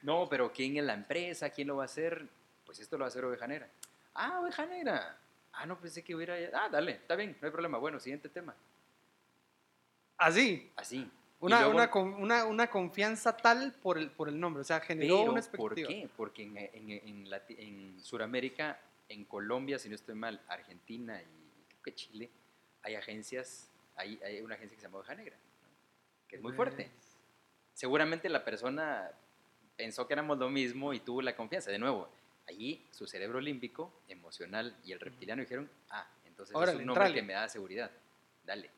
No, 0.04 0.28
pero 0.28 0.52
¿quién 0.52 0.78
es 0.78 0.84
la 0.84 0.94
empresa? 0.94 1.52
¿Quién 1.52 1.68
lo 1.68 1.76
va 1.76 1.84
a 1.84 1.86
hacer? 1.86 2.28
Pues 2.66 2.80
esto 2.80 2.98
lo 2.98 3.02
va 3.02 3.06
a 3.06 3.10
hacer 3.10 3.24
Ovejanera. 3.24 3.70
Ah, 4.16 4.40
oveja 4.42 4.66
negra. 4.66 5.18
Ah, 5.54 5.66
no 5.66 5.80
pensé 5.80 6.04
que 6.04 6.16
hubiera. 6.16 6.36
Ah, 6.54 6.70
dale, 6.70 6.94
está 6.94 7.16
bien, 7.16 7.38
no 7.40 7.46
hay 7.46 7.52
problema. 7.52 7.78
Bueno, 7.78 8.00
siguiente 8.00 8.30
tema. 8.30 8.56
Así. 10.18 10.72
Así. 10.76 11.10
Una, 11.40 11.68
una, 11.68 12.46
una, 12.46 12.68
confianza 12.70 13.36
tal 13.36 13.74
por 13.74 13.98
el, 13.98 14.12
por 14.12 14.30
el 14.30 14.40
nombre, 14.40 14.62
o 14.62 14.64
sea, 14.64 14.80
generó 14.80 15.24
una 15.24 15.40
expectativa. 15.40 15.88
¿Por 15.88 15.96
qué? 15.96 16.10
Porque 16.16 16.44
en, 16.44 16.58
en, 16.58 16.92
en, 16.92 17.28
en, 17.48 18.00
Sudamérica, 18.00 18.80
en 19.10 19.26
Colombia, 19.26 19.80
si 19.80 19.90
no 19.90 19.96
estoy 19.96 20.14
mal, 20.14 20.40
Argentina 20.48 21.20
y 21.20 21.41
que 21.82 21.94
Chile, 21.94 22.30
hay 22.84 22.96
agencias, 22.96 23.70
hay, 23.96 24.20
hay 24.24 24.42
una 24.42 24.56
agencia 24.56 24.76
que 24.76 24.82
se 24.82 24.88
llama 24.88 25.00
Oveja 25.00 25.16
Negra, 25.16 25.36
que 26.28 26.38
es 26.38 26.42
muy 26.42 26.54
fuerte. 26.54 26.90
Seguramente 27.74 28.30
la 28.30 28.44
persona 28.44 29.12
pensó 29.76 30.08
que 30.08 30.14
éramos 30.14 30.38
lo 30.38 30.50
mismo 30.50 30.94
y 30.94 31.00
tuvo 31.00 31.22
la 31.22 31.36
confianza. 31.36 31.72
De 31.72 31.80
nuevo, 31.80 32.10
Allí 32.48 32.86
su 32.92 33.08
cerebro 33.08 33.40
límbico, 33.40 33.92
emocional 34.08 34.76
y 34.84 34.92
el 34.92 35.00
reptiliano 35.00 35.42
dijeron, 35.42 35.70
ah, 35.90 36.08
entonces 36.26 36.56
es 36.56 36.76
un 36.76 36.86
nombre 36.86 37.14
que 37.14 37.22
me 37.22 37.34
da 37.34 37.48
seguridad, 37.48 37.92
dale. 38.44 38.70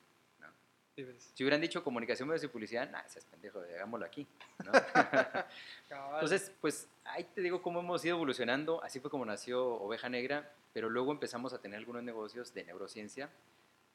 si 0.96 1.44
hubieran 1.44 1.62
dicho 1.62 1.84
comunicación, 1.84 2.28
medios 2.28 2.44
y 2.44 2.50
publicidad, 2.50 2.90
nah, 2.92 3.00
ese 3.00 3.20
es 3.20 3.26
pendejo, 3.26 3.60
hagámoslo 3.60 4.06
aquí. 4.06 4.28
entonces, 5.90 6.52
pues 6.60 6.88
ahí 7.06 7.24
te 7.24 7.42
digo 7.42 7.62
cómo 7.62 7.80
hemos 7.80 8.04
ido 8.04 8.16
evolucionando, 8.16 8.84
así 8.84 9.00
fue 9.00 9.10
como 9.10 9.26
nació 9.26 9.66
Oveja 9.76 10.10
Negra, 10.10 10.52
pero 10.74 10.90
luego 10.90 11.12
empezamos 11.12 11.54
a 11.54 11.62
tener 11.62 11.78
algunos 11.78 12.04
negocios 12.04 12.54
de 12.54 12.66
neurociencia. 12.66 13.30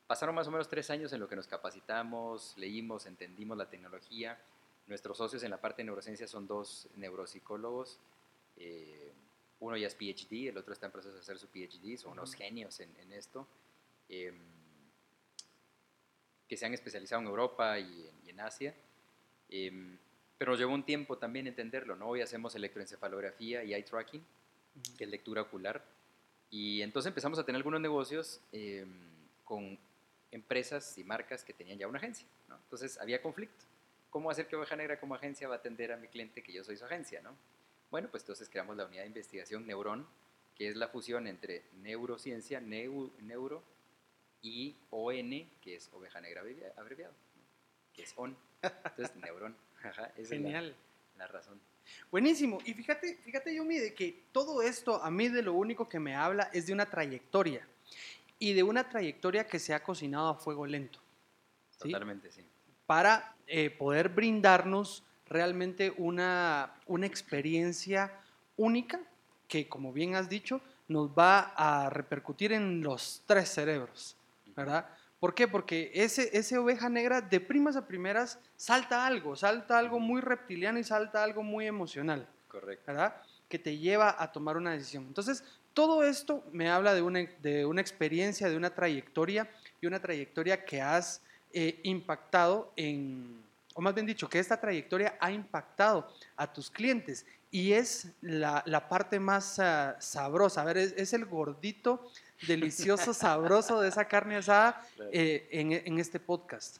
Pasaron 0.06 0.34
más 0.34 0.46
o 0.46 0.50
menos 0.50 0.68
tres 0.68 0.88
años 0.90 1.12
en 1.12 1.20
lo 1.20 1.28
que 1.28 1.36
nos 1.36 1.46
capacitamos, 1.46 2.54
leímos, 2.56 3.04
entendimos 3.06 3.58
la 3.58 3.68
tecnología. 3.68 4.40
Nuestros 4.86 5.18
socios 5.18 5.42
en 5.42 5.50
la 5.50 5.60
parte 5.60 5.82
de 5.82 5.86
neurociencia 5.86 6.26
son 6.26 6.46
dos 6.46 6.88
neuropsicólogos. 6.96 7.98
Eh, 8.56 9.12
uno 9.60 9.76
ya 9.76 9.88
es 9.88 9.94
PhD, 9.94 10.48
el 10.48 10.56
otro 10.56 10.72
está 10.72 10.86
en 10.86 10.92
proceso 10.92 11.14
de 11.14 11.20
hacer 11.20 11.38
su 11.38 11.48
PhD, 11.48 11.98
son 11.98 12.12
unos 12.12 12.32
genios 12.34 12.78
en, 12.80 13.12
esto, 13.12 13.46
em, 14.08 14.38
que 16.48 16.56
se 16.56 16.64
han 16.64 16.74
especializado 16.74 17.20
en 17.22 17.28
Europa 17.28 17.78
y 17.78 18.08
en, 18.26 18.40
Asia. 18.40 18.72
Em, 19.48 19.98
pero 20.38 20.52
nos 20.52 20.60
llevó 20.60 20.74
un 20.74 20.84
tiempo 20.84 21.18
también 21.18 21.48
entenderlo, 21.48 21.96
¿no? 21.96 22.08
Hoy 22.08 22.20
hacemos 22.20 22.54
electroencefalografía 22.54 23.64
y 23.64 23.74
eye 23.74 23.82
tracking, 23.82 24.24
que 24.96 25.04
es 25.04 25.10
lectura 25.10 25.42
ocular. 25.42 25.84
Y 26.50 26.82
entonces 26.82 27.08
empezamos 27.08 27.38
a 27.38 27.44
tener 27.44 27.58
algunos 27.58 27.80
negocios 27.80 28.40
em, 28.52 28.88
con 29.44 29.78
empresas 30.30 30.96
y 30.98 31.04
marcas 31.04 31.44
que 31.44 31.52
tenían 31.52 31.78
ya 31.78 31.88
una 31.88 31.98
agencia, 31.98 32.26
¿no? 32.48 32.56
Entonces 32.56 32.98
había 32.98 33.20
conflicto. 33.22 33.64
¿Cómo 34.10 34.30
hacer 34.30 34.46
que 34.46 34.56
Oveja 34.56 34.76
Negra 34.76 34.98
como 34.98 35.14
agencia 35.14 35.48
va 35.48 35.56
a 35.56 35.58
atender 35.58 35.92
a 35.92 35.96
mi 35.96 36.08
cliente 36.08 36.42
que 36.42 36.52
yo 36.52 36.64
soy 36.64 36.76
su 36.76 36.84
agencia, 36.84 37.20
¿no? 37.20 37.36
Bueno, 37.90 38.08
pues 38.10 38.22
entonces 38.22 38.48
creamos 38.48 38.76
la 38.76 38.86
unidad 38.86 39.02
de 39.02 39.08
investigación 39.08 39.66
Neurón, 39.66 40.06
que 40.54 40.68
es 40.68 40.76
la 40.76 40.88
fusión 40.88 41.26
entre 41.26 41.64
neurociencia, 41.82 42.60
neuro 42.60 43.62
y 44.42 44.76
ON, 44.90 45.30
que 45.62 45.76
es 45.76 45.90
oveja 45.92 46.20
negra 46.20 46.42
abreviado, 46.76 47.14
que 47.94 48.02
es 48.02 48.12
ON. 48.16 48.36
Entonces, 48.62 49.16
Neurón. 49.16 49.56
Ajá, 49.82 50.10
Genial. 50.28 50.74
la, 51.16 51.28
razón. 51.28 51.60
Buenísimo. 52.10 52.58
Y 52.64 52.74
fíjate, 52.74 53.16
fíjate, 53.24 53.54
Yumi, 53.54 53.78
de 53.78 53.94
que 53.94 54.24
todo 54.32 54.62
esto 54.62 55.02
a 55.02 55.10
mí 55.10 55.28
de 55.28 55.42
lo 55.42 55.52
único 55.52 55.88
que 55.88 56.00
me 56.00 56.14
habla 56.14 56.50
es 56.52 56.66
de 56.66 56.72
una 56.72 56.86
trayectoria. 56.86 57.66
Y 58.38 58.52
de 58.52 58.62
una 58.62 58.88
trayectoria 58.88 59.46
que 59.46 59.58
se 59.58 59.74
ha 59.74 59.82
cocinado 59.82 60.28
a 60.28 60.34
fuego 60.34 60.64
lento. 60.64 61.00
Totalmente, 61.78 62.30
sí. 62.30 62.44
Para 62.86 63.34
eh, 63.46 63.70
poder 63.70 64.08
brindarnos 64.08 65.02
realmente 65.28 65.92
una, 65.96 66.74
una 66.86 67.06
experiencia 67.06 68.12
única 68.56 69.00
que, 69.48 69.68
como 69.68 69.92
bien 69.92 70.14
has 70.14 70.28
dicho, 70.28 70.60
nos 70.88 71.10
va 71.10 71.52
a 71.56 71.90
repercutir 71.90 72.52
en 72.52 72.82
los 72.82 73.22
tres 73.26 73.50
cerebros, 73.50 74.16
¿verdad? 74.56 74.88
¿Por 75.20 75.34
qué? 75.34 75.48
Porque 75.48 75.90
ese, 75.94 76.30
ese 76.36 76.58
oveja 76.58 76.88
negra 76.88 77.20
de 77.20 77.40
primas 77.40 77.76
a 77.76 77.86
primeras 77.86 78.38
salta 78.56 79.06
algo, 79.06 79.34
salta 79.34 79.78
algo 79.78 79.98
muy 79.98 80.20
reptiliano 80.20 80.78
y 80.78 80.84
salta 80.84 81.24
algo 81.24 81.42
muy 81.42 81.66
emocional. 81.66 82.28
Correcto. 82.46 82.84
¿Verdad? 82.86 83.16
Que 83.48 83.58
te 83.58 83.76
lleva 83.78 84.14
a 84.18 84.30
tomar 84.30 84.56
una 84.56 84.72
decisión. 84.72 85.04
Entonces, 85.04 85.42
todo 85.74 86.02
esto 86.02 86.44
me 86.52 86.70
habla 86.70 86.94
de 86.94 87.02
una, 87.02 87.20
de 87.42 87.66
una 87.66 87.80
experiencia, 87.80 88.48
de 88.48 88.56
una 88.56 88.70
trayectoria 88.70 89.48
y 89.80 89.86
una 89.86 90.00
trayectoria 90.00 90.64
que 90.64 90.80
has 90.80 91.22
eh, 91.52 91.80
impactado 91.82 92.72
en, 92.76 93.42
o 93.78 93.80
más 93.80 93.94
bien 93.94 94.06
dicho, 94.06 94.28
que 94.28 94.40
esta 94.40 94.60
trayectoria 94.60 95.16
ha 95.20 95.30
impactado 95.30 96.12
a 96.36 96.52
tus 96.52 96.68
clientes 96.68 97.24
y 97.50 97.72
es 97.72 98.08
la, 98.20 98.88
parte 98.88 99.20
más 99.20 99.60
ah, 99.60 99.96
sabrosa. 100.00 100.62
A 100.62 100.64
ver, 100.64 100.78
es, 100.78 101.12
el 101.12 101.24
gordito, 101.26 102.10
delicioso, 102.46 103.12
sabroso 103.12 103.80
de 103.80 103.88
esa 103.88 104.06
carne 104.06 104.36
asada 104.36 104.86
eh, 105.12 105.48
en, 105.50 105.72
en 105.72 105.98
este 105.98 106.20
podcast. 106.20 106.78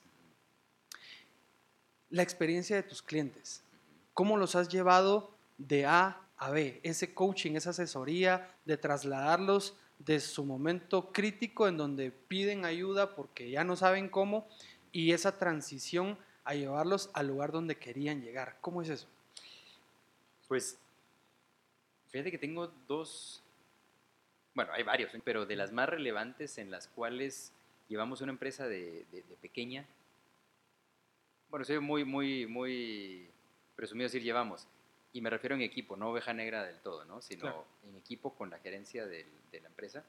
La 2.11 2.23
experiencia 2.23 2.77
de 2.77 2.83
tus 2.83 3.03
clientes. 3.03 3.63
¿Cómo 4.15 4.37
los 4.37 4.55
has 4.55 4.69
llevado 4.69 5.31
de 5.59 5.87
A 5.87 6.21
a 6.37 6.51
B? 6.51 6.81
Ese 6.83 7.15
coaching, 7.15 7.53
esa 7.53 7.71
asesoría, 7.71 8.55
de 8.65 8.77
trasladarlos 8.77 9.75
de 9.99 10.21
su 10.21 10.45
momento 10.45 11.13
crítico 11.13 11.67
en 11.67 11.77
donde 11.77 12.11
piden 12.11 12.65
ayuda 12.65 13.15
porque 13.15 13.51
ya 13.51 13.65
no 13.65 13.77
saben 13.77 14.09
cómo 14.09 14.49
y 14.93 15.13
esa 15.13 15.37
transición 15.39 16.17
a 16.45 16.55
llevarlos 16.55 17.11
al 17.13 17.27
lugar 17.27 17.53
donde 17.53 17.77
querían 17.77 18.23
llegar. 18.23 18.57
¿Cómo 18.61 18.81
es 18.81 18.89
eso? 18.89 19.07
Pues, 20.47 20.79
fíjate 22.09 22.31
que 22.31 22.39
tengo 22.39 22.73
dos, 22.87 23.43
bueno, 24.59 24.73
hay 24.73 24.83
varios, 24.83 25.13
pero 25.23 25.47
de 25.47 25.55
las 25.55 25.71
más 25.71 25.89
relevantes 25.89 26.59
en 26.59 26.73
las 26.73 26.89
cuales 26.89 27.53
llevamos 27.87 28.23
una 28.23 28.33
empresa 28.33 28.67
de, 28.67 29.07
pequeña, 29.41 29.87
bueno, 31.49 31.65
soy 31.65 31.79
muy, 31.79 32.05
muy, 32.05 32.45
muy 32.45 33.31
presumido 33.77 34.07
decir 34.07 34.21
llevamos, 34.21 34.67
y 35.13 35.21
me 35.21 35.31
refiero 35.31 35.55
en 35.55 35.63
equipo, 35.63 35.97
no 35.97 36.11
oveja 36.11 36.33
negra 36.33 36.65
del 36.65 36.81
todo, 36.81 37.05
¿no? 37.05 37.23
sino 37.23 37.67
en 37.85 37.95
equipo 37.95 38.35
con 38.35 38.51
la 38.51 38.59
gerencia 38.59 39.07
de 39.07 39.29
la 39.53 39.69
empresa. 39.69 40.05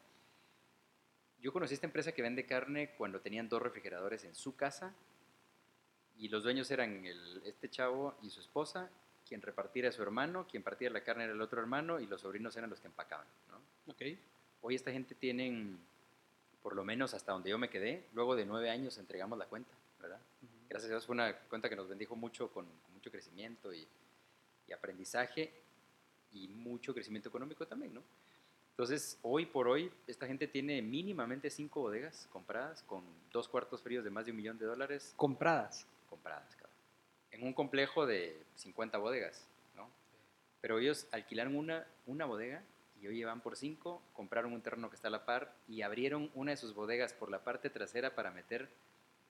Yo 1.44 1.54
conocí 1.54 1.76
esta 1.76 1.86
empresa 1.86 2.14
que 2.14 2.24
vende 2.24 2.48
carne 2.48 2.96
cuando 2.98 3.22
tenían 3.22 3.50
dos 3.50 3.62
refrigeradores 3.62 4.24
en 4.24 4.34
su 4.34 4.56
casa 4.56 4.96
y 6.18 6.28
los 6.30 6.42
dueños 6.42 6.72
eran 6.72 7.06
el, 7.06 7.44
este 7.46 7.70
chavo 7.70 8.18
y 8.24 8.32
su 8.32 8.40
esposa, 8.40 8.90
quien 9.28 9.44
repartía 9.44 9.90
a 9.90 9.92
su 9.92 10.02
hermano, 10.02 10.48
quien 10.48 10.64
partía 10.64 10.90
la 10.90 11.04
carne 11.04 11.26
era 11.26 11.34
el 11.34 11.42
otro 11.42 11.62
hermano 11.62 12.00
y 12.00 12.08
los 12.08 12.22
sobrinos 12.22 12.58
eran 12.58 12.72
los 12.72 12.80
que 12.80 12.88
empacaban. 12.88 13.28
¿no? 13.52 13.94
Ok. 13.94 14.02
Hoy 14.62 14.76
esta 14.76 14.92
gente 14.92 15.16
tienen, 15.16 15.80
por 16.62 16.76
lo 16.76 16.84
menos 16.84 17.14
hasta 17.14 17.32
donde 17.32 17.50
yo 17.50 17.58
me 17.58 17.70
quedé, 17.70 18.06
luego 18.14 18.36
de 18.36 18.46
nueve 18.46 18.70
años 18.70 18.98
entregamos 18.98 19.38
la 19.38 19.46
cuenta, 19.46 19.72
¿verdad? 20.00 20.20
Gracias 20.68 20.90
a 20.90 20.94
Dios 20.94 21.06
fue 21.06 21.14
una 21.14 21.34
cuenta 21.34 21.70
que 21.70 21.76
nos 21.76 21.88
bendijo 21.88 22.16
mucho 22.16 22.52
con, 22.52 22.66
con 22.66 22.94
mucho 22.94 23.10
crecimiento 23.10 23.74
y, 23.74 23.88
y 24.68 24.74
aprendizaje 24.74 25.52
y 26.34 26.48
mucho 26.48 26.94
crecimiento 26.94 27.30
económico 27.30 27.66
también, 27.66 27.94
¿no? 27.94 28.04
Entonces, 28.72 29.18
hoy 29.24 29.46
por 29.46 29.68
hoy, 29.68 29.92
esta 30.08 30.26
gente 30.26 30.48
tiene 30.48 30.82
mínimamente 30.82 31.50
cinco 31.50 31.82
bodegas 31.82 32.30
compradas 32.32 32.82
con 32.84 33.04
dos 33.32 33.50
cuartos 33.50 33.82
fríos 33.82 34.06
de 34.06 34.10
más 34.10 34.26
de 34.26 34.32
un 34.32 34.38
millón 34.38 34.58
de 34.58 34.66
dólares 34.66 35.14
Compradas. 35.18 35.86
compradas, 36.10 36.56
cabrón. 36.56 36.76
En 37.32 37.44
un 37.44 37.54
complejo 37.54 38.06
de 38.06 38.42
50 38.56 38.98
bodegas, 38.98 39.46
¿no? 39.76 39.90
Pero 40.62 40.80
ellos 40.80 41.08
alquilaron 41.12 41.56
una, 41.58 41.86
una 42.06 42.26
bodega 42.26 42.64
y 43.02 43.08
hoy 43.08 43.24
van 43.24 43.42
por 43.42 43.56
cinco, 43.56 44.02
compraron 44.14 44.54
un 44.54 44.62
terreno 44.62 44.90
que 44.90 44.96
está 44.96 45.08
a 45.08 45.12
la 45.12 45.26
par 45.26 45.54
y 45.68 45.82
abrieron 45.82 46.30
una 46.36 46.52
de 46.52 46.58
sus 46.58 46.74
bodegas 46.74 47.14
por 47.14 47.30
la 47.32 47.44
parte 47.44 47.70
trasera 47.70 48.16
para 48.16 48.32
meter 48.32 48.70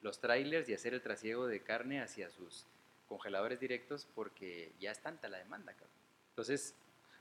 los 0.01 0.19
trailers 0.19 0.67
y 0.69 0.73
hacer 0.73 0.93
el 0.93 1.01
trasiego 1.01 1.47
de 1.47 1.61
carne 1.61 2.01
hacia 2.01 2.29
sus 2.29 2.65
congeladores 3.07 3.59
directos 3.59 4.07
porque 4.15 4.71
ya 4.79 4.91
es 4.91 4.99
tanta 4.99 5.27
la 5.29 5.37
demanda, 5.39 5.73
cabrón. 5.73 5.89
Entonces, 6.31 6.75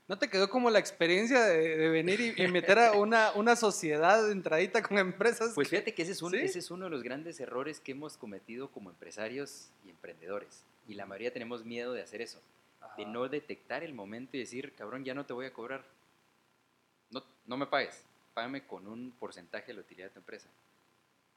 ¿No 0.07 0.17
te 0.17 0.27
quedó 0.27 0.49
como 0.49 0.71
la 0.71 0.79
experiencia 0.79 1.43
de, 1.43 1.77
de 1.77 1.87
venir 1.89 2.19
y, 2.19 2.33
y 2.43 2.47
meter 2.47 2.79
a 2.79 2.93
una, 2.93 3.31
una 3.33 3.55
sociedad 3.55 4.31
entradita 4.31 4.81
con 4.81 4.97
empresas? 4.97 5.51
Pues 5.53 5.69
fíjate 5.69 5.93
que 5.93 6.01
ese 6.01 6.13
es, 6.13 6.23
un- 6.23 6.31
¿Sí? 6.31 6.37
ese 6.37 6.57
es 6.57 6.71
uno 6.71 6.85
de 6.85 6.89
los 6.89 7.03
grandes 7.03 7.39
errores 7.39 7.79
que 7.79 7.91
hemos 7.91 8.17
cometido 8.17 8.71
como 8.71 8.89
empresarios 8.89 9.69
y 9.85 9.91
emprendedores. 9.91 10.63
Y 10.87 10.95
la 10.95 11.05
mayoría 11.05 11.31
tenemos 11.31 11.63
miedo 11.63 11.93
de 11.93 12.01
hacer 12.01 12.21
eso, 12.23 12.41
de 12.97 13.03
Ajá. 13.03 13.11
no 13.11 13.29
detectar 13.29 13.83
el 13.83 13.93
momento 13.93 14.35
y 14.35 14.39
decir, 14.39 14.73
cabrón, 14.73 15.05
ya 15.05 15.13
no 15.13 15.27
te 15.27 15.33
voy 15.33 15.45
a 15.45 15.53
cobrar. 15.53 15.85
No, 17.49 17.57
me 17.57 17.65
pagues, 17.65 18.05
págame 18.33 18.65
con 18.65 18.87
un 18.87 19.11
porcentaje 19.19 19.67
de 19.67 19.73
la 19.73 19.79
utilidad 19.81 20.07
de 20.07 20.13
tu 20.13 20.19
empresa. 20.19 20.47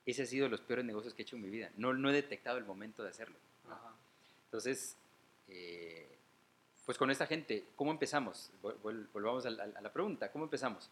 Ese 0.07 0.23
ha 0.23 0.27
sido 0.27 0.45
de 0.45 0.51
los 0.51 0.61
peores 0.61 0.85
negocios 0.85 1.15
que 1.15 1.23
he 1.23 1.25
hecho 1.25 1.37
en 1.37 1.43
mi 1.43 1.49
vida. 1.51 1.71
No, 1.77 1.93
no 1.95 2.11
he 2.11 2.13
detectado 2.13 2.59
el 2.59 2.65
momento 2.65 3.03
de 3.03 3.09
hacerlo. 3.09 3.37
Ajá. 3.67 3.95
Entonces, 4.45 4.97
eh, 5.49 6.07
pues 6.85 6.99
con 6.99 7.11
esta 7.11 7.27
gente, 7.27 7.65
¿cómo 7.77 7.91
empezamos? 7.93 8.51
Vol- 8.63 8.77
vol- 8.83 9.09
Volvamos 9.13 9.47
a 9.47 9.51
la, 9.51 9.65
a 9.65 9.81
la 9.81 9.93
pregunta, 9.93 10.31
¿cómo 10.31 10.45
empezamos? 10.45 10.91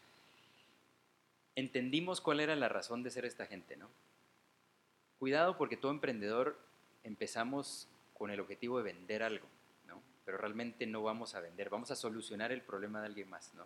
Entendimos 1.55 2.19
cuál 2.21 2.39
era 2.39 2.55
la 2.55 2.69
razón 2.69 3.03
de 3.03 3.11
ser 3.11 3.25
esta 3.25 3.45
gente, 3.45 3.75
¿no? 3.77 3.89
Cuidado 5.19 5.57
porque 5.57 5.77
todo 5.77 5.91
emprendedor 5.91 6.57
empezamos 7.03 7.87
con 8.15 8.31
el 8.31 8.39
objetivo 8.39 8.77
de 8.77 8.83
vender 8.85 9.21
algo, 9.21 9.45
¿no? 9.87 10.01
Pero 10.25 10.37
realmente 10.37 10.87
no 10.87 11.03
vamos 11.03 11.35
a 11.35 11.41
vender, 11.41 11.69
vamos 11.69 11.91
a 11.91 11.95
solucionar 11.95 12.51
el 12.51 12.61
problema 12.61 13.01
de 13.01 13.07
alguien 13.07 13.29
más, 13.29 13.53
¿no? 13.53 13.65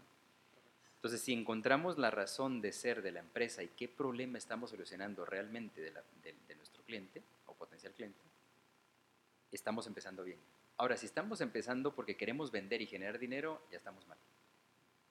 Entonces, 1.06 1.22
si 1.22 1.34
encontramos 1.34 2.00
la 2.00 2.10
razón 2.10 2.62
de 2.62 2.72
ser 2.72 3.04
de 3.04 3.12
la 3.12 3.20
empresa 3.20 3.62
y 3.62 3.68
qué 3.68 3.88
problema 3.88 4.40
estamos 4.40 4.72
solucionando 4.72 5.24
realmente 5.24 5.80
de, 5.80 6.56
nuestro 6.56 6.82
cliente 6.82 7.22
o 7.46 7.54
potencial 7.54 7.94
cliente, 7.94 8.20
estamos 9.52 9.86
empezando 9.86 10.24
bien. 10.24 10.40
Ahora, 10.78 10.98
si 10.98 11.06
estamos 11.06 11.42
empezando 11.42 11.94
porque 11.94 12.18
queremos 12.18 12.50
vender 12.50 12.82
y 12.82 12.88
generar 12.88 13.20
dinero, 13.20 13.62
ya 13.70 13.78
estamos 13.78 14.08
mal. 14.08 14.18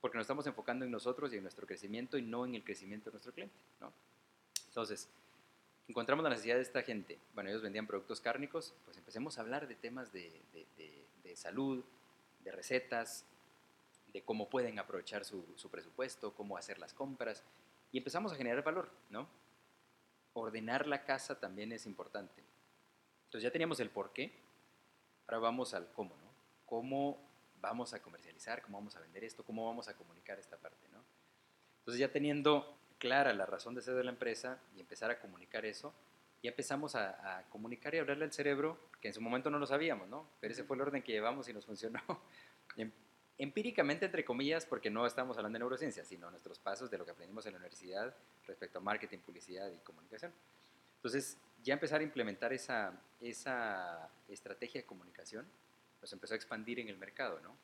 Porque 0.01 0.19
nos 0.19 0.25
estamos 0.25 0.49
enfocando 0.49 0.85
en 0.85 0.91
nosotros 0.91 1.33
y 1.33 1.37
en 1.37 1.43
nuestro 1.45 1.65
crecimiento 1.65 2.19
y 2.19 2.23
no 2.23 2.45
en 2.45 2.57
el 2.57 2.65
crecimiento 2.65 3.11
de 3.11 3.13
nuestro 3.13 3.33
cliente, 3.33 3.55
¿no? 3.81 3.93
Entonces, 4.67 5.09
encontramos 5.87 6.25
la 6.25 6.31
necesidad 6.31 6.57
de 6.57 6.63
esta 6.63 6.83
gente. 6.83 7.21
Bueno, 7.35 7.51
ellos 7.51 7.63
vendían 7.63 7.87
productos 7.87 8.21
cárnicos, 8.21 8.75
pues 8.85 8.97
empecemos 8.97 9.39
a 9.39 9.43
hablar 9.43 9.69
de 9.69 9.77
temas 9.77 10.13
de 10.13 11.37
salud, 11.37 11.85
de 12.43 12.51
recetas, 12.51 13.27
de 14.15 14.23
cómo 14.23 14.49
pueden 14.49 14.79
aprovechar 14.79 15.25
su, 15.25 15.45
su 15.57 15.69
presupuesto, 15.69 16.33
cómo 16.35 16.57
hacer 16.57 16.79
las 16.79 16.95
compras, 16.95 17.43
y 17.91 17.99
empezamos 17.99 18.33
a 18.33 18.37
generar 18.37 18.62
valor, 18.62 18.89
¿no? 19.11 19.29
Ordenar 20.33 20.87
la 20.87 21.05
casa 21.05 21.39
también 21.39 21.73
es 21.73 21.85
importante. 21.85 22.43
Entonces 23.25 23.43
ya 23.43 23.51
teníamos 23.51 23.81
el 23.81 23.91
por 23.91 24.12
qué, 24.12 24.33
ahora 25.27 25.39
vamos 25.41 25.75
al 25.75 25.91
cómo, 25.93 26.17
¿no? 26.17 26.33
¿Cómo 26.65 27.19
vamos 27.61 27.93
a 27.93 28.01
comercializar? 28.01 28.62
¿Cómo 28.62 28.79
vamos 28.79 28.95
a 28.97 29.01
vender 29.01 29.25
esto? 29.25 29.45
¿Cómo 29.45 29.67
vamos 29.67 29.89
a 29.89 29.97
comunicar 29.97 30.39
esta 30.39 30.57
parte, 30.57 30.89
¿no? 30.93 31.05
Entonces 31.81 31.99
ya 31.99 32.11
teniendo 32.11 32.79
clara 32.99 33.35
la 33.35 33.47
razón 33.47 33.75
de 33.75 33.83
ser 33.83 33.95
de 33.95 34.05
la 34.05 34.11
empresa 34.11 34.61
y 34.77 34.81
empezar 34.81 35.11
a 35.11 35.19
comunicar 35.19 35.65
eso, 35.65 35.93
ya 36.41 36.51
empezamos 36.51 36.95
a, 36.95 37.39
a 37.39 37.43
comunicar 37.49 37.95
y 37.95 37.99
hablarle 37.99 38.25
al 38.25 38.33
cerebro, 38.33 38.79
que 39.01 39.09
en 39.09 39.15
su 39.15 39.21
momento 39.21 39.51
no 39.51 39.59
lo 39.59 39.67
sabíamos, 39.67 40.09
¿no? 40.09 40.29
Pero 40.41 40.53
ese 40.53 40.62
fue 40.62 40.77
el 40.77 40.83
orden 40.83 41.03
que 41.03 41.12
llevamos 41.12 41.49
y 41.49 41.53
nos 41.53 41.67
funcionó. 41.67 42.01
Em- 43.39 43.49
Empíricamente, 43.49 44.07
entre 44.07 44.24
comillas, 44.24 44.66
porque 44.66 44.91
no 44.91 45.07
estamos 45.07 45.37
hablando 45.37 45.57
de 45.57 45.61
neurociencia, 45.61 46.05
sino 46.05 46.30
nuestros 46.30 46.59
pasos 46.59 46.91
de 46.91 46.99
lo 46.99 47.05
que 47.05 47.11
aprendimos 47.12 47.47
en 47.47 47.53
la 47.53 47.59
universidad 47.59 48.14
respecto 48.47 48.78
a 48.78 48.80
marketing, 48.80 49.18
publicidad 49.18 49.70
y 49.70 49.78
comunicación. 49.78 50.32
Entonces, 50.97 51.37
ya 51.62 51.74
empezar 51.74 52.01
a 52.01 52.05
implementar 52.05 52.53
esa, 52.53 52.93
esa 53.20 54.09
estrategia 54.28 54.80
de 54.80 54.87
comunicación 54.87 55.47
nos 56.01 56.12
empezó 56.12 56.35
a 56.35 56.37
expandir 56.37 56.78
en 56.80 56.89
el 56.89 56.97
mercado, 56.97 57.41
¿no? 57.41 57.57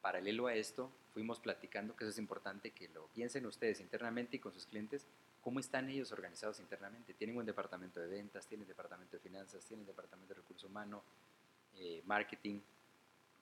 Paralelo 0.00 0.46
a 0.46 0.54
esto, 0.54 0.90
fuimos 1.12 1.40
platicando, 1.40 1.96
que 1.96 2.04
eso 2.04 2.10
es 2.10 2.18
importante 2.18 2.70
que 2.70 2.88
lo 2.88 3.06
piensen 3.08 3.46
ustedes 3.46 3.80
internamente 3.80 4.36
y 4.36 4.40
con 4.40 4.52
sus 4.52 4.66
clientes, 4.66 5.06
cómo 5.40 5.58
están 5.60 5.88
ellos 5.88 6.12
organizados 6.12 6.60
internamente. 6.60 7.14
Tienen 7.14 7.36
un 7.36 7.46
departamento 7.46 8.00
de 8.00 8.06
ventas, 8.06 8.46
tienen 8.46 8.68
departamento 8.68 9.16
de 9.16 9.22
finanzas, 9.22 9.64
tienen 9.64 9.86
departamento 9.86 10.34
de 10.34 10.40
recursos 10.40 10.68
humanos, 10.68 11.02
eh, 11.76 12.02
marketing, 12.04 12.60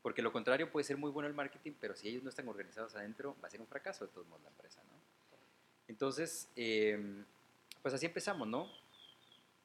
porque 0.06 0.22
lo 0.22 0.30
contrario 0.30 0.70
puede 0.70 0.84
ser 0.84 0.96
muy 0.96 1.10
bueno 1.10 1.26
el 1.26 1.34
marketing, 1.34 1.72
pero 1.80 1.96
si 1.96 2.06
ellos 2.08 2.22
no 2.22 2.28
están 2.28 2.46
organizados 2.46 2.94
adentro, 2.94 3.34
va 3.42 3.48
a 3.48 3.50
ser 3.50 3.60
un 3.60 3.66
fracaso 3.66 4.06
de 4.06 4.12
todos 4.12 4.24
modos 4.28 4.44
la 4.44 4.50
empresa, 4.50 4.80
¿no? 4.84 5.00
Entonces, 5.88 6.48
eh, 6.54 7.24
pues 7.82 7.92
así 7.92 8.06
empezamos, 8.06 8.46
¿no? 8.46 8.70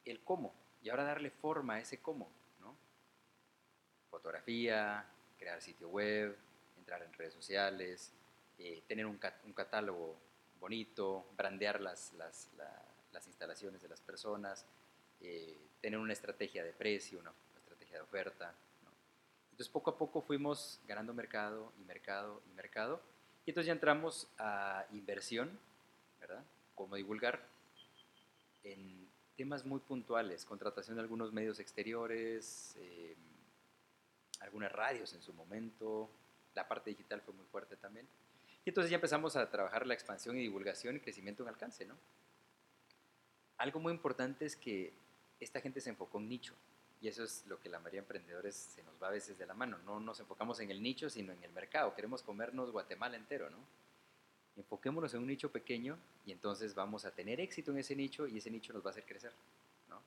El 0.03 0.19
cómo, 0.23 0.51
y 0.81 0.89
ahora 0.89 1.03
darle 1.03 1.29
forma 1.29 1.75
a 1.75 1.79
ese 1.81 1.99
cómo, 1.99 2.27
¿no? 2.59 2.75
Fotografía, 4.09 5.05
crear 5.37 5.61
sitio 5.61 5.89
web, 5.89 6.35
entrar 6.79 7.03
en 7.03 7.13
redes 7.13 7.35
sociales, 7.35 8.11
eh, 8.57 8.81
tener 8.87 9.05
un, 9.05 9.19
cat- 9.19 9.45
un 9.45 9.53
catálogo 9.53 10.17
bonito, 10.59 11.23
brandear 11.37 11.79
las, 11.81 12.13
las, 12.13 12.49
la- 12.57 12.83
las 13.11 13.27
instalaciones 13.27 13.79
de 13.83 13.89
las 13.89 14.01
personas, 14.01 14.65
eh, 15.19 15.55
tener 15.81 15.99
una 15.99 16.13
estrategia 16.13 16.63
de 16.63 16.73
precio, 16.73 17.19
una 17.19 17.31
estrategia 17.59 17.97
de 17.97 18.01
oferta. 18.01 18.55
Entonces 19.51 19.69
poco 19.69 19.91
a 19.91 19.97
poco 19.97 20.21
fuimos 20.21 20.79
ganando 20.87 21.13
mercado 21.13 21.71
y 21.79 21.83
mercado 21.83 22.41
y 22.49 22.53
mercado. 22.53 23.01
Y 23.45 23.51
entonces 23.51 23.67
ya 23.67 23.73
entramos 23.73 24.27
a 24.37 24.85
inversión, 24.91 25.59
¿verdad? 26.19 26.43
Cómo 26.75 26.95
divulgar 26.95 27.41
en 28.63 29.07
temas 29.35 29.65
muy 29.65 29.79
puntuales, 29.79 30.45
contratación 30.45 30.95
de 30.95 31.01
algunos 31.01 31.33
medios 31.33 31.59
exteriores, 31.59 32.75
eh, 32.79 33.15
algunas 34.39 34.71
radios 34.71 35.13
en 35.13 35.21
su 35.21 35.33
momento, 35.33 36.09
la 36.53 36.67
parte 36.67 36.89
digital 36.89 37.21
fue 37.21 37.33
muy 37.33 37.45
fuerte 37.45 37.75
también. 37.75 38.07
Y 38.65 38.69
entonces 38.69 38.91
ya 38.91 38.95
empezamos 38.95 39.35
a 39.35 39.49
trabajar 39.49 39.87
la 39.87 39.93
expansión 39.93 40.37
y 40.37 40.41
divulgación 40.41 40.95
y 40.95 40.99
crecimiento 40.99 41.43
en 41.43 41.49
alcance, 41.49 41.85
¿no? 41.85 41.95
Algo 43.57 43.79
muy 43.79 43.93
importante 43.93 44.45
es 44.45 44.55
que 44.55 44.93
esta 45.39 45.61
gente 45.61 45.81
se 45.81 45.89
enfocó 45.89 46.19
en 46.19 46.29
nicho. 46.29 46.53
Y 47.01 47.07
eso 47.07 47.23
es 47.23 47.43
lo 47.47 47.59
que 47.59 47.67
la 47.67 47.79
mayoría 47.79 48.01
de 48.01 48.05
emprendedores 48.05 48.55
se 48.55 48.83
nos 48.83 48.93
va 49.01 49.07
a 49.07 49.11
veces 49.11 49.37
de 49.37 49.45
la 49.47 49.55
mano. 49.55 49.77
No 49.79 49.99
nos 49.99 50.19
enfocamos 50.19 50.59
en 50.59 50.69
el 50.69 50.81
nicho, 50.83 51.09
sino 51.09 51.33
en 51.33 51.43
el 51.43 51.51
mercado. 51.51 51.95
Queremos 51.95 52.21
comernos 52.21 52.71
Guatemala 52.71 53.15
entero, 53.17 53.49
¿no? 53.49 53.57
Enfoquémonos 54.55 55.11
en 55.15 55.21
un 55.21 55.27
nicho 55.27 55.51
pequeño 55.51 55.97
y 56.25 56.31
entonces 56.31 56.75
vamos 56.75 57.05
a 57.05 57.11
tener 57.11 57.39
éxito 57.39 57.71
en 57.71 57.79
ese 57.79 57.95
nicho 57.95 58.27
y 58.27 58.37
ese 58.37 58.51
nicho 58.51 58.71
nos 58.73 58.85
va 58.85 58.89
a 58.89 58.91
hacer 58.91 59.05
crecer, 59.05 59.31
¿no? 59.89 59.99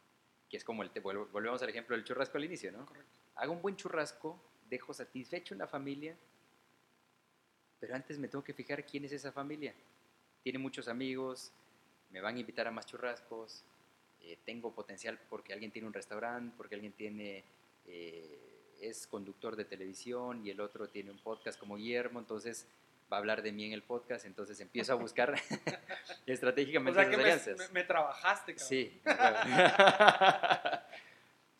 Que 0.48 0.56
es 0.58 0.62
como 0.64 0.82
el, 0.84 0.90
te- 0.90 1.00
volvemos 1.00 1.60
al 1.62 1.68
ejemplo 1.70 1.96
del 1.96 2.04
churrasco 2.04 2.38
al 2.38 2.44
inicio, 2.44 2.70
¿no? 2.70 2.86
Correcto. 2.86 3.18
Hago 3.36 3.52
un 3.54 3.62
buen 3.62 3.74
churrasco, 3.74 4.38
dejo 4.70 4.94
satisfecho 4.94 5.54
una 5.54 5.66
familia, 5.66 6.14
pero 7.80 7.94
antes 7.96 8.18
me 8.18 8.28
tengo 8.28 8.44
que 8.44 8.54
fijar 8.54 8.84
quién 8.86 9.04
es 9.04 9.12
esa 9.12 9.32
familia. 9.32 9.74
Tiene 10.42 10.58
muchos 10.58 10.86
amigos, 10.88 11.50
me 12.10 12.20
van 12.20 12.36
a 12.36 12.40
invitar 12.40 12.68
a 12.68 12.70
más 12.70 12.86
churrascos, 12.86 13.64
eh, 14.24 14.38
tengo 14.44 14.72
potencial 14.74 15.18
porque 15.28 15.52
alguien 15.52 15.70
tiene 15.70 15.86
un 15.86 15.94
restaurante, 15.94 16.54
porque 16.56 16.74
alguien 16.74 16.92
tiene, 16.92 17.44
eh, 17.86 18.38
es 18.80 19.06
conductor 19.06 19.54
de 19.56 19.64
televisión 19.64 20.44
y 20.46 20.50
el 20.50 20.60
otro 20.60 20.88
tiene 20.88 21.10
un 21.10 21.18
podcast 21.18 21.58
como 21.58 21.76
Guillermo, 21.76 22.18
entonces 22.20 22.66
va 23.12 23.18
a 23.18 23.20
hablar 23.20 23.42
de 23.42 23.52
mí 23.52 23.64
en 23.66 23.72
el 23.72 23.82
podcast, 23.82 24.24
entonces 24.24 24.58
empiezo 24.60 24.92
a 24.92 24.96
buscar 24.96 25.34
O 26.26 26.30
estratégicamente 26.30 27.00
sea 27.00 27.10
que 27.10 27.28
esas 27.28 27.46
me, 27.46 27.54
me- 27.66 27.72
me 27.72 27.84
trabajaste, 27.84 28.54
cabrón. 28.54 28.68
Sí. 28.68 29.00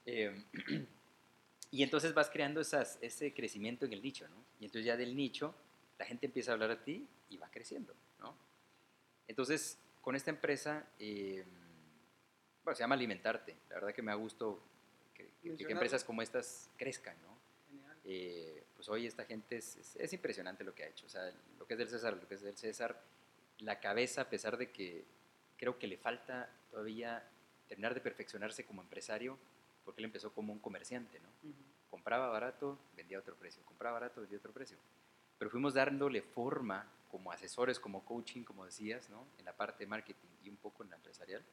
Eh, 0.07 0.33
y 1.71 1.83
entonces 1.83 2.15
vas 2.15 2.31
creando 2.31 2.61
esas, 2.61 2.99
ese 3.03 3.33
crecimiento 3.35 3.85
en 3.85 3.93
el 3.93 4.03
nicho, 4.03 4.27
¿no? 4.29 4.37
Y 4.61 4.65
entonces 4.67 4.87
ya 4.87 4.97
del 4.97 5.17
nicho, 5.17 5.55
la 5.99 6.05
gente 6.07 6.27
empieza 6.27 6.51
a 6.51 6.55
hablar 6.55 6.71
a 6.71 6.83
ti 6.83 7.07
y 7.31 7.37
va 7.37 7.49
creciendo, 7.51 7.95
¿no? 8.21 8.35
Entonces, 9.29 9.79
con 10.03 10.15
esta 10.17 10.31
empresa, 10.31 10.87
eh, 10.99 11.45
bueno, 12.65 12.77
se 12.77 12.83
llama 12.83 12.95
Alimentarte. 12.95 13.57
La 13.69 13.77
verdad 13.77 13.93
que 13.95 14.03
me 14.03 14.11
ha 14.11 14.15
gustado 14.15 14.61
que, 15.15 15.25
que- 15.43 15.51
que 15.57 15.73
empresas 15.73 16.05
como 16.05 16.23
estas 16.23 16.71
crezcan, 16.77 17.17
¿no? 17.23 17.35
Eh, 18.05 18.65
pues 18.75 18.89
hoy 18.89 19.07
esta 19.07 19.25
gente 19.25 19.57
es, 19.57 19.77
es- 19.77 19.97
es 19.97 20.13
impresionante 20.13 20.65
lo 20.65 20.75
que 20.75 20.85
ha 20.85 20.89
hecho. 20.89 21.07
O 21.07 21.09
sea, 21.09 21.33
lo 21.59 21.67
que 21.67 21.75
es 21.75 21.79
del 21.79 21.89
César, 21.89 22.15
lo 22.17 22.27
que 22.29 22.35
es 22.35 22.43
del 22.43 22.57
César, 22.57 23.01
la 23.59 23.81
cabeza, 23.81 24.23
a 24.23 24.29
pesar 24.29 24.57
de 24.57 24.71
que 24.71 25.05
creo 25.57 25.79
que 25.79 25.87
le 25.87 25.97
falta 25.97 26.51
todavía 26.71 27.23
terminar 27.69 27.95
de 27.95 28.01
perfeccionarse 28.01 28.65
como 28.67 28.83
empresario, 28.83 29.39
porque 29.85 30.01
él 30.01 30.07
empezó 30.07 30.33
como 30.33 30.53
un 30.53 30.59
comerciante, 30.59 31.21
¿no? 31.21 31.29
Ujú. 31.43 31.55
compraba 31.91 32.27
barato, 32.29 32.77
vendía 32.97 33.19
a 33.19 33.21
otro 33.21 33.37
precio, 33.37 33.63
compraba 33.65 34.01
barato, 34.01 34.21
vendía 34.21 34.37
a 34.39 34.41
otro 34.41 34.53
precio. 34.53 34.77
Pero 35.39 35.49
fuimos 35.51 35.75
dándole 35.75 36.23
forma 36.23 36.91
como 37.09 37.31
asesores, 37.31 37.79
como 37.79 38.05
coaching, 38.05 38.43
como 38.43 38.65
decías, 38.65 39.09
¿no? 39.11 39.27
En 39.39 39.45
la 39.45 39.53
parte 39.57 39.85
de 39.85 39.87
marketing 39.87 40.29
y 40.43 40.49
un 40.51 40.57
poco 40.57 40.83
en 40.83 40.91
la 40.91 40.97
empresarial. 40.97 41.45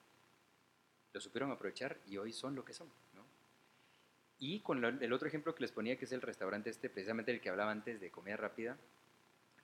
Lo 1.14 1.20
supieron 1.22 1.52
aprovechar 1.52 1.98
y 2.08 2.18
hoy 2.18 2.32
son 2.32 2.56
lo 2.56 2.64
que 2.64 2.74
son, 2.74 2.88
¿no? 3.16 3.24
Y 4.40 4.60
con 4.62 4.84
el 4.84 5.14
otro 5.14 5.28
ejemplo 5.28 5.54
que 5.54 5.62
les 5.62 5.72
ponía, 5.72 5.98
que 5.98 6.06
es 6.06 6.12
el 6.12 6.22
restaurante 6.22 6.70
este, 6.70 6.90
precisamente 6.90 7.32
el 7.32 7.42
que 7.42 7.50
hablaba 7.50 7.72
antes 7.72 8.00
de 8.00 8.10
comida 8.10 8.38
rápida, 8.38 8.78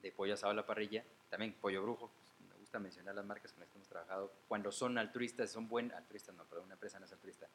de 0.02 0.12
pollo 0.12 0.34
asado 0.34 0.52
a 0.52 0.54
la 0.54 0.66
parrilla, 0.66 1.02
también 1.30 1.52
pollo 1.60 1.82
brujo, 1.82 2.10
pues, 2.14 2.48
me 2.48 2.54
gusta 2.60 2.78
mencionar 2.78 3.14
las 3.14 3.24
marcas 3.24 3.52
con 3.52 3.60
las 3.60 3.70
que 3.70 3.76
hemos 3.76 3.88
trabajado, 3.88 4.32
cuando 4.46 4.70
son 4.70 4.96
altruistas, 4.98 5.50
son 5.50 5.68
buen 5.68 5.90
altruistas, 5.92 6.34
no, 6.36 6.44
perdón, 6.44 6.66
una 6.66 6.74
empresa 6.74 7.00
no 7.00 7.06
es 7.06 7.12
altruista, 7.12 7.48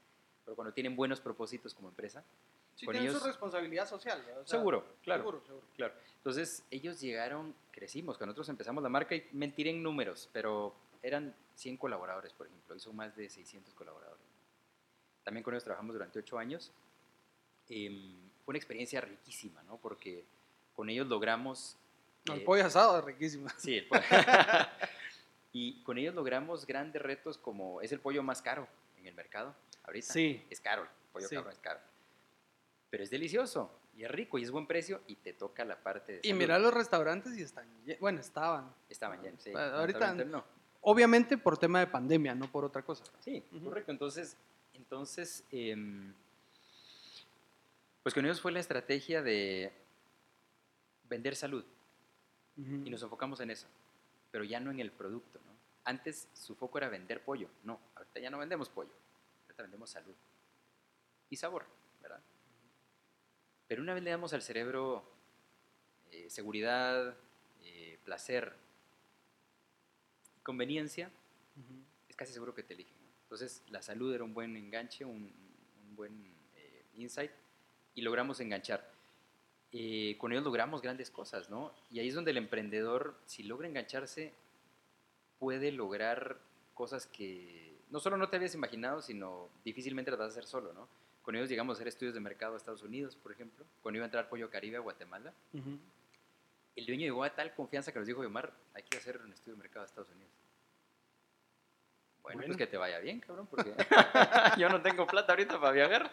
pero 0.44 0.56
cuando 0.56 0.74
tienen 0.74 0.96
buenos 0.96 1.22
propósitos 1.22 1.74
como 1.74 1.90
empresa, 1.90 2.24
Sí, 2.76 2.88
Con 2.88 2.94
tienen 2.94 3.12
ellos- 3.12 3.22
su 3.22 3.28
responsabilidad 3.28 3.88
social. 3.88 4.20
¿verdad? 4.26 4.42
O 4.42 4.48
sea, 4.48 4.58
Seguro, 4.58 4.84
claro. 5.04 5.22
Seguro, 5.22 5.42
seguro. 5.46 5.66
Claro. 5.78 5.94
Entonces, 6.18 6.64
ellos 6.72 7.00
llegaron, 7.00 7.54
crecimos. 7.70 8.18
Cuando 8.18 8.32
nosotros 8.32 8.50
empezamos 8.50 8.82
la 8.82 8.90
marca, 8.90 9.14
y 9.14 9.30
mentiré 9.34 9.70
en 9.70 9.84
números, 9.84 10.28
pero 10.34 10.74
eran 11.04 11.36
100 11.56 11.78
colaboradores, 11.78 12.34
por 12.34 12.48
ejemplo. 12.48 12.76
Hizo 12.76 12.92
más 12.94 13.16
de 13.16 13.30
600 13.30 13.74
colaboradores. 13.76 14.26
También 15.24 15.44
con 15.44 15.54
ellos 15.54 15.64
trabajamos 15.64 15.94
durante 15.94 16.18
8 16.20 16.38
años. 16.40 16.72
Em, 17.70 18.18
fue 18.44 18.54
una 18.54 18.58
experiencia 18.58 19.00
riquísima, 19.02 19.62
¿no? 19.64 19.78
Porque 19.78 20.26
con 20.76 20.90
ellos 20.90 21.08
logramos... 21.08 21.78
No, 22.26 22.34
el 22.36 22.42
eh, 22.42 22.46
pollo 22.46 22.66
asado 22.66 22.98
es 23.00 23.06
riquísimo. 23.06 23.48
Sí, 23.58 23.78
el 23.78 23.88
pollo. 23.88 24.02
y 25.52 25.84
con 25.84 25.98
ellos 25.98 26.16
logramos 26.16 26.66
grandes 26.66 27.02
retos 27.02 27.38
como 27.38 27.82
es 27.82 27.92
el 27.92 28.00
pollo 28.00 28.24
más 28.24 28.42
caro 28.42 28.68
en 28.98 29.06
el 29.06 29.14
mercado 29.14 29.54
ahorita. 29.84 30.12
Sí. 30.14 30.46
Es 30.50 30.60
caro, 30.62 30.84
el 30.84 30.90
pollo 31.12 31.28
Sí. 31.28 31.36
cabrón 31.36 31.54
es 31.54 31.60
caro. 31.60 31.80
Pero 32.90 33.04
es 33.04 33.10
delicioso 33.10 33.78
y 33.96 34.04
es 34.04 34.12
rico 34.12 34.38
y 34.38 34.44
es 34.44 34.52
buen 34.52 34.68
precio 34.68 35.02
y 35.08 35.16
te 35.18 35.34
toca 35.34 35.66
la 35.66 35.82
parte 35.84 36.14
de 36.14 36.20
Y 36.24 36.30
salud. 36.30 36.40
mira 36.40 36.60
los 36.60 36.74
restaurantes 36.74 37.38
y 37.38 37.42
están, 37.44 37.68
bueno, 38.00 38.20
estaban. 38.22 38.74
Estaban 38.90 39.22
llenos, 39.22 39.42
sí. 39.42 39.52
Ah, 39.56 39.80
ahorita- 39.80 40.14
no. 40.26 40.44
Obviamente 40.84 41.38
por 41.38 41.58
tema 41.58 41.80
de 41.80 41.88
pandemia, 41.88 42.36
no 42.36 42.52
por 42.52 42.66
otra 42.66 42.84
cosa. 42.84 43.04
Sí, 43.20 43.42
correcto. 43.64 43.92
Entonces, 43.92 44.38
entonces 44.74 45.46
em, 45.50 46.14
pues 48.04 48.14
con 48.14 48.26
ellos 48.26 48.42
fue 48.42 48.52
la 48.52 48.60
estrategia 48.60 49.22
de 49.22 49.72
vender 51.10 51.36
salud 51.36 51.64
y 52.58 52.90
nos 52.90 53.02
enfocamos 53.02 53.40
en 53.40 53.50
eso, 53.50 53.66
pero 54.30 54.44
ya 54.44 54.60
no 54.60 54.70
en 54.70 54.80
el 54.80 54.92
producto, 54.92 55.40
¿no? 55.44 55.54
Antes 55.86 56.28
su 56.34 56.54
foco 56.54 56.78
era 56.78 56.90
vender 56.90 57.24
pollo, 57.24 57.50
no, 57.64 57.80
ahorita 57.96 58.20
ya 58.20 58.30
no 58.30 58.38
vendemos 58.38 58.70
pollo, 58.70 58.92
ahorita 59.46 59.64
vendemos 59.64 59.90
salud 59.90 60.14
y 61.30 61.36
sabor, 61.36 61.66
¿verdad? 62.02 62.22
Pero 63.68 63.82
una 63.82 63.94
vez 63.94 64.04
le 64.04 64.12
damos 64.12 64.34
al 64.34 64.44
cerebro 64.44 65.04
eh, 66.12 66.30
seguridad, 66.30 67.16
eh, 67.62 67.98
placer 68.04 68.54
conveniencia, 70.44 71.10
es 72.08 72.16
casi 72.16 72.34
seguro 72.34 72.54
que 72.54 72.64
te 72.64 72.74
eligen. 72.74 72.96
¿no? 73.02 73.10
Entonces, 73.24 73.64
la 73.70 73.82
salud 73.82 74.14
era 74.14 74.24
un 74.24 74.34
buen 74.34 74.56
enganche, 74.56 75.06
un, 75.06 75.34
un 75.88 75.96
buen 75.96 76.36
eh, 76.56 76.86
insight, 76.96 77.32
y 77.96 78.02
logramos 78.02 78.40
enganchar. 78.40 78.92
Eh, 79.72 80.18
con 80.20 80.32
ellos 80.32 80.44
logramos 80.44 80.82
grandes 80.84 81.10
cosas, 81.10 81.50
¿no? 81.50 81.74
Y 81.90 82.00
ahí 82.00 82.08
es 82.08 82.14
donde 82.14 82.30
el 82.30 82.38
emprendedor, 82.38 83.16
si 83.26 83.42
logra 83.42 83.68
engancharse, 83.68 84.32
puede 85.40 85.72
lograr 85.72 86.38
cosas 86.76 87.08
que 87.08 87.76
no 87.90 88.00
solo 88.00 88.18
no 88.18 88.30
te 88.30 88.36
habías 88.36 88.54
imaginado, 88.54 89.02
sino 89.02 89.50
difícilmente 89.66 90.12
las 90.12 90.20
vas 90.20 90.30
a 90.30 90.32
hacer 90.32 90.46
solo, 90.46 90.74
¿no? 90.74 90.88
Con 91.24 91.36
ellos 91.36 91.50
llegamos 91.50 91.76
a 91.76 91.78
hacer 91.78 91.88
estudios 91.88 92.14
de 92.14 92.20
mercado 92.20 92.54
a 92.54 92.58
Estados 92.58 92.84
Unidos, 92.84 93.16
por 93.16 93.32
ejemplo. 93.32 93.66
Cuando 93.82 93.98
iba 93.98 94.06
a 94.06 94.08
entrar 94.08 94.30
Pollo 94.30 94.50
Caribe 94.50 94.78
a 94.78 94.82
Guatemala. 94.82 95.34
El 96.76 96.86
dueño 96.86 97.02
llegó 97.02 97.24
a 97.24 97.30
tal 97.34 97.54
confianza 97.54 97.92
que 97.92 98.00
nos 98.00 98.08
dijo, 98.08 98.22
Omar, 98.22 98.52
hay 98.74 98.84
que 98.84 98.98
hacer 98.98 99.18
un 99.22 99.32
estudio 99.32 99.54
de 99.56 99.60
mercado 99.62 99.84
a 99.84 99.86
Estados 99.86 100.10
Unidos. 100.10 100.32
Bueno, 102.22 102.38
Bueno. 102.38 102.48
pues 102.48 102.58
que 102.58 102.68
te 102.68 102.78
vaya 102.78 103.00
bien, 103.00 103.20
cabrón, 103.20 103.48
porque 103.48 103.74
yo 104.58 104.70
no 104.70 104.82
tengo 104.82 105.06
plata 105.06 105.34
ahorita 105.34 105.60
para 105.60 105.74
viajar. 105.74 106.10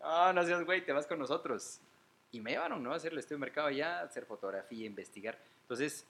No, 0.00 0.32
no 0.32 0.42
seas 0.44 0.64
güey, 0.64 0.84
te 0.84 0.92
vas 0.92 1.06
con 1.06 1.18
nosotros. 1.18 1.80
Y 2.30 2.40
me 2.40 2.50
llevaron, 2.50 2.82
¿no? 2.82 2.92
A 2.92 2.96
hacer 2.96 3.12
el 3.12 3.18
estudio 3.18 3.36
de 3.38 3.40
mercado 3.46 3.68
allá, 3.68 4.00
hacer 4.02 4.26
fotografía, 4.26 4.86
investigar. 4.86 5.38
Entonces, 5.62 6.04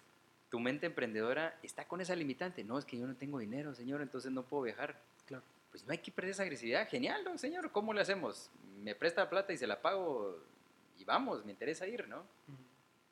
tu 0.51 0.59
mente 0.59 0.87
emprendedora 0.87 1.57
está 1.63 1.87
con 1.87 2.01
esa 2.01 2.17
limitante. 2.17 2.65
No, 2.65 2.79
es 2.79 2.85
que 2.85 2.99
yo 2.99 3.07
no 3.07 3.15
tengo 3.15 3.39
dinero, 3.39 3.75
señor, 3.75 4.03
entonces 4.03 4.33
no 4.33 4.43
puedo 4.43 4.65
viajar. 4.65 4.99
Claro. 5.27 5.45
Pues 5.71 5.85
no 5.85 5.93
hay 5.93 5.99
que 5.99 6.11
perder 6.11 6.33
esa 6.33 6.43
agresividad. 6.43 6.89
Genial, 6.89 7.23
¿no, 7.25 7.37
señor? 7.39 7.71
¿Cómo 7.71 7.93
le 7.93 8.01
hacemos? 8.01 8.51
Me 8.83 8.95
presta 8.95 9.29
plata 9.29 9.53
y 9.53 9.59
se 9.59 9.67
la 9.67 9.81
pago 9.81 10.39
y 10.99 11.05
vamos, 11.05 11.45
me 11.45 11.53
interesa 11.53 11.87
ir, 11.87 12.09
¿no? 12.09 12.19
Ujú. 12.49 12.64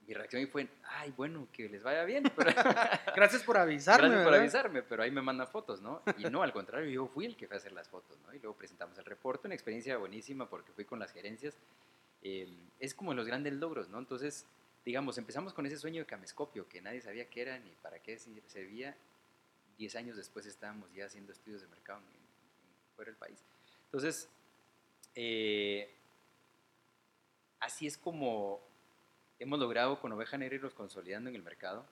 Mi 0.07 0.15
reacción 0.15 0.47
fue, 0.49 0.69
ay, 0.85 1.13
bueno, 1.17 1.47
que 1.53 1.69
les 1.69 1.83
vaya 1.83 2.05
bien. 2.05 2.25
Pero, 2.37 2.51
Gracias 3.15 3.43
por 3.45 3.57
avisarme. 3.59 4.09
gracias 4.09 4.23
por 4.25 4.33
¿verdad? 4.33 4.41
avisarme, 4.41 4.83
pero 4.83 5.03
ahí 5.05 5.11
me 5.11 5.23
mandan 5.23 5.47
fotos, 5.47 5.81
¿no? 5.81 6.03
Y 6.19 6.25
no, 6.25 6.43
al 6.43 6.53
contrario, 6.53 6.91
yo 6.91 7.07
fui 7.07 7.25
el 7.27 7.37
que 7.37 7.47
fue 7.47 7.57
a 7.57 7.59
hacer 7.59 7.73
las 7.73 7.89
fotos, 7.89 8.19
¿no? 8.27 8.35
Y 8.35 8.39
luego 8.41 8.57
presentamos 8.57 8.99
el 8.99 9.05
reporte, 9.05 9.47
una 9.47 9.55
experiencia 9.55 9.97
buenísima 9.99 10.49
porque 10.49 10.73
fui 10.73 10.85
con 10.85 10.99
las 10.99 11.13
gerencias. 11.13 11.57
Eh, 12.23 12.53
es 12.81 12.95
como 12.95 13.15
los 13.15 13.27
grandes 13.27 13.53
logros, 13.55 13.89
¿no? 13.89 13.99
Entonces, 13.99 14.47
digamos, 14.85 15.19
empezamos 15.19 15.53
con 15.55 15.67
ese 15.67 15.77
sueño 15.79 16.01
de 16.01 16.07
camescopio 16.07 16.69
que 16.69 16.81
nadie 16.81 17.01
sabía 17.01 17.29
qué 17.31 17.43
era 17.43 17.59
ni 17.59 17.71
para 17.83 18.01
qué 18.01 18.19
servía. 18.47 18.97
Diez 19.79 19.95
años 19.97 20.17
después 20.17 20.47
estábamos 20.47 20.93
ya 20.93 21.07
haciendo 21.07 21.33
estudios 21.33 21.61
de 21.63 21.69
mercado 21.69 22.01
en- 22.01 22.07
en- 22.07 22.95
fuera 22.97 23.11
del 23.11 23.19
país. 23.19 23.39
Entonces, 23.85 24.29
eh, 25.15 25.95
así 27.61 27.87
es 27.87 27.97
como 27.97 28.61
hemos 29.43 29.59
logrado 29.59 30.01
con 30.01 30.13
Oveja 30.13 30.39
Negra 30.39 30.55
irlos 30.55 30.73
consolidando 30.73 31.29
en 31.29 31.37
el 31.37 31.43
mercado, 31.43 31.85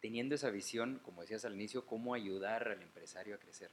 teniendo 0.00 0.34
esa 0.34 0.50
visión, 0.50 1.00
como 1.02 1.22
decías 1.22 1.44
al 1.46 1.54
inicio, 1.54 1.86
cómo 1.86 2.12
ayudar 2.12 2.68
al 2.68 2.82
empresario 2.82 3.34
a 3.34 3.38
crecer. 3.38 3.70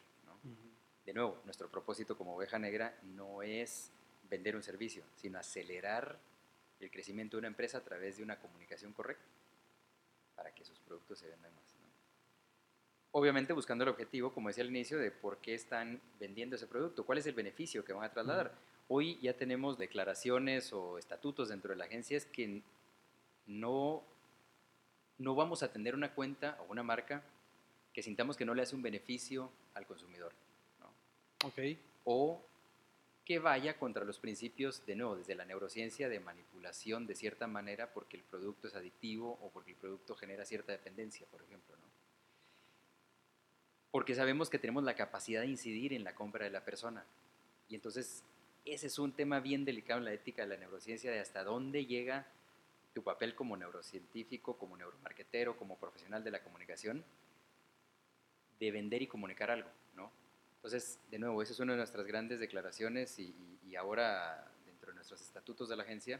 De 1.05 1.14
nuevo, 1.14 1.41
nuestro 1.43 1.70
propósito 1.70 2.16
como 2.16 2.36
Oveja 2.36 2.57
Negra 2.57 2.97
no 3.03 3.41
es 3.41 3.91
vender 4.30 4.55
un 4.55 4.64
servicio, 4.64 5.03
sino 5.16 5.39
acelerar 5.39 6.20
el 6.80 6.89
crecimiento 6.89 7.36
de 7.36 7.39
una 7.39 7.47
empresa 7.49 7.80
a 7.80 7.84
través 7.84 8.18
de 8.18 8.24
una 8.24 8.39
comunicación 8.39 8.93
correcta 8.93 9.26
para 10.36 10.53
que 10.53 10.64
sus 10.64 10.80
productos 10.80 11.20
se 11.20 11.28
vendan 11.28 11.53
más. 11.53 11.76
¿no? 11.82 11.88
Obviamente 13.12 13.51
buscando 13.51 13.84
el 13.84 13.89
objetivo, 13.89 14.34
como 14.34 14.47
decía 14.47 14.64
al 14.64 14.70
inicio, 14.70 14.97
de 14.99 15.12
por 15.12 15.39
qué 15.39 15.53
están 15.53 15.99
vendiendo 16.18 16.55
ese 16.55 16.68
producto, 16.68 17.05
cuál 17.05 17.18
es 17.18 17.26
el 17.26 17.34
beneficio 17.34 17.84
que 17.84 17.91
van 17.91 18.05
a 18.05 18.12
trasladar. 18.12 18.53
Hoy 18.88 19.20
ya 19.22 19.34
tenemos 19.34 19.78
declaraciones 19.78 20.72
o 20.72 20.97
estatutos 20.97 21.49
dentro 21.49 21.72
de 21.72 21.78
la 21.78 21.86
agencia 21.86 22.16
es 22.16 22.26
que 22.26 22.62
no, 23.48 24.04
no 25.18 25.36
vamos 25.36 25.64
a 25.64 25.72
tener 25.72 25.96
una 25.96 26.14
cuenta 26.14 26.58
o 26.62 26.72
una 26.72 26.84
marca 26.84 27.24
que 27.94 28.04
sintamos 28.04 28.38
que 28.38 28.46
no 28.46 28.54
le 28.54 28.62
hace 28.62 28.76
un 28.76 28.82
beneficio 28.82 29.52
al 29.74 29.86
consumidor. 29.86 30.34
¿no? 30.80 31.48
Ok. 31.48 31.60
o 32.06 32.42
que 33.26 33.39
vaya 33.39 33.78
contra 33.78 34.04
los 34.04 34.18
principios, 34.20 34.86
de 34.86 34.96
nuevo, 34.96 35.16
desde 35.16 35.36
la 35.36 35.46
neurociencia 35.46 36.10
de 36.10 36.20
manipulación 36.20 37.06
de 37.06 37.16
cierta 37.16 37.48
manera 37.48 37.94
porque 37.94 38.18
el 38.18 38.24
producto 38.24 38.68
es 38.68 38.76
adictivo 38.76 39.38
o 39.42 39.50
porque 39.52 39.72
el 39.72 39.78
producto 39.78 40.16
genera 40.16 40.44
cierta 40.44 40.72
dependencia, 40.72 41.28
por 41.28 41.42
ejemplo. 41.42 41.76
¿no? 41.78 41.88
Porque 43.92 44.16
sabemos 44.16 44.50
que 44.50 44.58
tenemos 44.58 44.84
la 44.84 44.96
capacidad 44.96 45.42
de 45.42 45.48
incidir 45.48 45.94
en 45.94 46.04
la 46.04 46.16
compra 46.16 46.46
de 46.46 46.52
la 46.52 46.66
persona. 46.66 47.06
Y 47.70 47.76
entonces 47.76 48.24
ese 48.66 48.88
es 48.88 49.00
un 49.00 49.12
tema 49.12 49.39
bien 49.39 49.66
delicado 49.66 50.00
en 50.00 50.06
la 50.06 50.14
ética 50.14 50.44
de 50.44 50.50
la 50.50 50.58
neurociencia, 50.58 51.12
de 51.12 51.20
hasta 51.20 51.44
dónde 51.44 51.86
llega 51.86 52.28
tu 52.94 53.04
papel 53.04 53.36
como 53.36 53.56
neurocientífico, 53.58 54.58
como 54.58 54.78
neuromarketero, 54.78 55.58
como 55.58 55.78
profesional 55.78 56.24
de 56.24 56.32
la 56.32 56.44
comunicación, 56.44 57.04
de 58.60 58.72
vender 58.72 59.02
y 59.02 59.08
comunicar 59.08 59.50
algo, 59.50 59.70
¿no? 59.96 60.12
Entonces, 60.58 61.00
de 61.10 61.18
nuevo, 61.18 61.42
esa 61.42 61.54
es 61.54 61.60
una 61.60 61.74
de 61.74 61.78
nuestras 61.78 62.06
grandes 62.06 62.39
declaraciones 62.39 63.18
y, 63.18 63.34
y- 63.68 63.76
ahora 63.76 64.52
dentro 64.66 64.89
de 64.92 64.96
nuestros 64.96 65.22
estatutos 65.22 65.70
de 65.70 65.76
la 65.78 65.84
agencia, 65.84 66.20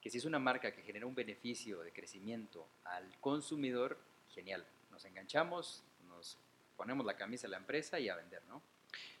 que 0.00 0.10
si 0.10 0.18
es 0.18 0.24
una 0.24 0.38
marca 0.38 0.72
que 0.72 0.82
genera 0.82 1.06
un 1.06 1.14
beneficio 1.14 1.82
de 1.82 1.92
crecimiento 1.92 2.66
al 2.84 3.04
consumidor, 3.20 3.98
genial. 4.34 4.64
Nos 4.90 5.04
enganchamos, 5.04 5.84
nos 6.08 6.38
ponemos 6.76 7.04
la 7.06 7.16
camisa 7.16 7.46
de 7.46 7.50
la 7.52 7.58
empresa 7.58 8.00
y 8.00 8.08
a 8.08 8.16
vender, 8.16 8.42
¿no? 8.48 8.60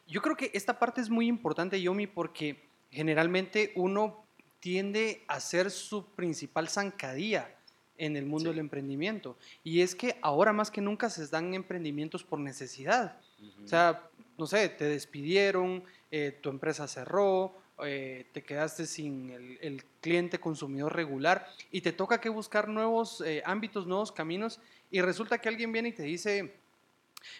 Yo 0.08 0.22
creo 0.22 0.36
que 0.36 0.50
esta 0.54 0.78
parte 0.78 1.00
es 1.00 1.10
muy 1.10 1.26
importante, 1.28 1.80
Yomi, 1.80 2.06
porque 2.06 2.62
generalmente 2.90 3.72
uno 3.76 4.25
tiende 4.66 5.22
a 5.28 5.38
ser 5.38 5.70
su 5.70 6.04
principal 6.06 6.68
zancadilla 6.68 7.54
en 7.98 8.16
el 8.16 8.26
mundo 8.26 8.50
Sí. 8.50 8.56
del 8.56 8.58
emprendimiento. 8.58 9.36
Y 9.62 9.80
es 9.80 9.94
que 9.94 10.18
ahora 10.22 10.52
más 10.52 10.72
que 10.72 10.80
nunca 10.80 11.08
se 11.08 11.24
dan 11.28 11.54
emprendimientos 11.54 12.24
por 12.24 12.40
necesidad. 12.40 13.16
O 13.64 13.68
sea, 13.68 14.10
no 14.36 14.44
sé, 14.48 14.68
te 14.70 14.86
despidieron, 14.86 15.84
eh, 16.10 16.36
tu 16.40 16.50
empresa 16.50 16.88
cerró, 16.88 17.54
eh, 17.84 18.26
te 18.32 18.42
quedaste 18.42 18.86
sin 18.86 19.30
el, 19.30 19.58
el 19.62 19.84
cliente 20.00 20.40
consumidor 20.40 20.96
regular 20.96 21.46
y 21.70 21.80
te 21.80 21.92
toca 21.92 22.20
que 22.20 22.28
buscar 22.28 22.66
nuevos 22.66 23.20
eh, 23.20 23.44
ámbitos, 23.46 23.86
nuevos 23.86 24.10
caminos 24.10 24.58
y 24.90 25.00
resulta 25.00 25.38
que 25.38 25.48
alguien 25.48 25.70
viene 25.70 25.90
y 25.90 25.92
te 25.92 26.02
dice, 26.02 26.54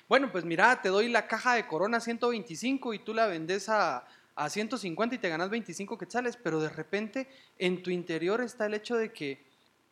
bueno, 0.09 0.31
pues 0.31 0.45
mira, 0.45 0.81
te 0.81 0.91
doy 0.91 1.09
la 1.09 1.27
caja 1.27 1.55
de 1.57 1.67
Corona 1.67 1.99
125 1.99 2.95
y 2.95 3.01
tú 3.01 3.15
la 3.15 3.27
vendes 3.27 3.69
a, 3.69 4.07
a 4.37 4.49
150 4.51 5.15
y 5.15 5.19
te 5.19 5.29
ganas 5.29 5.51
25 5.51 5.99
quetzales, 5.99 6.37
pero 6.37 6.61
de 6.61 6.69
repente 6.69 7.29
en 7.59 7.83
tu 7.83 7.91
interior 7.91 8.41
está 8.43 8.67
el 8.67 8.75
hecho 8.75 8.97
de 8.97 9.13
que 9.13 9.45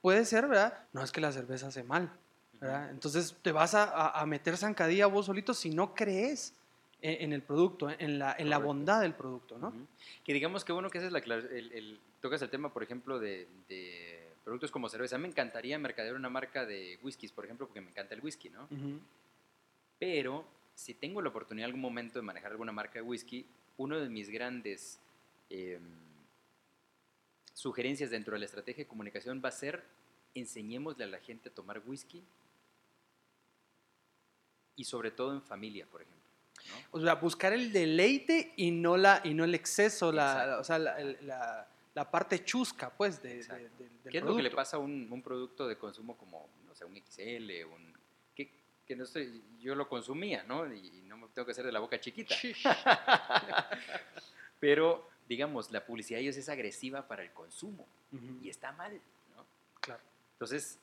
puede 0.03 0.25
ser, 0.25 0.47
¿verdad? 0.47 0.87
No 0.93 1.03
es 1.03 1.11
que 1.11 1.21
la 1.21 1.33
cerveza 1.33 1.69
hace 1.69 1.83
mal, 1.83 2.13
¿verdad? 2.61 2.91
Entonces 2.91 3.35
te 3.43 3.53
vas 3.53 3.75
a, 3.75 4.11
a- 4.11 4.27
meter 4.27 4.57
zancadilla 4.57 5.07
vos 5.07 5.27
solito 5.27 5.55
si 5.55 5.71
no 5.71 5.95
crees 5.95 6.55
en, 7.01 7.23
en 7.25 7.33
el 7.33 7.43
producto, 7.43 7.89
en 7.91 8.19
la, 8.19 8.37
en 8.39 8.51
la 8.51 8.59
bondad 8.59 9.01
del 9.01 9.15
producto, 9.15 9.59
¿no? 9.59 9.73
Que 10.25 10.33
digamos 10.35 10.65
que 10.65 10.73
bueno 10.73 10.91
que 10.91 10.99
esa 10.99 11.07
es 11.09 11.13
la 11.13 11.19
el, 11.21 11.73
el- 11.73 12.01
tocas 12.21 12.41
el 12.43 12.49
tema, 12.51 12.73
por 12.73 12.83
ejemplo, 12.83 13.19
de, 13.19 13.47
de 13.69 14.29
productos 14.45 14.71
como 14.71 14.89
cerveza. 14.89 15.17
Me 15.19 15.29
encantaría 15.29 15.79
mercadear 15.79 16.15
una 16.15 16.29
marca 16.31 16.65
de 16.67 16.99
whiskies, 17.03 17.33
por 17.33 17.45
ejemplo, 17.45 17.67
porque 17.67 17.81
me 17.83 17.91
encanta 17.91 18.15
el 18.15 18.21
whisky, 18.23 18.49
¿no? 18.51 18.67
Pero 19.99 20.45
si 20.75 20.95
tengo 20.95 21.23
la 21.23 21.29
oportunidad 21.29 21.65
en 21.65 21.71
algún 21.71 21.81
momento 21.83 22.19
de 22.19 22.23
manejar 22.23 22.51
alguna 22.53 22.73
marca 22.73 22.95
de 22.95 23.03
whisky, 23.03 23.47
uno 23.77 23.99
de 24.01 24.09
mis 24.09 24.29
grandes 24.31 24.99
em, 25.51 25.81
sugerencias 27.53 28.11
dentro 28.11 28.35
de 28.35 28.41
la 28.41 28.45
estrategia 28.47 28.85
de 28.85 28.89
comunicación 28.89 29.41
va 29.45 29.49
a 29.49 29.53
ser 29.53 29.83
enseñémosle 30.35 31.05
a 31.05 31.09
la 31.09 31.19
gente 31.19 31.49
a 31.49 31.53
tomar 31.53 31.81
whisky 31.87 32.23
y 34.77 34.85
sobre 34.85 35.11
todo 35.11 35.33
en 35.33 35.43
familia, 35.43 35.87
por 35.87 36.03
ejemplo. 36.03 36.21
¿no? 36.93 36.99
O 36.99 37.01
sea, 37.01 37.15
buscar 37.15 37.53
el 37.53 37.73
deleite 37.73 38.53
y 38.57 38.71
no, 38.71 38.97
la, 38.97 39.21
y 39.25 39.35
no 39.35 39.45
el 39.45 39.55
exceso, 39.55 40.11
la, 40.13 40.59
o 40.61 40.65
sea, 40.65 40.79
la, 40.79 40.99
la- 41.23 41.69
la 41.95 42.11
parte 42.11 42.43
chusca, 42.45 42.91
pues, 42.91 43.23
de, 43.23 43.37
de- 43.37 43.45
de- 43.45 43.69
del 43.69 44.11
¿Qué 44.11 44.19
es 44.19 44.25
lo 44.25 44.35
que 44.35 44.43
le 44.43 44.51
pasa 44.51 44.79
a 44.79 44.81
un, 44.81 45.07
un 45.13 45.23
producto 45.23 45.69
de 45.69 45.79
consumo 45.79 46.17
como, 46.17 46.49
no 46.67 46.75
sé, 46.75 46.85
un 46.85 46.97
XL, 46.97 47.65
un... 47.73 47.94
Que, 48.87 48.95
no 48.97 49.05
estoy, 49.05 49.43
yo 49.61 49.75
lo 49.75 49.89
consumía, 49.89 50.43
¿no? 50.43 50.73
Y 50.73 51.03
no 51.07 51.17
me 51.17 51.29
tengo 51.29 51.47
que 51.47 51.53
hacer 51.53 51.65
de 51.65 51.73
la 51.73 51.81
boca 51.81 51.99
chiquita. 51.99 52.35
Pero, 54.61 55.09
digamos, 55.29 55.71
la 55.71 55.85
publicidad 55.85 56.19
de 56.19 56.25
ellos 56.25 56.37
es 56.37 56.49
agresiva 56.49 57.07
para 57.07 57.23
el 57.23 57.33
consumo 57.33 57.87
Ujú, 58.13 58.39
y 58.43 58.49
está 58.49 58.73
mal, 58.73 58.93
¿no? 59.37 59.45
Claro. 59.81 60.01
Entonces, 60.33 60.79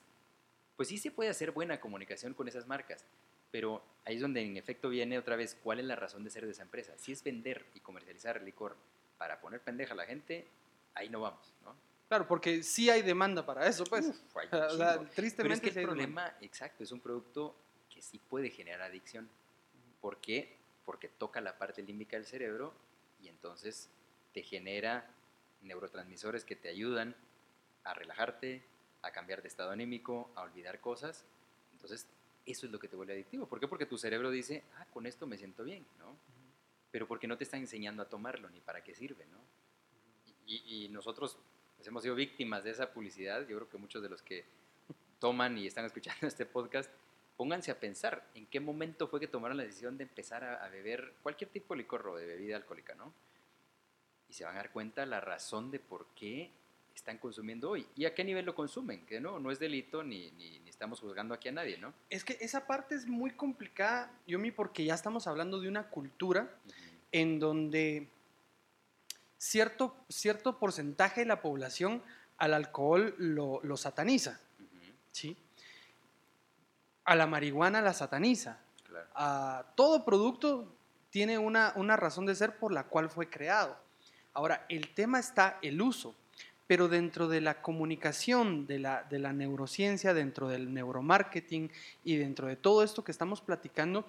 pues 0.76 0.88
sí 0.88 0.98
se 0.98 1.10
puede 1.10 1.30
hacer 1.30 1.52
buena 1.52 1.80
comunicación 1.80 2.34
con 2.34 2.48
esas 2.48 2.66
marcas, 2.66 3.04
pero 3.50 3.82
ahí 4.04 4.16
es 4.16 4.22
donde 4.22 4.40
en 4.42 4.56
efecto 4.56 4.88
viene 4.88 5.18
otra 5.18 5.36
vez 5.36 5.56
cuál 5.62 5.78
es 5.80 5.84
la 5.84 5.96
razón 5.96 6.24
de 6.24 6.30
ser 6.30 6.44
de 6.46 6.52
esa 6.52 6.62
empresa. 6.62 6.96
Si 6.96 7.12
es 7.12 7.22
vender 7.22 7.66
y 7.74 7.80
comercializar 7.80 8.40
licor 8.42 8.76
para 9.18 9.40
poner 9.40 9.60
pendeja 9.60 9.92
a 9.92 9.96
la 9.96 10.06
gente, 10.06 10.46
ahí 10.94 11.08
no 11.08 11.20
vamos, 11.20 11.52
¿no? 11.62 11.76
Claro, 12.08 12.26
porque 12.26 12.62
sí 12.62 12.90
hay 12.90 13.02
demanda 13.02 13.44
para 13.46 13.66
eso, 13.66 13.84
pues. 13.84 14.06
Uf, 14.06 14.36
o 14.36 14.40
sea, 14.50 14.68
chingo. 14.68 14.76
Pero 14.76 15.10
tristemente 15.14 15.54
es 15.54 15.60
que 15.60 15.70
sí 15.72 15.78
el 15.78 15.86
demanda. 15.86 15.94
problema, 15.94 16.36
exacto, 16.40 16.82
es 16.84 16.92
un 16.92 17.00
producto 17.00 17.54
que 18.02 18.08
sí 18.08 18.18
puede 18.18 18.50
generar 18.50 18.82
adicción. 18.82 19.28
¿Por 20.00 20.20
qué? 20.20 20.56
Porque 20.84 21.08
toca 21.08 21.40
la 21.40 21.56
parte 21.58 21.82
límbica 21.82 22.16
del 22.16 22.26
cerebro 22.26 22.74
y 23.20 23.28
entonces 23.28 23.88
te 24.32 24.42
genera 24.42 25.08
neurotransmisores 25.62 26.44
que 26.44 26.56
te 26.56 26.68
ayudan 26.68 27.14
a 27.84 27.94
relajarte, 27.94 28.62
a 29.02 29.12
cambiar 29.12 29.42
de 29.42 29.48
estado 29.48 29.70
anímico, 29.70 30.30
a 30.34 30.42
olvidar 30.42 30.80
cosas. 30.80 31.24
Entonces, 31.72 32.08
eso 32.44 32.66
es 32.66 32.72
lo 32.72 32.80
que 32.80 32.88
te 32.88 32.96
vuelve 32.96 33.12
adictivo. 33.12 33.46
¿Por 33.46 33.60
qué? 33.60 33.68
Porque 33.68 33.86
tu 33.86 33.96
cerebro 33.96 34.30
dice, 34.30 34.64
ah, 34.78 34.86
con 34.92 35.06
esto 35.06 35.26
me 35.26 35.38
siento 35.38 35.62
bien, 35.62 35.86
¿no? 35.98 36.16
Pero 36.90 37.06
porque 37.06 37.28
no 37.28 37.38
te 37.38 37.44
está 37.44 37.56
enseñando 37.56 38.02
a 38.02 38.08
tomarlo 38.08 38.50
ni 38.50 38.60
para 38.60 38.82
qué 38.82 38.94
sirve, 38.94 39.26
¿no? 39.26 39.38
Y, 40.46 40.84
y 40.84 40.88
nosotros 40.88 41.38
pues, 41.76 41.86
hemos 41.86 42.02
sido 42.02 42.16
víctimas 42.16 42.64
de 42.64 42.70
esa 42.70 42.92
publicidad. 42.92 43.46
Yo 43.46 43.56
creo 43.56 43.68
que 43.68 43.78
muchos 43.78 44.02
de 44.02 44.08
los 44.08 44.22
que 44.22 44.44
toman 45.20 45.56
y 45.56 45.68
están 45.68 45.84
escuchando 45.84 46.26
este 46.26 46.46
podcast, 46.46 46.90
pónganse 47.42 47.72
a 47.72 47.80
pensar 47.80 48.24
en 48.36 48.46
qué 48.46 48.60
momento 48.60 49.08
fue 49.08 49.18
que 49.18 49.26
tomaron 49.26 49.56
la 49.56 49.64
decisión 49.64 49.98
de 49.98 50.04
empezar 50.04 50.44
a, 50.44 50.64
a 50.64 50.68
beber 50.68 51.14
cualquier 51.24 51.50
tipo 51.50 51.74
de 51.74 51.78
licor 51.78 52.06
o 52.06 52.16
de 52.16 52.24
bebida 52.24 52.54
alcohólica, 52.54 52.94
¿no? 52.94 53.12
Y 54.28 54.32
se 54.32 54.44
van 54.44 54.54
a 54.54 54.58
dar 54.58 54.70
cuenta 54.70 55.04
la 55.06 55.20
razón 55.20 55.68
de 55.72 55.80
por 55.80 56.06
qué 56.14 56.52
están 56.94 57.18
consumiendo 57.18 57.70
hoy 57.70 57.84
y 57.96 58.04
a 58.04 58.14
qué 58.14 58.22
nivel 58.22 58.44
lo 58.44 58.54
consumen, 58.54 59.04
que 59.06 59.18
no, 59.20 59.40
no 59.40 59.50
es 59.50 59.58
delito 59.58 60.04
ni, 60.04 60.30
ni, 60.30 60.60
ni 60.60 60.70
estamos 60.70 61.00
juzgando 61.00 61.34
aquí 61.34 61.48
a 61.48 61.52
nadie, 61.52 61.78
¿no? 61.78 61.92
Es 62.08 62.24
que 62.24 62.36
esa 62.40 62.64
parte 62.64 62.94
es 62.94 63.08
muy 63.08 63.32
complicada, 63.32 64.12
Yomi, 64.28 64.52
porque 64.52 64.84
ya 64.84 64.94
estamos 64.94 65.26
hablando 65.26 65.58
de 65.60 65.66
una 65.66 65.88
cultura 65.88 66.48
en 67.10 67.40
donde 67.40 68.06
cierto, 69.36 69.96
cierto 70.08 70.60
porcentaje 70.60 71.22
de 71.22 71.26
la 71.26 71.42
población 71.42 72.04
al 72.36 72.54
alcohol 72.54 73.16
lo, 73.18 73.58
lo 73.64 73.76
sataniza, 73.76 74.38
¿sí? 75.10 75.36
A 77.04 77.14
la 77.14 77.26
marihuana 77.26 77.80
la 77.80 77.92
sataniza. 77.92 78.58
Claro. 78.86 79.06
a 79.14 79.64
todo 79.74 80.04
producto 80.04 80.68
tiene 81.08 81.38
una, 81.38 81.72
una 81.76 81.96
razón 81.96 82.26
de 82.26 82.34
ser 82.34 82.58
por 82.58 82.72
la 82.72 82.84
cual 82.84 83.08
fue 83.08 83.28
creado. 83.28 83.76
Ahora, 84.34 84.64
el 84.68 84.88
tema 84.94 85.18
está 85.18 85.58
el 85.60 85.80
uso, 85.80 86.14
pero 86.66 86.88
dentro 86.88 87.28
de 87.28 87.42
la 87.42 87.60
comunicación, 87.60 88.66
de 88.66 88.78
la, 88.78 89.02
de 89.04 89.18
la 89.18 89.34
neurociencia, 89.34 90.14
dentro 90.14 90.48
del 90.48 90.72
neuromarketing 90.72 91.70
y 92.02 92.16
dentro 92.16 92.48
de 92.48 92.56
todo 92.56 92.82
esto 92.82 93.04
que 93.04 93.12
estamos 93.12 93.42
platicando, 93.42 94.06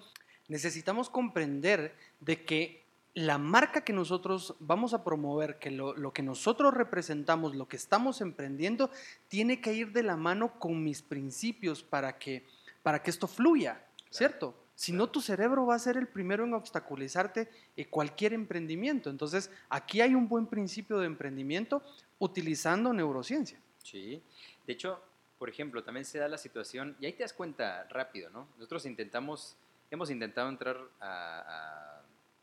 necesitamos 0.48 1.10
comprender 1.10 1.94
de 2.20 2.42
que 2.42 2.82
la 3.12 3.36
marca 3.36 3.82
que 3.82 3.92
nosotros 3.92 4.54
vamos 4.60 4.94
a 4.94 5.04
promover, 5.04 5.58
que 5.58 5.70
lo, 5.70 5.94
lo 5.94 6.12
que 6.12 6.22
nosotros 6.22 6.72
representamos, 6.72 7.54
lo 7.54 7.68
que 7.68 7.76
estamos 7.76 8.22
emprendiendo, 8.22 8.90
tiene 9.28 9.60
que 9.60 9.74
ir 9.74 9.92
de 9.92 10.02
la 10.02 10.16
mano 10.16 10.58
con 10.58 10.82
mis 10.82 11.02
principios 11.02 11.82
para 11.82 12.18
que, 12.18 12.44
para 12.84 13.02
que 13.02 13.10
esto 13.10 13.26
fluya, 13.26 13.82
¿cierto? 14.10 14.54
Si 14.76 14.92
no, 14.92 15.08
tu 15.08 15.20
cerebro 15.20 15.66
va 15.66 15.74
a 15.74 15.78
ser 15.78 15.96
el 15.96 16.06
primero 16.06 16.44
en 16.44 16.52
obstaculizarte 16.52 17.48
eh, 17.76 17.86
cualquier 17.86 18.34
emprendimiento. 18.34 19.08
Entonces, 19.08 19.50
aquí 19.70 20.00
hay 20.00 20.14
un 20.14 20.28
buen 20.28 20.46
principio 20.46 20.98
de 20.98 21.06
emprendimiento 21.06 21.82
utilizando 22.18 22.92
neurociencia. 22.92 23.58
Sí. 23.82 24.22
De 24.66 24.72
hecho, 24.72 25.00
por 25.38 25.48
ejemplo, 25.48 25.82
también 25.82 26.04
se 26.04 26.18
da 26.18 26.28
la 26.28 26.38
situación, 26.38 26.94
y 27.00 27.06
ahí 27.06 27.14
te 27.14 27.22
das 27.22 27.32
cuenta 27.32 27.84
rápido, 27.88 28.28
¿no? 28.30 28.48
Nosotros 28.56 28.84
intentamos, 28.84 29.56
hemos 29.90 30.10
intentado 30.10 30.48
entrar 30.48 30.76
a, 31.00 32.02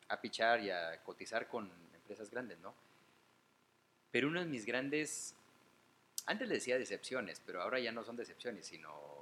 a, 0.09 0.13
a 0.13 0.21
pichar 0.21 0.61
y 0.61 0.71
a 0.71 1.03
cotizar 1.03 1.47
con 1.47 1.69
empresas 1.93 2.31
grandes, 2.31 2.59
¿no? 2.59 2.73
Pero 4.09 4.27
uno 4.27 4.39
de 4.39 4.47
mis 4.47 4.65
grandes, 4.65 5.35
antes 6.25 6.47
le 6.47 6.55
decía 6.55 6.77
decepciones, 6.77 7.41
pero 7.45 7.61
ahora 7.61 7.79
ya 7.79 7.91
no 7.91 8.03
son 8.03 8.15
decepciones, 8.15 8.65
sino 8.65 9.20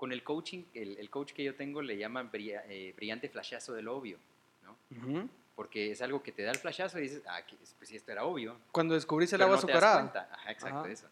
con 0.00 0.12
el 0.12 0.24
coaching, 0.24 0.64
el, 0.72 0.96
el 0.96 1.10
coach 1.10 1.34
que 1.34 1.44
yo 1.44 1.54
tengo 1.54 1.82
le 1.82 1.98
llaman 1.98 2.30
brilla- 2.32 2.64
eh, 2.66 2.94
brillante 2.96 3.28
flashazo 3.28 3.74
del 3.74 3.86
obvio, 3.86 4.16
¿no? 4.64 5.28
Porque 5.54 5.90
es 5.90 6.00
algo 6.00 6.22
que 6.22 6.32
te 6.32 6.42
da 6.42 6.52
el 6.52 6.56
flashazo 6.56 6.98
y 6.98 7.02
dices, 7.02 7.22
ah, 7.26 7.42
pues 7.76 7.86
sí, 7.86 7.96
esto 7.96 8.10
era 8.10 8.24
obvio, 8.24 8.56
Cuando 8.72 8.94
descubrís 8.94 9.30
el 9.34 9.42
agua 9.42 9.56
no 9.56 9.58
azucarada. 9.58 10.28
Ajá, 10.32 10.50
exacto, 10.52 10.78
Ajá. 10.78 10.88
eso. 10.90 11.06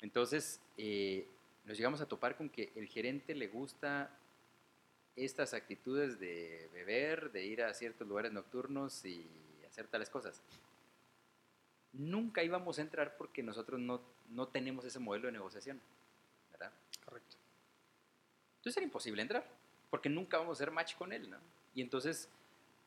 Entonces, 0.00 0.60
eh, 0.76 1.24
nos 1.66 1.76
llegamos 1.76 2.00
a 2.00 2.06
topar 2.06 2.36
con 2.36 2.48
que 2.48 2.72
el 2.74 2.88
gerente 2.88 3.32
le 3.32 3.46
gusta 3.46 4.10
estas 5.14 5.54
actitudes 5.54 6.18
de 6.18 6.68
beber, 6.72 7.30
de 7.30 7.46
ir 7.46 7.62
a 7.62 7.72
ciertos 7.74 8.08
lugares 8.08 8.32
nocturnos 8.32 9.04
y 9.04 9.24
hacer 9.68 9.86
tales 9.86 10.10
cosas. 10.10 10.42
Nunca 11.92 12.42
íbamos 12.42 12.78
a 12.78 12.82
entrar 12.82 13.16
porque 13.16 13.44
nosotros 13.44 13.78
no, 13.78 14.00
no 14.30 14.48
tenemos 14.48 14.84
ese 14.84 14.98
modelo 14.98 15.26
de 15.26 15.32
negociación. 15.32 15.80
Entonces 18.60 18.76
era 18.76 18.84
imposible 18.84 19.22
entrar, 19.22 19.46
porque 19.88 20.10
nunca 20.10 20.36
vamos 20.36 20.50
a 20.50 20.62
hacer 20.62 20.70
match 20.70 20.94
con 20.94 21.14
él, 21.14 21.30
¿no? 21.30 21.38
Y 21.74 21.80
entonces, 21.80 22.28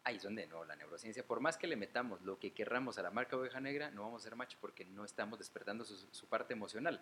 ahí 0.04 0.18
es 0.18 0.24
donde 0.24 0.46
no, 0.46 0.64
la 0.66 0.76
neurociencia, 0.76 1.26
por 1.26 1.40
más 1.40 1.58
que 1.58 1.66
le 1.66 1.76
metamos 1.76 2.22
lo 2.22 2.38
que 2.38 2.52
querramos 2.52 3.00
a 3.00 3.02
la 3.02 3.10
marca 3.10 3.38
oveja 3.38 3.60
negra, 3.60 3.90
no 3.90 4.04
vamos 4.04 4.22
a 4.22 4.28
hacer 4.28 4.36
match 4.36 4.56
porque 4.62 4.86
no 4.86 5.04
estamos 5.04 5.40
despertando 5.40 5.84
su, 5.84 5.98
su 6.12 6.28
parte 6.28 6.54
emocional. 6.54 7.02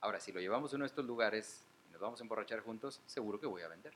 Ahora, 0.00 0.20
si 0.20 0.30
lo 0.30 0.40
llevamos 0.40 0.72
a 0.72 0.76
uno 0.76 0.84
de 0.84 0.88
estos 0.88 1.06
lugares 1.06 1.64
y 1.88 1.92
nos 1.92 2.02
vamos 2.02 2.20
a 2.20 2.24
emborrachar 2.24 2.60
juntos, 2.60 3.00
seguro 3.06 3.40
que 3.40 3.46
voy 3.46 3.62
a 3.62 3.68
vender. 3.68 3.94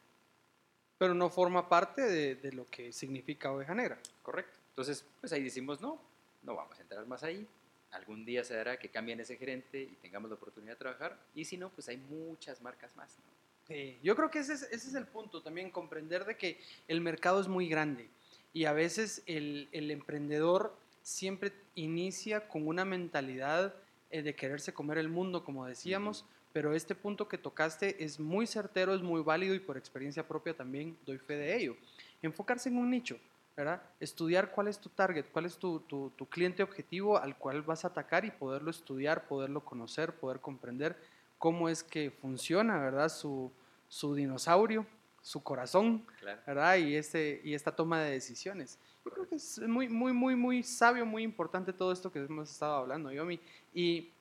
Pero 0.97 1.13
no 1.13 1.29
forma 1.29 1.69
parte 1.69 2.01
de, 2.01 2.37
de 2.37 2.53
lo 2.53 2.65
que 2.65 2.95
significa 2.95 3.53
oveja 3.53 3.75
negra. 3.75 3.99
Correcto. 4.23 4.59
Entonces, 4.71 5.05
pues 5.21 5.31
ahí 5.35 5.43
decimos, 5.43 5.83
no, 5.83 6.01
no 6.43 6.55
vamos 6.55 6.79
a 6.79 6.83
entrar 6.83 7.07
más 7.07 7.23
ahí. 7.23 7.47
Algún 7.91 8.25
día 8.25 8.45
se 8.45 8.55
dará 8.55 8.79
que 8.79 8.89
cambien 8.89 9.21
ese 9.21 9.37
gerente 9.37 9.83
y 9.83 9.97
tengamos 9.97 10.31
la 10.31 10.37
oportunidad 10.37 10.73
de 10.73 10.79
trabajar. 10.79 11.19
Y 11.35 11.45
si 11.45 11.59
no, 11.59 11.69
pues 11.69 11.89
hay 11.89 11.99
muchas 11.99 12.63
marcas 12.63 12.97
más. 12.97 13.19
¿no? 13.19 13.40
Sí, 13.71 14.01
yo 14.03 14.17
creo 14.17 14.33
que 14.33 14.41
ese 14.41 14.55
es, 14.55 14.63
ese 14.65 14.89
es 14.89 14.95
el 14.97 15.07
punto 15.07 15.43
también, 15.43 15.71
comprender 15.71 16.25
de 16.25 16.37
que 16.37 16.59
el 16.89 17.01
mercado 17.01 17.41
es 17.41 17.47
muy 17.47 17.69
grande 17.69 18.09
y 18.53 18.65
a 18.65 18.73
veces 18.73 19.23
el, 19.27 19.69
el 19.71 19.93
emprendedor 19.93 20.77
siempre 21.03 21.53
inicia 21.77 22.49
con 22.49 22.67
una 22.67 22.85
mentalidad 22.85 23.73
eh, 24.11 24.23
de 24.23 24.35
quererse 24.35 24.75
comer 24.75 24.99
el 24.99 25.09
mundo, 25.09 25.45
como 25.45 25.67
decíamos, 25.67 26.25
pero 26.53 26.75
este 26.75 26.97
punto 26.97 27.29
que 27.29 27.39
tocaste 27.39 28.03
es 28.03 28.19
muy 28.19 28.49
certero, 28.49 28.93
es 28.93 29.03
muy 29.03 29.23
válido 29.23 29.55
y 29.55 29.61
por 29.61 29.77
experiencia 29.77 30.27
propia 30.27 30.53
también 30.53 30.99
doy 31.07 31.19
fe 31.19 31.35
de 31.35 31.57
ello. 31.57 31.77
Enfocarse 32.23 32.71
en 32.71 32.77
un 32.77 32.91
nicho, 32.91 33.21
¿verdad? 33.57 33.81
Estudiar 34.01 34.51
cuál 34.51 34.67
es 34.67 34.81
tu 34.81 34.89
target, 34.89 35.27
cuál 35.33 35.47
es 35.47 35.57
tu, 35.57 35.79
tu, 35.79 36.11
tu 36.17 36.27
cliente 36.27 36.65
objetivo 36.65 37.19
al 37.19 37.37
cual 37.37 37.63
vas 37.63 37.85
a 37.85 37.89
atacar 37.89 38.25
y 38.25 38.33
poderlo 38.33 38.73
estudiar, 38.73 39.29
poderlo 39.29 39.65
conocer, 39.65 40.13
poder 40.13 40.41
comprender 40.41 40.97
cómo 41.39 41.69
es 41.69 41.85
que 41.85 42.11
funciona, 42.11 42.81
¿verdad? 42.81 43.09
Su, 43.09 43.53
su 43.91 44.15
dinosaurio, 44.15 44.87
su 45.21 45.43
corazón, 45.43 46.07
Claro. 46.21 46.41
¿verdad? 46.47 46.77
Y, 46.77 46.95
este, 46.97 47.43
y 47.45 47.53
esta 47.53 47.75
toma 47.77 48.01
de 48.01 48.13
decisiones. 48.13 48.79
Yo 49.05 49.11
creo 49.11 49.29
que 49.29 49.35
es 49.35 49.59
muy, 49.59 49.89
muy, 49.89 50.13
muy, 50.15 50.35
muy 50.37 50.63
sabio, 50.63 51.05
muy 51.05 51.23
importante 51.25 51.73
todo 51.75 51.93
esto 51.93 52.11
que 52.11 52.21
hemos 52.21 52.51
estado 52.51 52.75
hablando, 52.77 53.11
Yomi. 53.13 53.39
Y 53.75 54.13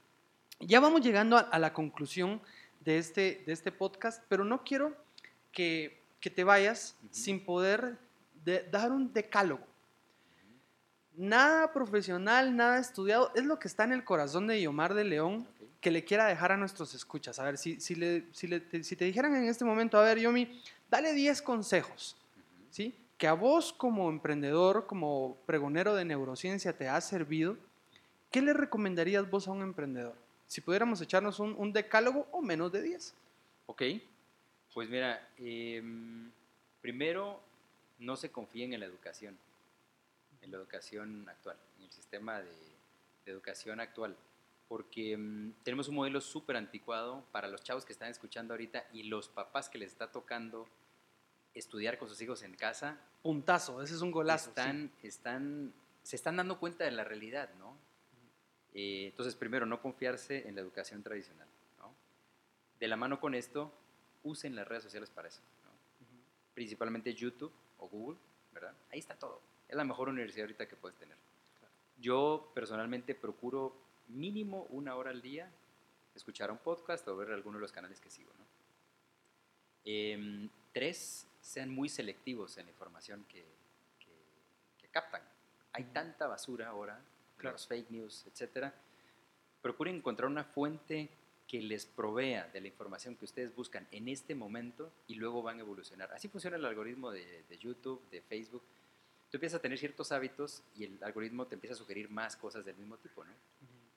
ya 0.59 0.79
vamos 0.81 1.01
llegando 1.01 1.37
a, 1.37 1.41
a 1.41 1.59
la 1.59 1.71
conclusión 1.71 2.41
de 2.81 2.97
este, 2.97 3.43
de 3.45 3.53
este 3.53 3.71
podcast, 3.71 4.23
pero 4.27 4.43
no 4.43 4.63
quiero 4.63 4.93
que, 5.51 6.01
que 6.19 6.29
te 6.29 6.43
vayas 6.43 6.97
sin 7.11 7.45
poder 7.45 7.97
de- 8.43 8.63
dar 8.71 8.91
un 8.91 9.13
decálogo. 9.13 9.65
Nada 11.15 11.71
profesional, 11.73 12.55
nada 12.55 12.79
estudiado, 12.79 13.31
es 13.35 13.43
lo 13.45 13.59
que 13.59 13.67
está 13.67 13.83
en 13.83 13.91
el 13.93 14.03
corazón 14.05 14.47
de 14.47 14.61
Yomar 14.61 14.93
de 14.93 15.03
León. 15.03 15.47
Que 15.81 15.91
le 15.91 16.03
quiera 16.03 16.25
dejar 16.27 16.51
a 16.51 16.57
nuestros 16.57 16.93
escuchas. 16.93 17.39
A 17.39 17.43
ver, 17.43 17.57
si, 17.57 17.79
si, 17.79 17.95
le- 17.95 18.25
si, 18.33 18.47
le- 18.47 18.59
te, 18.59 18.83
si 18.83 18.95
te 18.95 19.05
dijeran 19.05 19.35
en 19.35 19.45
este 19.45 19.63
momento, 19.65 19.97
a 19.97 20.03
ver, 20.03 20.19
Yomi, 20.19 20.61
dale 20.89 21.13
10 21.13 21.41
consejos. 21.41 22.15
¿sí? 22.69 22.93
Que 23.17 23.27
a 23.27 23.33
vos 23.33 23.73
como 23.73 24.09
emprendedor, 24.09 24.87
como 24.87 25.37
pregonero 25.45 25.95
de 25.95 26.05
neurociencia 26.05 26.73
te 26.77 26.87
ha 26.87 26.99
servido, 27.01 27.57
¿qué 28.31 28.41
le 28.41 28.53
recomendarías 28.53 29.29
vos 29.29 29.47
a 29.47 29.51
un 29.51 29.61
emprendedor? 29.61 30.15
Si 30.47 30.61
pudiéramos 30.61 30.99
echarnos 31.01 31.39
un, 31.39 31.53
un 31.57 31.71
decálogo 31.73 32.27
o 32.31 32.41
menos 32.41 32.71
de 32.71 32.81
10. 32.81 33.13
Ok, 33.67 33.83
pues 34.73 34.89
mira, 34.89 35.27
em, 35.37 36.29
primero 36.81 37.39
no 37.99 38.15
se 38.15 38.31
confíen 38.31 38.73
en 38.73 38.79
la 38.79 38.85
educación, 38.87 39.37
en 40.41 40.51
la 40.51 40.57
educación 40.57 41.27
actual, 41.29 41.57
en 41.77 41.85
el 41.85 41.91
sistema 41.91 42.39
de, 42.39 42.45
de 43.25 43.31
educación 43.31 43.79
actual, 43.79 44.15
porque 44.69 45.13
em, 45.13 45.51
tenemos 45.63 45.89
un 45.89 45.95
modelo 45.95 46.21
súper 46.21 46.55
anticuado 46.55 47.25
para 47.31 47.49
los 47.49 47.61
chavos 47.63 47.83
que 47.83 47.91
están 47.91 48.09
escuchando 48.09 48.53
ahorita 48.53 48.85
y 48.93 49.03
los 49.03 49.27
papás 49.27 49.67
que 49.67 49.79
les 49.79 49.91
está 49.91 50.11
tocando 50.11 50.67
estudiar 51.55 51.97
con 51.97 52.07
sus 52.07 52.21
hijos 52.21 52.43
en 52.43 52.55
casa, 52.55 53.01
Puntazo, 53.23 53.81
ese 53.81 53.95
es 53.95 54.01
un 54.01 54.11
golazo. 54.11 54.45
sí. 54.45 54.49
están, 54.51 54.91
están, 55.03 55.73
se 56.03 56.15
están 56.15 56.37
dando 56.37 56.59
cuenta 56.59 56.85
de 56.85 56.91
la 56.91 57.03
realidad, 57.03 57.49
¿no? 57.55 57.75
Eh, 58.73 59.07
entonces, 59.07 59.35
primero, 59.35 59.65
no 59.65 59.81
confiarse 59.81 60.47
en 60.47 60.55
la 60.55 60.61
educación 60.61 61.01
tradicional, 61.01 61.47
¿no? 61.79 61.93
De 62.79 62.87
la 62.87 62.95
mano 62.95 63.19
con 63.19 63.33
esto, 63.33 63.73
usen 64.23 64.55
las 64.55 64.67
redes 64.67 64.83
sociales 64.83 65.09
para 65.09 65.27
eso, 65.27 65.41
¿no? 65.65 65.71
Principalmente 66.53 67.13
YouTube 67.13 67.51
o 67.79 67.89
Google, 67.89 68.19
¿verdad? 68.53 68.73
Ahí 68.91 68.99
está 68.99 69.15
todo. 69.15 69.41
Es 69.67 69.75
la 69.75 69.83
mejor 69.83 70.09
universidad 70.09 70.45
ahorita 70.45 70.67
que 70.67 70.75
puedes 70.75 70.97
tener. 70.97 71.17
Yo 71.97 72.51
personalmente 72.53 73.15
procuro 73.15 73.88
mínimo 74.09 74.63
una 74.69 74.95
hora 74.95 75.11
al 75.11 75.21
día 75.21 75.49
escuchar 76.15 76.51
un 76.51 76.57
podcast 76.57 77.07
o 77.07 77.15
ver 77.15 77.31
alguno 77.31 77.57
de 77.57 77.61
los 77.61 77.71
canales 77.71 77.99
que 78.01 78.09
sigo, 78.09 78.31
¿no? 78.37 78.45
Em, 79.85 80.49
tres, 80.73 81.25
sean 81.41 81.69
muy 81.69 81.89
selectivos 81.89 82.57
en 82.57 82.65
la 82.65 82.71
información 82.71 83.25
que, 83.29 83.45
que- 83.99 84.77
que 84.77 84.87
captan. 84.89 85.21
Hay 85.73 85.85
tanta 85.85 86.27
basura 86.27 86.67
ahora, 86.69 87.01
Claro. 87.37 87.53
los 87.55 87.67
fake 87.67 87.89
news, 87.91 88.25
etcétera. 88.27 88.73
Procuren 89.61 89.95
encontrar 89.95 90.29
una 90.29 90.43
fuente 90.43 91.09
que 91.47 91.61
les 91.61 91.85
provea 91.85 92.47
de 92.49 92.61
la 92.61 92.67
información 92.67 93.15
que 93.15 93.25
ustedes 93.25 93.55
buscan 93.55 93.87
en 93.91 94.07
este 94.09 94.35
momento 94.35 94.91
y 95.07 95.15
luego 95.15 95.41
van 95.41 95.57
a 95.57 95.61
evolucionar. 95.61 96.11
Así 96.11 96.27
funciona 96.27 96.57
el 96.57 96.65
algoritmo 96.65 97.11
de, 97.11 97.43
de 97.43 97.57
YouTube, 97.57 98.01
de 98.11 98.21
Facebook. 98.21 98.61
Tú 99.31 99.37
empiezas 99.37 99.59
a 99.59 99.61
tener 99.61 99.77
ciertos 99.79 100.11
hábitos 100.11 100.63
y 100.75 100.83
el 100.83 101.03
algoritmo 101.03 101.47
te 101.47 101.55
empieza 101.55 101.73
a 101.73 101.77
sugerir 101.77 102.09
más 102.09 102.35
cosas 102.35 102.65
del 102.65 102.75
mismo 102.75 102.97
tipo, 102.97 103.23
¿no? 103.23 103.33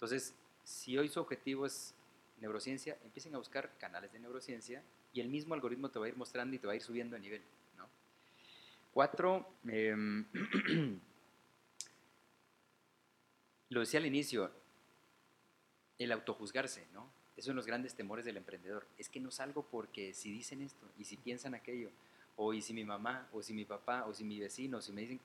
Entonces, 0.03 0.35
si 0.65 0.99
hoy 0.99 1.09
su 1.09 1.21
objetivo 1.21 1.65
es 1.65 1.95
neurociencia, 2.41 2.99
empiecen 3.05 3.37
a 3.37 3.39
buscar 3.39 3.79
canales 3.79 4.13
de 4.13 4.19
neurociencia 4.19 4.83
y 5.13 5.21
el 5.21 5.29
mismo 5.29 5.55
algoritmo 5.55 5.93
te 5.93 6.01
va 6.01 6.07
a 6.07 6.09
ir 6.09 6.17
mostrando 6.17 6.57
y 6.57 6.59
te 6.59 6.67
va 6.67 6.73
a 6.73 6.75
ir 6.75 6.83
subiendo 6.83 7.15
de 7.15 7.21
nivel. 7.21 7.43
¿no? 7.77 7.89
Cuatro, 8.93 9.55
em, 9.65 10.27
lo 13.69 13.79
decía 13.79 14.01
al 14.01 14.07
inicio, 14.07 14.51
el 16.01 16.11
autojuzgarse, 16.11 16.89
¿no? 16.93 17.09
Es 17.37 17.47
uno 17.47 17.53
de 17.53 17.57
los 17.59 17.67
grandes 17.67 17.95
temores 17.95 18.25
del 18.25 18.39
emprendedor. 18.39 18.89
Es 18.99 19.09
que 19.09 19.21
no 19.21 19.31
salgo 19.31 19.65
porque 19.71 20.15
si 20.15 20.33
dicen 20.33 20.63
esto 20.63 20.91
y 20.99 21.05
si 21.05 21.17
piensan 21.17 21.55
aquello, 21.55 21.91
o 22.35 22.53
y 22.53 22.61
si 22.61 22.75
mi 22.75 22.83
mamá, 22.83 23.29
o 23.33 23.41
si 23.41 23.55
mi 23.55 23.65
papá, 23.65 24.05
o 24.07 24.15
si 24.15 24.25
mi 24.25 24.41
vecino, 24.41 24.79
o 24.79 24.83
si 24.83 24.91
me 24.91 25.03
dicen, 25.03 25.21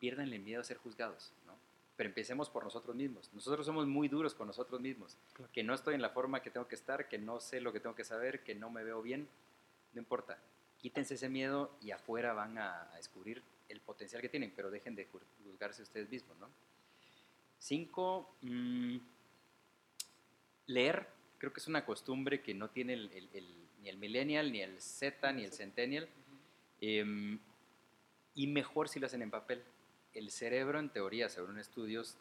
pierdan 0.00 0.32
el 0.32 0.40
miedo 0.40 0.60
a 0.60 0.64
ser 0.64 0.78
juzgados, 0.78 1.32
¿no? 1.46 1.67
Pero 1.98 2.08
empecemos 2.08 2.48
por 2.48 2.62
nosotros 2.64 2.94
mismos. 2.96 3.28
Nosotros 3.34 3.66
somos 3.66 3.86
muy 3.86 4.06
duros 4.08 4.32
con 4.34 4.46
nosotros 4.46 4.80
mismos. 4.80 5.16
Claro. 5.34 5.52
Que 5.52 5.62
no 5.64 5.74
estoy 5.74 5.94
en 5.96 6.00
la 6.00 6.10
forma 6.10 6.40
que 6.40 6.50
tengo 6.50 6.66
que 6.68 6.76
estar, 6.76 7.08
que 7.08 7.18
no 7.18 7.40
sé 7.40 7.60
lo 7.60 7.72
que 7.72 7.80
tengo 7.80 7.94
que 7.96 8.04
saber, 8.04 8.42
que 8.44 8.54
no 8.54 8.70
me 8.70 8.84
veo 8.84 9.02
bien. 9.02 9.28
No 9.92 10.00
importa. 10.00 10.38
Quítense 10.78 11.14
ese 11.14 11.28
miedo 11.28 11.72
y 11.82 11.90
afuera 11.90 12.32
van 12.32 12.56
a, 12.56 12.82
a 12.92 12.96
descubrir 12.96 13.42
el 13.68 13.80
potencial 13.80 14.22
que 14.22 14.28
tienen, 14.30 14.52
pero 14.54 14.70
dejen 14.70 14.94
de 14.94 15.10
ju- 15.10 15.20
juzgarse 15.44 15.82
ustedes 15.82 16.08
mismos, 16.08 16.38
¿no? 16.38 16.48
Cinco, 17.58 18.32
mm, 18.42 18.96
leer. 20.66 21.06
Creo 21.38 21.52
que 21.52 21.60
es 21.60 21.66
una 21.66 21.84
costumbre 21.84 22.42
que 22.42 22.54
no 22.54 22.70
tiene 22.70 22.94
el- 22.94 23.10
el- 23.12 23.28
el- 23.34 23.54
ni 23.82 23.88
el 23.88 23.96
millennial, 23.96 24.52
ni 24.52 24.60
el 24.62 24.80
Z, 24.80 25.32
ni 25.32 25.44
el 25.44 25.52
centennial. 25.52 26.08
Em, 26.80 27.38
y 28.36 28.46
mejor 28.46 28.88
si 28.88 29.00
lo 29.00 29.06
hacen 29.06 29.22
en 29.22 29.30
papel. 29.30 29.62
El 30.18 30.32
cerebro, 30.32 30.80
en 30.80 30.88
teoría, 30.90 31.28
según 31.28 31.58
estudios, 31.60 32.16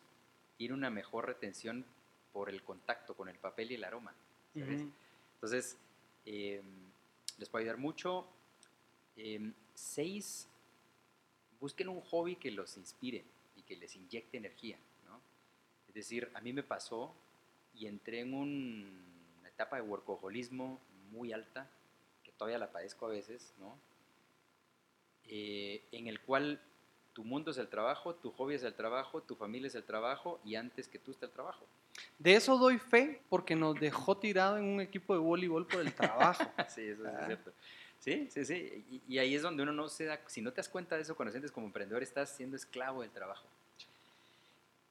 tiene 0.56 0.76
una 0.76 0.92
mejor 0.92 1.26
retención 1.26 1.84
por 2.32 2.48
el 2.48 2.62
contacto 2.62 3.16
con 3.16 3.28
el 3.28 3.38
papel 3.40 3.72
y 3.72 3.76
el 3.76 3.84
aroma. 3.84 4.14
¿sabes? 4.54 4.82
Ujú. 4.82 4.92
Entonces, 5.34 5.78
em, 6.26 6.64
les 7.40 7.50
puede 7.50 7.64
ayudar 7.64 7.78
mucho. 7.80 8.28
Em, 9.16 9.52
seis, 9.74 10.48
busquen 11.60 11.90
un 11.90 12.02
hobby 12.02 12.36
que 12.36 12.52
los 12.52 12.78
inspire 12.78 13.24
y 13.56 13.64
que 13.64 13.76
les 13.76 13.96
inyecte 13.96 14.38
energía. 14.38 14.78
¿no? 15.08 15.20
Es 15.88 15.96
decir, 15.96 16.30
a 16.36 16.42
mí 16.42 16.54
me 16.54 16.62
pasó 16.62 17.16
y 17.74 17.88
entré 17.88 18.20
en 18.20 18.36
un- 18.36 19.06
una 19.40 19.50
etapa 19.50 19.78
de 19.78 19.82
workaholismo 19.82 20.80
muy 21.10 21.34
alta, 21.34 21.68
que 22.24 22.32
todavía 22.34 22.60
la 22.60 22.72
padezco 22.72 23.08
a 23.08 23.10
veces, 23.10 23.54
¿no? 23.60 23.76
Eh, 25.30 25.84
en 25.92 26.06
el 26.08 26.22
cual 26.22 26.62
tu 27.18 27.24
mundo 27.24 27.50
es 27.50 27.58
el 27.58 27.68
trabajo, 27.68 28.14
tu 28.14 28.30
hobby 28.34 28.54
es 28.54 28.62
el 28.64 28.76
trabajo, 28.76 29.24
tu 29.24 29.36
familia 29.36 29.66
es 29.70 29.74
el 29.74 29.84
trabajo 29.84 30.40
y 30.46 30.54
antes 30.54 30.88
que 30.88 31.00
tú 31.00 31.10
está 31.10 31.26
el 31.26 31.32
trabajo. 31.32 31.66
De 32.20 32.36
eso 32.36 32.60
doy 32.60 32.78
fe 32.78 33.24
porque 33.28 33.56
nos 33.56 33.74
dejó 33.80 34.16
tirado 34.18 34.58
en 34.60 34.66
un 34.66 34.82
equipo 34.82 35.14
de 35.16 35.20
voleibol 35.20 35.66
por 35.66 35.80
el 35.82 35.92
trabajo. 35.96 36.44
sí, 36.70 36.82
eso 36.90 37.02
sí 37.02 37.10
Ah. 37.12 37.18
es 37.22 37.26
cierto. 37.26 37.54
Sí, 37.98 38.28
sí, 38.30 38.46
sí. 38.46 38.86
Y, 39.08 39.16
y 39.16 39.18
ahí 39.18 39.34
es 39.34 39.42
donde 39.42 39.64
uno 39.64 39.72
no 39.72 39.90
se 39.90 40.06
da, 40.06 40.20
si 40.28 40.44
no 40.44 40.52
te 40.52 40.58
das 40.58 40.70
cuenta 40.70 40.96
de 40.96 41.02
eso 41.02 41.16
cuando 41.16 41.32
sientes 41.32 41.52
como 41.52 41.66
emprendedor, 41.66 42.04
estás 42.04 42.30
siendo 42.36 42.56
esclavo 42.56 43.02
del 43.02 43.10
trabajo. 43.10 43.48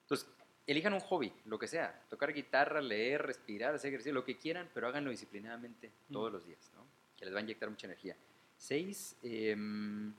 Entonces, 0.02 0.28
elijan 0.66 0.92
un 0.94 0.98
hobby, 1.00 1.32
lo 1.44 1.60
que 1.60 1.68
sea, 1.68 2.02
tocar 2.10 2.32
guitarra, 2.32 2.80
leer, 2.80 3.22
respirar, 3.24 3.72
hacer 3.72 3.90
ejercicio, 3.90 4.12
lo 4.12 4.24
que 4.24 4.36
quieran, 4.36 4.68
pero 4.74 4.88
háganlo 4.88 5.10
disciplinadamente 5.12 5.92
todos 6.10 6.30
Mm. 6.30 6.34
los 6.34 6.44
días, 6.44 6.70
¿no? 6.74 6.84
Que 7.16 7.24
les 7.24 7.32
va 7.32 7.38
a 7.38 7.42
inyectar 7.42 7.70
mucha 7.70 7.86
energía. 7.86 8.16
Seis, 8.58 9.14
em, 9.22 10.12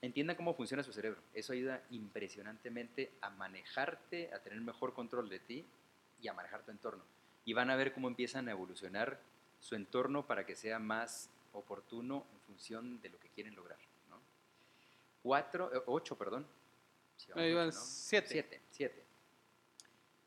entiendan 0.00 0.36
cómo 0.36 0.54
funciona 0.54 0.82
su 0.82 0.92
cerebro. 0.92 1.20
Eso 1.34 1.52
ayuda 1.52 1.82
impresionantemente 1.90 3.12
a 3.20 3.30
manejarte, 3.30 4.32
a 4.32 4.38
tener 4.40 4.60
mejor 4.60 4.94
control 4.94 5.28
de 5.28 5.40
ti 5.40 5.66
y 6.20 6.28
a 6.28 6.32
manejar 6.32 6.64
tu 6.64 6.70
entorno. 6.70 7.04
Y 7.44 7.52
van 7.52 7.70
a 7.70 7.76
ver 7.76 7.92
cómo 7.92 8.08
empiezan 8.08 8.48
a 8.48 8.52
evolucionar 8.52 9.20
su 9.58 9.74
entorno 9.74 10.26
para 10.26 10.46
que 10.46 10.56
sea 10.56 10.78
más 10.78 11.30
oportuno 11.52 12.26
en 12.32 12.40
función 12.40 13.00
de 13.00 13.10
lo 13.10 13.18
que 13.18 13.28
quieren 13.28 13.54
lograr. 13.54 13.78
¿no? 14.08 14.20
Cuatro, 15.22 15.74
eh, 15.74 15.82
ocho, 15.86 16.16
perdón. 16.16 16.46
Sí, 17.16 17.32
van 17.32 17.68
ocho, 17.68 17.78
¿no? 17.78 17.84
siete. 17.84 18.28
Siete, 18.28 18.60
siete. 18.70 19.04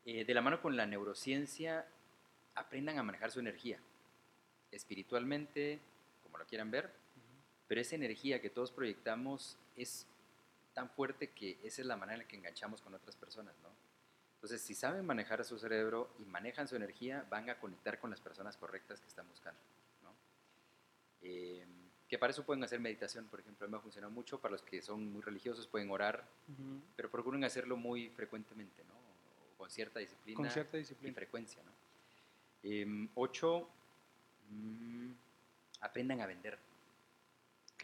Eh, 0.06 0.24
de 0.24 0.34
la 0.34 0.42
mano 0.42 0.60
con 0.60 0.76
la 0.76 0.86
neurociencia, 0.86 1.86
aprendan 2.54 2.98
a 2.98 3.02
manejar 3.02 3.30
su 3.30 3.40
energía, 3.40 3.80
espiritualmente, 4.70 5.80
como 6.22 6.38
lo 6.38 6.46
quieran 6.46 6.70
ver, 6.70 6.92
pero 7.68 7.80
esa 7.80 7.94
energía 7.94 8.40
que 8.40 8.50
todos 8.50 8.70
proyectamos 8.70 9.56
es 9.76 10.06
tan 10.74 10.90
fuerte 10.90 11.30
que 11.30 11.58
esa 11.62 11.82
es 11.82 11.86
la 11.86 11.96
manera 11.96 12.14
en 12.14 12.22
la 12.22 12.28
que 12.28 12.36
enganchamos 12.36 12.80
con 12.82 12.94
otras 12.94 13.16
personas, 13.16 13.54
¿no? 13.62 13.68
Entonces, 14.34 14.60
si 14.60 14.74
saben 14.74 15.06
manejar 15.06 15.42
su 15.44 15.58
cerebro 15.58 16.10
y 16.18 16.24
manejan 16.24 16.68
su 16.68 16.76
energía, 16.76 17.24
van 17.30 17.48
a 17.48 17.58
conectar 17.58 17.98
con 17.98 18.10
las 18.10 18.20
personas 18.20 18.56
correctas 18.56 19.00
que 19.00 19.06
están 19.06 19.26
buscando, 19.28 19.58
¿no? 20.02 20.10
Eh, 21.22 21.64
que 22.08 22.18
para 22.18 22.30
eso 22.32 22.44
pueden 22.44 22.62
hacer 22.62 22.78
meditación, 22.80 23.26
por 23.28 23.40
ejemplo, 23.40 23.64
a 23.64 23.68
mí 23.68 23.72
me 23.72 23.78
ha 23.78 23.80
funcionado 23.80 24.12
mucho, 24.12 24.38
para 24.38 24.52
los 24.52 24.62
que 24.62 24.82
son 24.82 25.10
muy 25.12 25.22
religiosos 25.22 25.66
pueden 25.66 25.90
orar, 25.90 26.28
pero 26.94 27.10
procuren 27.10 27.42
hacerlo 27.44 27.76
muy 27.78 28.10
frecuentemente, 28.10 28.84
¿no? 28.84 28.94
O 28.94 29.56
con 29.56 29.70
cierta 29.70 30.00
disciplina 30.00 30.36
Con 30.36 30.50
cierta 30.50 30.76
y 30.76 30.80
disciplina. 30.80 31.14
frecuencia, 31.14 31.62
¿no? 31.62 31.72
Em, 32.62 33.08
ocho, 33.14 33.68
mm, 34.50 35.10
aprendan 35.80 36.20
a 36.20 36.26
vender. 36.26 36.58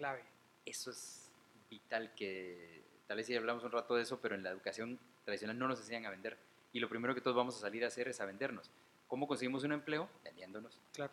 Clave. 0.01 0.23
Eso 0.65 0.91
es 0.91 1.31
vital 1.69 2.15
que, 2.15 2.83
tal 3.07 3.19
vez 3.19 3.27
si 3.27 3.37
hablamos 3.37 3.63
un 3.65 3.71
rato 3.71 3.95
de 3.97 4.03
eso, 4.03 4.19
pero 4.19 4.35
en 4.35 4.43
la 4.43 4.49
educación 4.49 4.99
tradicional 5.27 5.59
no 5.59 5.69
nos 5.69 5.79
enseñan 5.79 6.07
a 6.07 6.11
vender. 6.11 6.39
Y 6.73 6.81
lo 6.81 6.89
primero 6.89 7.15
que 7.15 7.21
todos 7.21 7.37
vamos 7.37 7.55
a 7.59 7.61
salir 7.61 7.85
a 7.85 7.89
hacer 7.89 8.09
es 8.09 8.19
a 8.19 8.25
vendernos. 8.25 8.71
¿Cómo 9.09 9.29
conseguimos 9.29 9.63
un 9.63 9.73
empleo? 9.73 10.09
Vendiéndonos. 10.25 10.81
Claro. 10.95 11.13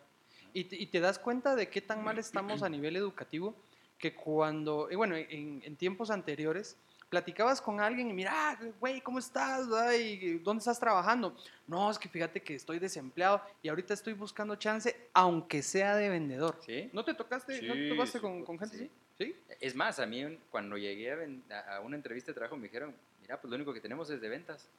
Y 0.53 0.63
te, 0.63 0.77
y 0.77 0.85
te 0.85 1.01
das 1.01 1.19
cuenta 1.19 1.53
de 1.57 1.69
qué 1.69 1.81
tan 1.81 2.01
mal 2.01 2.17
estamos 2.17 2.63
a 2.63 2.69
nivel 2.69 2.95
educativo 2.95 3.53
que 3.97 4.15
cuando, 4.15 4.89
eh, 4.89 4.95
bueno, 4.95 5.17
en, 5.17 5.61
en 5.65 5.75
tiempos 5.75 6.09
anteriores, 6.09 6.77
platicabas 7.09 7.61
con 7.61 7.79
alguien 7.79 8.09
y 8.09 8.13
mira, 8.13 8.31
ah, 8.33 8.59
güey, 8.79 9.01
¿cómo 9.01 9.19
estás? 9.19 9.67
Ay, 9.71 10.39
¿Dónde 10.39 10.59
estás 10.59 10.79
trabajando? 10.79 11.35
No, 11.65 11.89
es 11.89 11.97
que 11.97 12.09
fíjate 12.09 12.41
que 12.41 12.55
estoy 12.55 12.79
desempleado 12.79 13.41
y 13.61 13.69
ahorita 13.69 13.93
estoy 13.93 14.13
buscando 14.13 14.55
chance, 14.55 15.09
aunque 15.13 15.61
sea 15.61 15.95
de 15.95 16.09
vendedor. 16.09 16.59
¿Sí? 16.65 16.89
¿No 16.93 17.05
te 17.05 17.13
tocaste, 17.13 17.61
¿no 17.61 17.73
te 17.73 18.07
sí, 18.07 18.19
con, 18.19 18.43
con 18.43 18.59
gente 18.59 18.89
sí. 19.17 19.35
Es 19.59 19.75
más, 19.75 19.99
a 19.99 20.05
mí 20.05 20.37
cuando 20.51 20.77
llegué 20.77 21.11
a, 21.11 21.79
una 21.81 21.95
entrevista 21.95 22.31
de 22.31 22.35
trabajo 22.35 22.55
me 22.55 22.63
dijeron, 22.63 22.95
mira, 23.21 23.39
pues 23.39 23.49
lo 23.49 23.55
único 23.55 23.73
que 23.73 23.81
tenemos 23.81 24.09
es 24.09 24.21
de 24.21 24.29
ventas. 24.29 24.69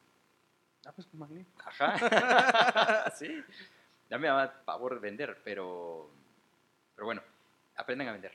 Ah, 0.85 0.91
pues 0.93 1.13
magnífico. 1.13 1.61
Ajá. 1.65 3.11
sí. 3.17 3.43
Ya 4.09 4.17
me 4.17 4.27
daba 4.27 4.63
pavor 4.63 4.99
vender, 4.99 5.39
pero, 5.43 6.09
pero 6.95 7.05
bueno, 7.05 7.21
aprendan 7.75 8.07
a 8.07 8.13
vender. 8.13 8.31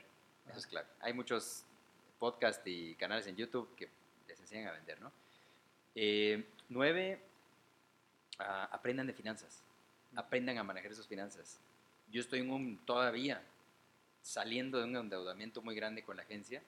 Eso 0.47 0.59
es 0.59 0.67
clave. 0.67 0.87
Hay 0.99 1.13
muchos 1.13 1.65
podcasts 2.25 2.65
y 2.65 2.95
canales 2.95 3.27
en 3.27 3.35
YouTube 3.35 3.75
que 3.75 3.87
les 4.27 4.39
enseñan 4.39 4.69
a 4.69 4.71
vender, 4.71 4.99
¿no? 4.99 5.11
Eh, 5.93 6.43
nueve, 6.69 7.21
ah, 8.39 8.67
aprendan 8.71 9.05
de 9.05 9.13
finanzas. 9.13 9.61
Aprendan 10.15 10.57
a 10.57 10.63
manejar 10.63 10.95
sus 10.95 11.05
finanzas. 11.05 11.59
Yo 12.11 12.21
estoy 12.21 12.39
en 12.39 12.49
un, 12.49 12.79
todavía 12.79 13.43
saliendo 14.23 14.79
de 14.79 14.85
un 14.85 14.95
endeudamiento 14.95 15.61
muy 15.61 15.75
grande 15.75 16.01
con 16.01 16.17
la 16.17 16.23
agencia 16.23 16.63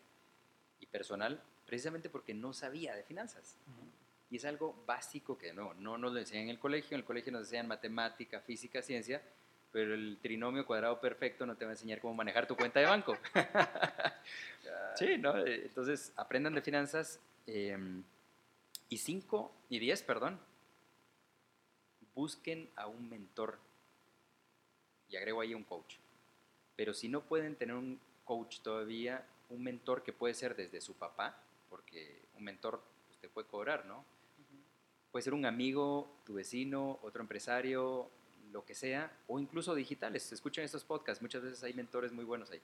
y 0.79 0.85
personal, 0.85 1.41
precisamente 1.65 2.07
porque 2.07 2.35
no 2.35 2.53
sabía 2.53 2.93
de 2.93 3.01
finanzas. 3.01 3.55
Y 4.29 4.35
es 4.35 4.45
algo 4.45 4.75
básico 4.85 5.39
que 5.39 5.53
no, 5.53 5.73
no 5.73 5.97
nos 5.97 6.13
lo 6.13 6.19
enseñan 6.19 6.43
en 6.43 6.49
el 6.51 6.59
colegio. 6.59 6.93
En 6.93 6.99
el 6.99 7.05
colegio 7.05 7.31
nos 7.31 7.45
enseñan 7.47 7.67
matemática, 7.67 8.41
física, 8.41 8.83
ciencia, 8.83 9.23
pero 9.71 9.93
el 9.93 10.17
trinomio 10.21 10.65
cuadrado 10.65 10.99
perfecto 10.99 11.45
no 11.45 11.55
te 11.55 11.65
va 11.65 11.71
a 11.71 11.73
enseñar 11.73 11.99
cómo 11.99 12.13
manejar 12.13 12.47
tu 12.47 12.55
cuenta 12.55 12.79
de 12.79 12.85
banco. 12.85 13.17
sí, 14.95 15.17
¿no? 15.17 15.37
Entonces, 15.45 16.11
aprendan 16.15 16.55
de 16.55 16.61
finanzas. 16.61 17.19
eh, 17.45 17.77
y 18.89 18.97
cinco, 18.97 19.51
y 19.69 19.79
diez, 19.79 20.01
perdón, 20.01 20.39
busquen 22.15 22.69
a 22.75 22.87
un 22.87 23.09
mentor. 23.09 23.59
Y 25.09 25.17
agrego 25.17 25.41
ahí 25.41 25.53
un 25.53 25.63
coach. 25.63 25.95
Pero 26.75 26.93
si 26.93 27.09
no 27.09 27.21
pueden 27.21 27.55
tener 27.55 27.75
un 27.75 27.99
coach 28.23 28.59
todavía, 28.61 29.25
un 29.49 29.63
mentor 29.63 30.03
que 30.03 30.13
puede 30.13 30.33
ser 30.33 30.55
desde 30.55 30.81
su 30.81 30.93
papá, 30.93 31.37
porque 31.69 32.21
un 32.37 32.43
mentor 32.43 32.81
usted 33.11 33.29
puede 33.29 33.47
cobrar, 33.47 33.85
¿no? 33.85 34.05
Puede 35.11 35.23
ser 35.23 35.33
un 35.33 35.45
amigo, 35.45 36.09
tu 36.25 36.33
vecino, 36.35 36.99
otro 37.01 37.21
empresario, 37.21 38.09
lo 38.57 38.65
que 38.65 38.73
sea, 38.73 39.11
o 39.27 39.39
incluso 39.39 39.75
digitales. 39.75 40.31
Escuchen 40.31 40.63
estos 40.63 40.83
podcasts, 40.83 41.21
muchas 41.21 41.43
veces 41.43 41.63
hay 41.63 41.73
mentores 41.73 42.11
muy 42.11 42.25
buenos 42.25 42.49
ahí. 42.49 42.59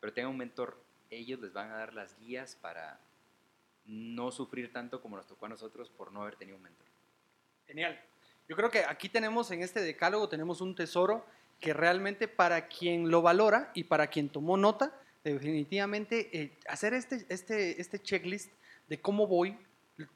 Pero 0.00 0.10
tengan 0.10 0.30
un 0.30 0.38
mentor, 0.38 0.78
ellos 1.10 1.38
les 1.40 1.52
van 1.52 1.70
a 1.70 1.76
dar 1.76 1.92
las 1.92 2.18
guías 2.18 2.56
para 2.56 2.98
no 3.84 4.30
sufrir 4.30 4.72
tanto 4.72 5.02
como 5.02 5.18
nos 5.18 5.26
tocó 5.26 5.44
a 5.44 5.50
nosotros 5.50 5.90
por 5.90 6.12
no 6.12 6.22
haber 6.22 6.36
tenido 6.36 6.56
un 6.56 6.62
mentor. 6.62 6.86
Genial. 7.66 8.00
Yo 8.48 8.56
creo 8.56 8.70
que 8.70 8.86
aquí 8.86 9.10
tenemos 9.10 9.50
en 9.50 9.62
este 9.62 9.82
decálogo 9.82 10.30
tenemos 10.30 10.62
un 10.62 10.74
tesoro 10.74 11.26
que 11.60 11.74
realmente 11.74 12.26
para 12.26 12.66
quien 12.66 13.10
lo 13.10 13.20
valora 13.20 13.70
y 13.74 13.84
para 13.84 14.06
quien 14.06 14.30
tomó 14.30 14.56
nota, 14.56 14.98
definitivamente 15.24 16.30
eh, 16.32 16.58
hacer 16.68 16.94
este, 16.94 17.26
este, 17.28 17.78
este 17.78 18.00
checklist 18.00 18.50
de 18.88 18.98
cómo 18.98 19.26
voy, 19.26 19.58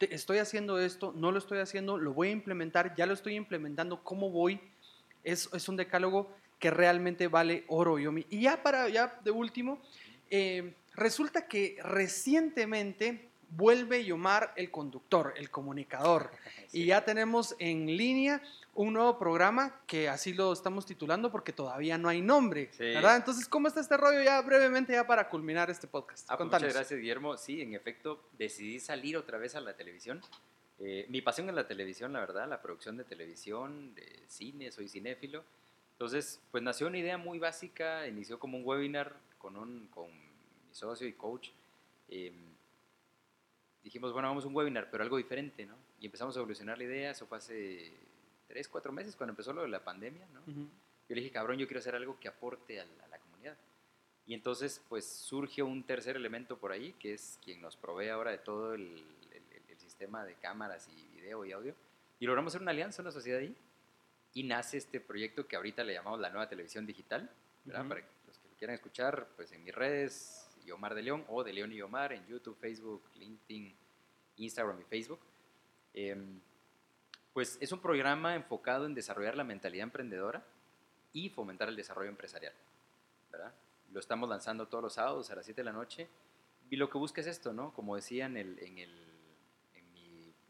estoy 0.00 0.38
haciendo 0.38 0.78
esto, 0.78 1.12
no 1.14 1.32
lo 1.32 1.38
estoy 1.38 1.58
haciendo, 1.58 1.98
lo 1.98 2.14
voy 2.14 2.28
a 2.28 2.30
implementar, 2.30 2.94
ya 2.96 3.04
lo 3.04 3.12
estoy 3.12 3.34
implementando, 3.34 4.02
cómo 4.02 4.30
voy, 4.30 4.71
es, 5.24 5.48
es 5.52 5.68
un 5.68 5.76
decálogo 5.76 6.30
que 6.58 6.70
realmente 6.70 7.28
vale 7.28 7.64
oro, 7.68 7.98
Yomi. 7.98 8.26
Y 8.30 8.42
ya 8.42 8.62
para, 8.62 8.88
ya 8.88 9.18
de 9.24 9.30
último, 9.30 9.80
eh, 10.30 10.74
resulta 10.94 11.46
que 11.48 11.76
recientemente 11.82 13.28
vuelve 13.50 14.04
Yomar 14.04 14.52
el 14.56 14.70
conductor, 14.70 15.34
el 15.36 15.50
comunicador. 15.50 16.30
Y 16.72 16.86
ya 16.86 17.04
tenemos 17.04 17.54
en 17.58 17.84
línea 17.86 18.40
un 18.74 18.94
nuevo 18.94 19.18
programa 19.18 19.78
que 19.86 20.08
así 20.08 20.32
lo 20.32 20.50
estamos 20.54 20.86
titulando 20.86 21.30
porque 21.30 21.52
todavía 21.52 21.98
no 21.98 22.08
hay 22.08 22.22
nombre, 22.22 22.70
Sí. 22.72 22.84
¿verdad? 22.84 23.16
Entonces, 23.16 23.46
¿cómo 23.46 23.68
está 23.68 23.80
este 23.80 23.98
rollo 23.98 24.22
ya 24.22 24.40
brevemente 24.40 24.94
ya 24.94 25.06
para 25.06 25.28
culminar 25.28 25.68
este 25.68 25.86
podcast? 25.86 26.26
Ah, 26.30 26.38
pues 26.38 26.46
muchas 26.46 26.72
gracias, 26.72 26.98
Guillermo. 26.98 27.36
Sí, 27.36 27.60
en 27.60 27.74
efecto, 27.74 28.22
decidí 28.38 28.80
salir 28.80 29.18
otra 29.18 29.36
vez 29.36 29.54
a 29.54 29.60
la 29.60 29.76
televisión. 29.76 30.22
Eh, 30.84 31.06
mi 31.08 31.22
pasión 31.22 31.48
es 31.48 31.54
la 31.54 31.68
televisión, 31.68 32.12
la 32.12 32.18
verdad, 32.18 32.48
la 32.48 32.60
producción 32.60 32.96
de 32.96 33.04
televisión, 33.04 33.94
de 33.94 34.24
cine, 34.26 34.72
soy 34.72 34.88
cinéfilo. 34.88 35.44
Entonces, 35.92 36.40
pues 36.50 36.60
nació 36.60 36.88
una 36.88 36.98
idea 36.98 37.16
muy 37.16 37.38
básica, 37.38 38.08
inició 38.08 38.40
como 38.40 38.58
un 38.58 38.66
webinar 38.66 39.14
con, 39.38 39.56
un, 39.56 39.86
con 39.94 40.10
mi 40.10 40.74
socio 40.74 41.06
y 41.06 41.12
coach. 41.12 41.50
Eh, 42.08 42.32
dijimos, 43.84 44.12
bueno, 44.12 44.26
vamos 44.26 44.44
a 44.44 44.48
un 44.48 44.56
webinar, 44.56 44.90
pero 44.90 45.04
algo 45.04 45.18
diferente, 45.18 45.64
¿no? 45.64 45.76
Y 46.00 46.06
empezamos 46.06 46.36
a 46.36 46.40
evolucionar 46.40 46.78
la 46.78 46.84
idea, 46.84 47.12
eso 47.12 47.26
fue 47.26 47.38
hace 47.38 47.92
tres, 48.48 48.66
cuatro 48.66 48.90
meses, 48.90 49.14
cuando 49.14 49.30
empezó 49.30 49.52
lo 49.52 49.62
de 49.62 49.68
la 49.68 49.84
pandemia, 49.84 50.26
¿no? 50.34 50.40
Yo 50.44 51.14
le 51.14 51.20
dije, 51.20 51.30
cabrón, 51.30 51.58
yo 51.58 51.68
quiero 51.68 51.78
hacer 51.78 51.94
algo 51.94 52.18
que 52.18 52.26
aporte 52.26 52.80
a 52.80 52.84
la, 52.84 53.04
a 53.04 53.08
la 53.08 53.18
comunidad. 53.18 53.56
Y 54.26 54.34
entonces, 54.34 54.82
pues 54.88 55.06
surgió 55.06 55.64
un 55.64 55.84
tercer 55.84 56.16
elemento 56.16 56.58
por 56.58 56.72
ahí, 56.72 56.92
que 56.94 57.14
es 57.14 57.38
quien 57.44 57.60
nos 57.60 57.76
provee 57.76 58.08
ahora 58.08 58.32
de 58.32 58.38
todo 58.38 58.74
el, 58.74 59.04
sistema 60.02 60.24
de 60.24 60.34
cámaras 60.34 60.88
y 60.88 61.06
video 61.14 61.44
y 61.44 61.52
audio. 61.52 61.74
Y 62.18 62.26
logramos 62.26 62.50
hacer 62.50 62.62
una 62.62 62.72
alianza, 62.72 63.02
una 63.02 63.12
sociedad 63.12 63.38
ahí. 63.38 63.56
Y 64.34 64.42
nace 64.42 64.78
este 64.78 65.00
proyecto 65.00 65.46
que 65.46 65.54
ahorita 65.54 65.84
le 65.84 65.92
llamamos 65.92 66.18
la 66.18 66.30
nueva 66.30 66.48
televisión 66.48 66.86
digital, 66.86 67.30
¿verdad? 67.64 67.82
Ujú. 67.82 67.88
Para 67.90 68.00
que 68.00 68.08
los 68.26 68.38
que 68.38 68.48
lo 68.48 68.54
quieran 68.56 68.74
escuchar, 68.74 69.28
pues 69.36 69.52
en 69.52 69.62
mis 69.62 69.72
redes, 69.72 70.50
Yomar 70.64 70.94
de 70.94 71.02
León, 71.02 71.24
o 71.28 71.44
de 71.44 71.52
León 71.52 71.72
y 71.72 71.76
Yomar, 71.76 72.12
en 72.12 72.26
YouTube, 72.26 72.56
Facebook, 72.58 73.02
LinkedIn, 73.14 73.72
Instagram 74.38 74.80
y 74.80 74.84
Facebook. 74.84 75.20
Em, 75.94 76.40
pues 77.32 77.58
es 77.60 77.70
un 77.70 77.80
programa 77.80 78.34
enfocado 78.34 78.86
en 78.86 78.94
desarrollar 78.94 79.36
la 79.36 79.44
mentalidad 79.44 79.84
emprendedora 79.84 80.42
y 81.12 81.28
fomentar 81.30 81.68
el 81.68 81.76
desarrollo 81.76 82.08
empresarial. 82.08 82.54
¿verdad? 83.30 83.52
Lo 83.92 84.00
estamos 84.00 84.28
lanzando 84.28 84.66
todos 84.66 84.82
los 84.82 84.94
sábados 84.94 85.30
a 85.30 85.36
las 85.36 85.44
7 85.44 85.60
de 85.60 85.64
la 85.64 85.72
noche. 85.72 86.08
Y 86.70 86.76
lo 86.76 86.88
que 86.88 86.98
busca 86.98 87.20
es 87.20 87.26
esto, 87.26 87.52
¿no? 87.52 87.72
Como 87.74 87.96
decía 87.96 88.26
en, 88.26 88.38
el, 88.38 88.58
en, 88.60 88.78
el, 88.78 89.11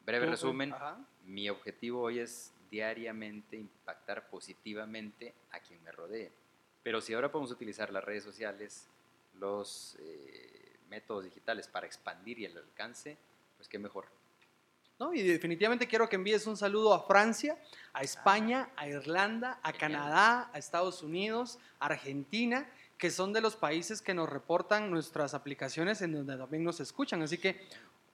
breve 0.05 0.27
Tú, 0.27 0.31
resumen, 0.33 0.73
ajá. 0.73 0.99
mi 1.25 1.49
objetivo 1.49 2.03
hoy 2.03 2.19
es 2.19 2.53
diariamente 2.71 3.57
impactar 3.57 4.29
positivamente 4.29 5.35
a 5.51 5.61
quien 5.61 5.83
me 5.83 5.93
rodee. 5.93 6.33
Pero 6.83 7.01
si 7.01 7.15
ahora 7.15 7.31
podemos 7.31 7.51
utilizar 7.51 7.93
las 7.93 8.03
redes 8.03 8.25
sociales, 8.25 8.89
los 9.35 9.97
eh, 10.01 10.79
métodos 10.89 11.25
digitales 11.25 11.69
para 11.69 11.87
expandir 11.87 12.39
y 12.39 12.45
el 12.47 12.57
alcance, 12.57 13.17
pues 13.57 13.69
qué 13.69 13.79
mejor. 13.79 14.07
¿no? 14.99 15.15
Y 15.15 15.23
definitivamente 15.23 15.87
quiero 15.87 16.09
que 16.09 16.17
envíes 16.17 16.47
un 16.47 16.57
saludo 16.57 16.95
a 16.95 17.07
Francia, 17.07 17.59
a 17.93 18.03
España, 18.03 18.71
a 18.77 18.89
Irlanda, 18.89 19.59
a 19.63 19.73
Genial. 19.73 20.03
Canadá, 20.03 20.51
a 20.53 20.59
Estados 20.59 21.03
Unidos, 21.03 21.59
a 21.79 21.87
Argentina, 21.87 22.69
que 22.99 23.11
son 23.11 23.33
de 23.33 23.41
los 23.41 23.57
países 23.57 24.01
que 24.01 24.15
nos 24.15 24.29
reportan 24.29 24.91
nuestras 24.91 25.35
aplicaciones 25.35 26.03
en 26.03 26.13
donde 26.13 26.37
también 26.37 26.63
nos 26.63 26.79
escuchan. 26.79 27.23
Así 27.23 27.37
que 27.37 27.69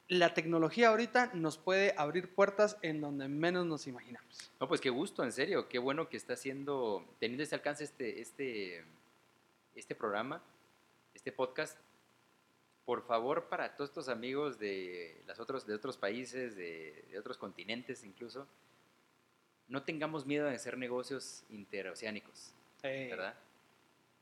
la 0.09 0.33
tecnología 0.33 0.89
ahorita 0.89 1.31
nos 1.35 1.59
puede 1.59 1.95
abrir 1.97 2.35
puertas 2.35 2.79
en 2.81 3.01
donde 3.01 3.29
menos 3.29 3.67
nos 3.67 3.87
imaginamos. 3.87 4.51
No, 4.59 4.67
pues 4.67 4.81
qué 4.81 4.89
gusto, 4.89 5.23
en 5.23 5.33
serio, 5.33 5.69
qué 5.69 5.79
bueno 5.79 6.09
que 6.09 6.17
está 6.17 6.33
haciendo, 6.33 7.05
teniendo 7.19 7.43
este 7.43 7.55
alcance 7.55 7.85
este, 7.85 8.21
este, 8.21 8.85
este 9.75 9.95
programa, 9.95 10.43
este 11.15 11.31
podcast. 11.31 11.79
Por 12.87 13.07
favor, 13.07 13.49
para 13.51 13.77
todos 13.77 13.91
estos 13.91 14.09
amigos 14.09 14.59
de, 14.59 15.23
las 15.27 15.39
otros, 15.39 15.67
de 15.67 15.75
otros 15.75 15.99
países, 15.99 16.57
de, 16.57 17.05
de 17.11 17.19
otros 17.19 17.37
continentes 17.37 18.03
incluso, 18.03 18.47
no 19.69 19.83
tengamos 19.83 20.25
miedo 20.25 20.47
de 20.47 20.55
hacer 20.55 20.79
negocios 20.79 21.45
interoceánicos, 21.51 22.55
Eh, 22.83 23.09
¿verdad? 23.11 23.35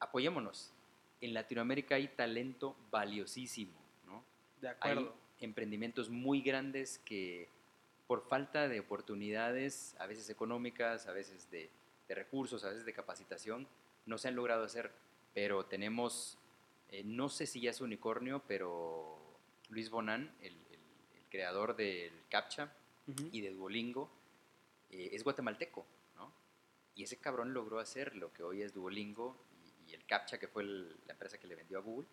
Apoyémonos. 0.00 0.72
En 1.20 1.32
Latinoamérica 1.32 1.94
hay 1.94 2.08
talento 2.08 2.76
valiosísimo, 2.90 3.78
¿no? 4.04 4.24
de 4.60 4.68
hay 4.68 4.74
acuerdo. 4.74 5.25
Emprendimientos 5.40 6.08
muy 6.10 6.40
grandes 6.42 6.98
que 7.04 7.48
por 8.06 8.22
falta 8.28 8.68
de 8.68 8.80
oportunidades, 8.80 9.96
a 9.98 10.06
veces 10.06 10.30
económicas, 10.30 11.06
a 11.06 11.12
veces 11.12 11.50
de, 11.50 11.70
de 12.08 12.14
recursos, 12.14 12.64
a 12.64 12.68
veces 12.68 12.84
de 12.84 12.92
capacitación, 12.92 13.66
no 14.06 14.16
se 14.18 14.28
han 14.28 14.36
logrado 14.36 14.64
hacer. 14.64 14.92
Pero 15.34 15.66
tenemos, 15.66 16.38
eh, 16.90 17.02
no 17.04 17.28
sé 17.28 17.46
si 17.46 17.60
ya 17.60 17.70
es 17.70 17.80
unicornio, 17.80 18.42
pero 18.46 19.18
Luis 19.68 19.90
Bonan, 19.90 20.32
el, 20.40 20.52
el- 20.52 21.16
el 21.16 21.22
creador 21.30 21.74
del 21.76 22.12
CAPTCHA 22.30 22.72
Ujú. 23.08 23.28
y 23.32 23.40
de 23.40 23.50
Duolingo, 23.50 24.08
eh, 24.90 25.10
es 25.12 25.24
guatemalteco, 25.24 25.84
¿no? 26.14 26.32
Y 26.94 27.02
ese 27.02 27.16
cabrón 27.18 27.52
logró 27.52 27.80
hacer 27.80 28.14
lo 28.14 28.32
que 28.32 28.42
hoy 28.44 28.62
es 28.62 28.72
Duolingo 28.72 29.36
y, 29.86 29.90
y 29.90 29.94
el 29.94 30.06
CAPTCHA, 30.06 30.38
que 30.38 30.48
fue 30.48 30.62
el- 30.62 30.96
la 31.06 31.12
empresa 31.14 31.38
que 31.38 31.48
le 31.48 31.56
vendió 31.56 31.78
a 31.78 31.82
Google. 31.82 32.06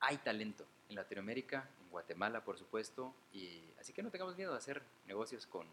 Hay 0.00 0.16
talento 0.18 0.66
en 0.88 0.96
Latinoamérica, 0.96 1.70
Guatemala, 1.92 2.42
por 2.42 2.58
supuesto, 2.58 3.14
y 3.32 3.62
así 3.78 3.92
que 3.92 4.02
no 4.02 4.10
tengamos 4.10 4.36
miedo 4.36 4.50
de 4.50 4.58
hacer 4.58 4.82
negocios 5.06 5.46
con 5.46 5.66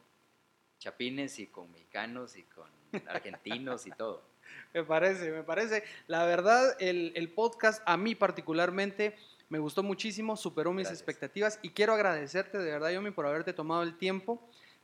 chapines 0.78 1.40
y 1.40 1.48
con 1.48 1.72
mexicanos 1.72 2.36
y 2.36 2.44
con 2.44 2.70
argentinos 3.08 3.88
y 3.88 3.92
todo. 3.92 4.22
Me 4.74 4.84
parece, 4.84 5.32
me 5.32 5.44
parece. 5.44 5.84
La 6.08 6.26
verdad, 6.26 6.76
el, 6.80 7.12
el 7.16 7.30
podcast 7.30 7.82
a 7.86 7.98
mí 7.98 8.16
particularmente 8.16 9.16
me 9.50 9.60
gustó 9.60 9.82
muchísimo, 9.82 10.38
superó 10.38 10.72
mis 10.72 10.88
Gracias. 10.88 11.00
expectativas 11.00 11.60
y 11.62 11.70
quiero 11.70 11.94
agradecerte 11.94 12.60
de 12.60 12.72
verdad, 12.72 12.92
Yomi, 12.92 13.12
por 13.12 13.26
haberte 13.26 13.54
tomado 13.54 13.84
el 13.84 13.98
tiempo 13.98 14.40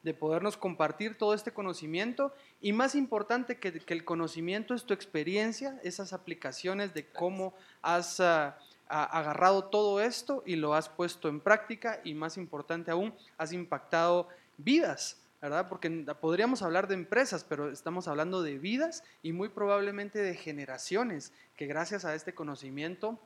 de 0.05 0.13
podernos 0.13 0.55
compartir 0.55 1.17
todo 1.17 1.33
este 1.33 1.51
conocimiento 1.51 2.31
y 2.61 2.73
más 2.73 2.93
importante 2.93 3.57
que, 3.57 3.79
que 3.79 3.93
el 3.93 4.05
conocimiento 4.05 4.75
es 4.75 4.85
tu 4.85 4.93
experiencia, 4.93 5.79
esas 5.83 6.13
aplicaciones 6.13 6.93
de 6.93 7.07
cómo 7.07 7.55
has 7.81 8.19
ah, 8.19 8.55
agarrado 8.87 9.65
todo 9.65 9.99
esto 9.99 10.43
y 10.45 10.55
lo 10.55 10.73
has 10.73 10.89
puesto 10.89 11.27
en 11.27 11.39
práctica 11.39 12.01
y 12.03 12.13
más 12.13 12.37
importante 12.37 12.91
aún, 12.91 13.13
has 13.37 13.53
impactado 13.53 14.29
vidas. 14.57 15.17
¿verdad? 15.41 15.67
Porque 15.69 15.89
podríamos 16.19 16.63
hablar 16.63 16.87
de 16.87 16.95
empresas, 16.95 17.43
pero 17.43 17.71
estamos 17.71 18.07
hablando 18.07 18.41
de 18.41 18.57
vidas 18.57 19.03
y 19.21 19.31
muy 19.31 19.49
probablemente 19.49 20.19
de 20.19 20.33
generaciones 20.33 21.33
que 21.55 21.67
gracias 21.67 22.03
a 22.03 22.15
este 22.15 22.33
conocimiento 22.33 23.19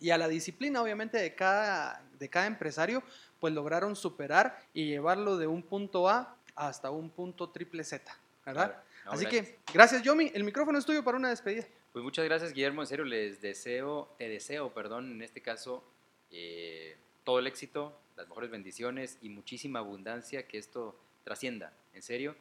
y 0.00 0.10
a 0.10 0.18
la 0.18 0.28
disciplina, 0.28 0.80
obviamente, 0.80 1.18
de 1.18 1.34
cada, 1.34 2.02
de 2.18 2.28
cada 2.30 2.46
empresario, 2.46 3.02
pues 3.40 3.52
lograron 3.52 3.96
superar 3.96 4.58
y 4.72 4.86
llevarlo 4.86 5.36
de 5.36 5.46
un 5.46 5.62
punto 5.62 6.08
A 6.08 6.36
hasta 6.54 6.90
un 6.90 7.10
punto 7.10 7.50
triple 7.50 7.84
Z, 7.84 8.16
¿verdad? 8.46 8.66
Claro. 8.66 8.82
No, 9.04 9.12
Así 9.12 9.24
gracias. 9.24 9.46
que, 9.48 9.58
gracias, 9.72 10.02
Yomi. 10.02 10.30
El 10.34 10.44
micrófono 10.44 10.78
es 10.78 10.84
tuyo 10.84 11.04
para 11.04 11.16
una 11.16 11.30
despedida. 11.30 11.64
Pues 11.98 12.04
muchas 12.04 12.26
gracias, 12.26 12.52
Guillermo. 12.52 12.82
En 12.82 12.86
serio, 12.86 13.04
les 13.04 13.40
deseo, 13.40 14.14
te 14.18 14.28
deseo, 14.28 14.72
perdón, 14.72 15.10
en 15.10 15.20
este 15.20 15.40
caso, 15.40 15.82
eh, 16.30 16.96
todo 17.24 17.40
el 17.40 17.48
éxito, 17.48 17.92
las 18.16 18.28
mejores 18.28 18.52
bendiciones 18.52 19.18
y 19.20 19.28
muchísima 19.28 19.80
abundancia, 19.80 20.46
que 20.46 20.58
esto 20.58 20.94
trascienda, 21.24 21.72
en 21.94 22.02
serio. 22.02 22.36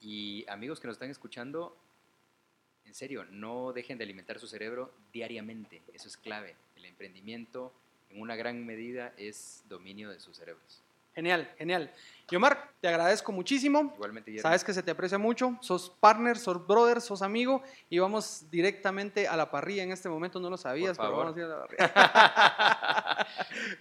Y 0.00 0.46
amigos 0.48 0.80
que 0.80 0.86
nos 0.86 0.94
están 0.94 1.10
escuchando, 1.10 1.76
en 2.86 2.94
serio, 2.94 3.26
no 3.26 3.74
dejen 3.74 3.98
de 3.98 4.04
alimentar 4.04 4.38
su 4.38 4.46
cerebro 4.46 4.94
diariamente. 5.12 5.82
Eso 5.92 6.08
es 6.08 6.16
clave. 6.16 6.56
El 6.74 6.86
emprendimiento, 6.86 7.70
en 8.08 8.18
una 8.18 8.34
gran 8.34 8.64
medida, 8.64 9.12
es 9.18 9.62
dominio 9.68 10.08
de 10.08 10.20
sus 10.20 10.38
cerebros. 10.38 10.80
Genial, 11.14 11.52
genial. 11.58 11.92
Yomar, 12.30 12.72
te 12.80 12.88
agradezco 12.88 13.30
muchísimo. 13.30 13.92
Igualmente. 13.94 14.38
Sabes 14.38 14.64
que 14.64 14.72
se 14.72 14.82
te 14.82 14.90
aprecia 14.90 15.18
mucho, 15.18 15.58
sos 15.60 15.90
partner, 15.90 16.38
sos 16.38 16.66
brother, 16.66 17.02
sos 17.02 17.20
amigo 17.20 17.62
y 17.90 17.98
vamos 17.98 18.50
directamente 18.50 19.28
a 19.28 19.36
la 19.36 19.50
parrilla 19.50 19.82
en 19.82 19.92
este 19.92 20.08
momento, 20.08 20.40
no 20.40 20.48
lo 20.48 20.56
sabías, 20.56 20.96
pero 20.96 21.14
vamos 21.14 21.36
a 21.36 21.38
ir 21.38 21.44
a 21.44 21.48
la 21.48 21.66
parrilla. 21.66 23.26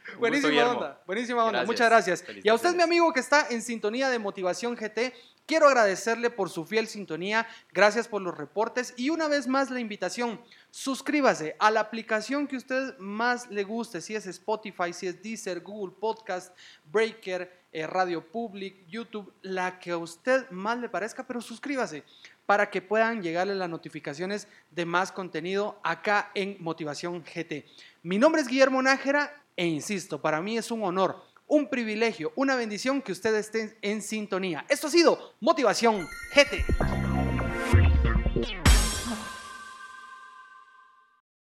Gusto, 0.06 0.20
buenísima 0.20 0.70
onda, 0.70 1.02
buenísima 1.06 1.46
onda, 1.46 1.60
Gracias. 1.60 1.68
muchas 1.68 1.90
gracias. 1.90 2.26
Y 2.44 2.50
a 2.50 2.54
usted, 2.54 2.76
mi 2.76 2.84
amigo 2.84 3.14
que 3.14 3.22
está 3.22 3.48
en 3.50 3.62
sintonía 3.62 4.10
de 4.10 4.20
Motivación 4.20 4.76
GT, 4.76 5.14
quiero 5.52 5.68
agradecerle 5.68 6.30
por 6.30 6.50
su 6.50 6.64
fiel 6.64 6.88
sintonía, 6.88 7.46
gracias 7.74 8.08
por 8.08 8.22
los 8.22 8.38
reportes. 8.38 8.94
Y 8.96 9.10
una 9.10 9.28
vez 9.28 9.50
más 9.50 9.70
la 9.70 9.82
invitación, 9.82 10.40
suscríbase 10.70 11.58
a 11.60 11.70
la 11.70 11.82
aplicación 11.82 12.48
que 12.48 12.56
usted 12.56 12.98
más 13.00 13.50
le 13.50 13.66
guste, 13.66 14.00
si 14.00 14.16
es 14.16 14.26
Spotify, 14.28 14.94
si 14.94 15.08
es 15.08 15.22
Deezer, 15.22 15.60
Google 15.60 15.94
Podcast, 16.00 16.56
Breaker, 16.90 17.52
eh, 17.74 17.86
Radio 17.86 18.26
Public, 18.26 18.88
YouTube, 18.88 19.34
la 19.42 19.78
que 19.78 19.92
a 19.92 19.98
usted 19.98 20.50
más 20.52 20.80
le 20.80 20.88
parezca, 20.88 21.28
pero 21.28 21.42
suscríbase 21.42 22.06
para 22.46 22.70
que 22.70 22.82
puedan 22.82 23.22
llegarle 23.22 23.54
las 23.54 23.70
notificaciones 23.70 24.48
de 24.70 24.86
más 24.86 25.12
contenido 25.12 25.82
acá 25.84 26.32
en 26.34 26.56
Motivación 26.62 27.26
GT. 27.26 27.66
Mi 28.04 28.18
nombre 28.18 28.42
es 28.42 28.48
Guillermo 28.48 28.82
Nájera 28.82 29.44
e 29.58 29.66
insisto, 29.66 30.22
para 30.22 30.42
mí 30.42 30.58
es 30.58 30.72
un 30.72 30.82
honor, 30.84 31.22
un 31.52 31.68
privilegio, 31.68 32.32
una 32.38 32.56
bendición 32.56 33.02
que 33.02 33.12
usted 33.12 33.36
esté 33.36 33.78
en 33.82 34.02
sintonía. 34.02 34.66
Esto 34.70 34.88
ha 34.88 34.90
sido 34.90 35.34
Motivación 35.42 36.08
GT. 36.34 37.11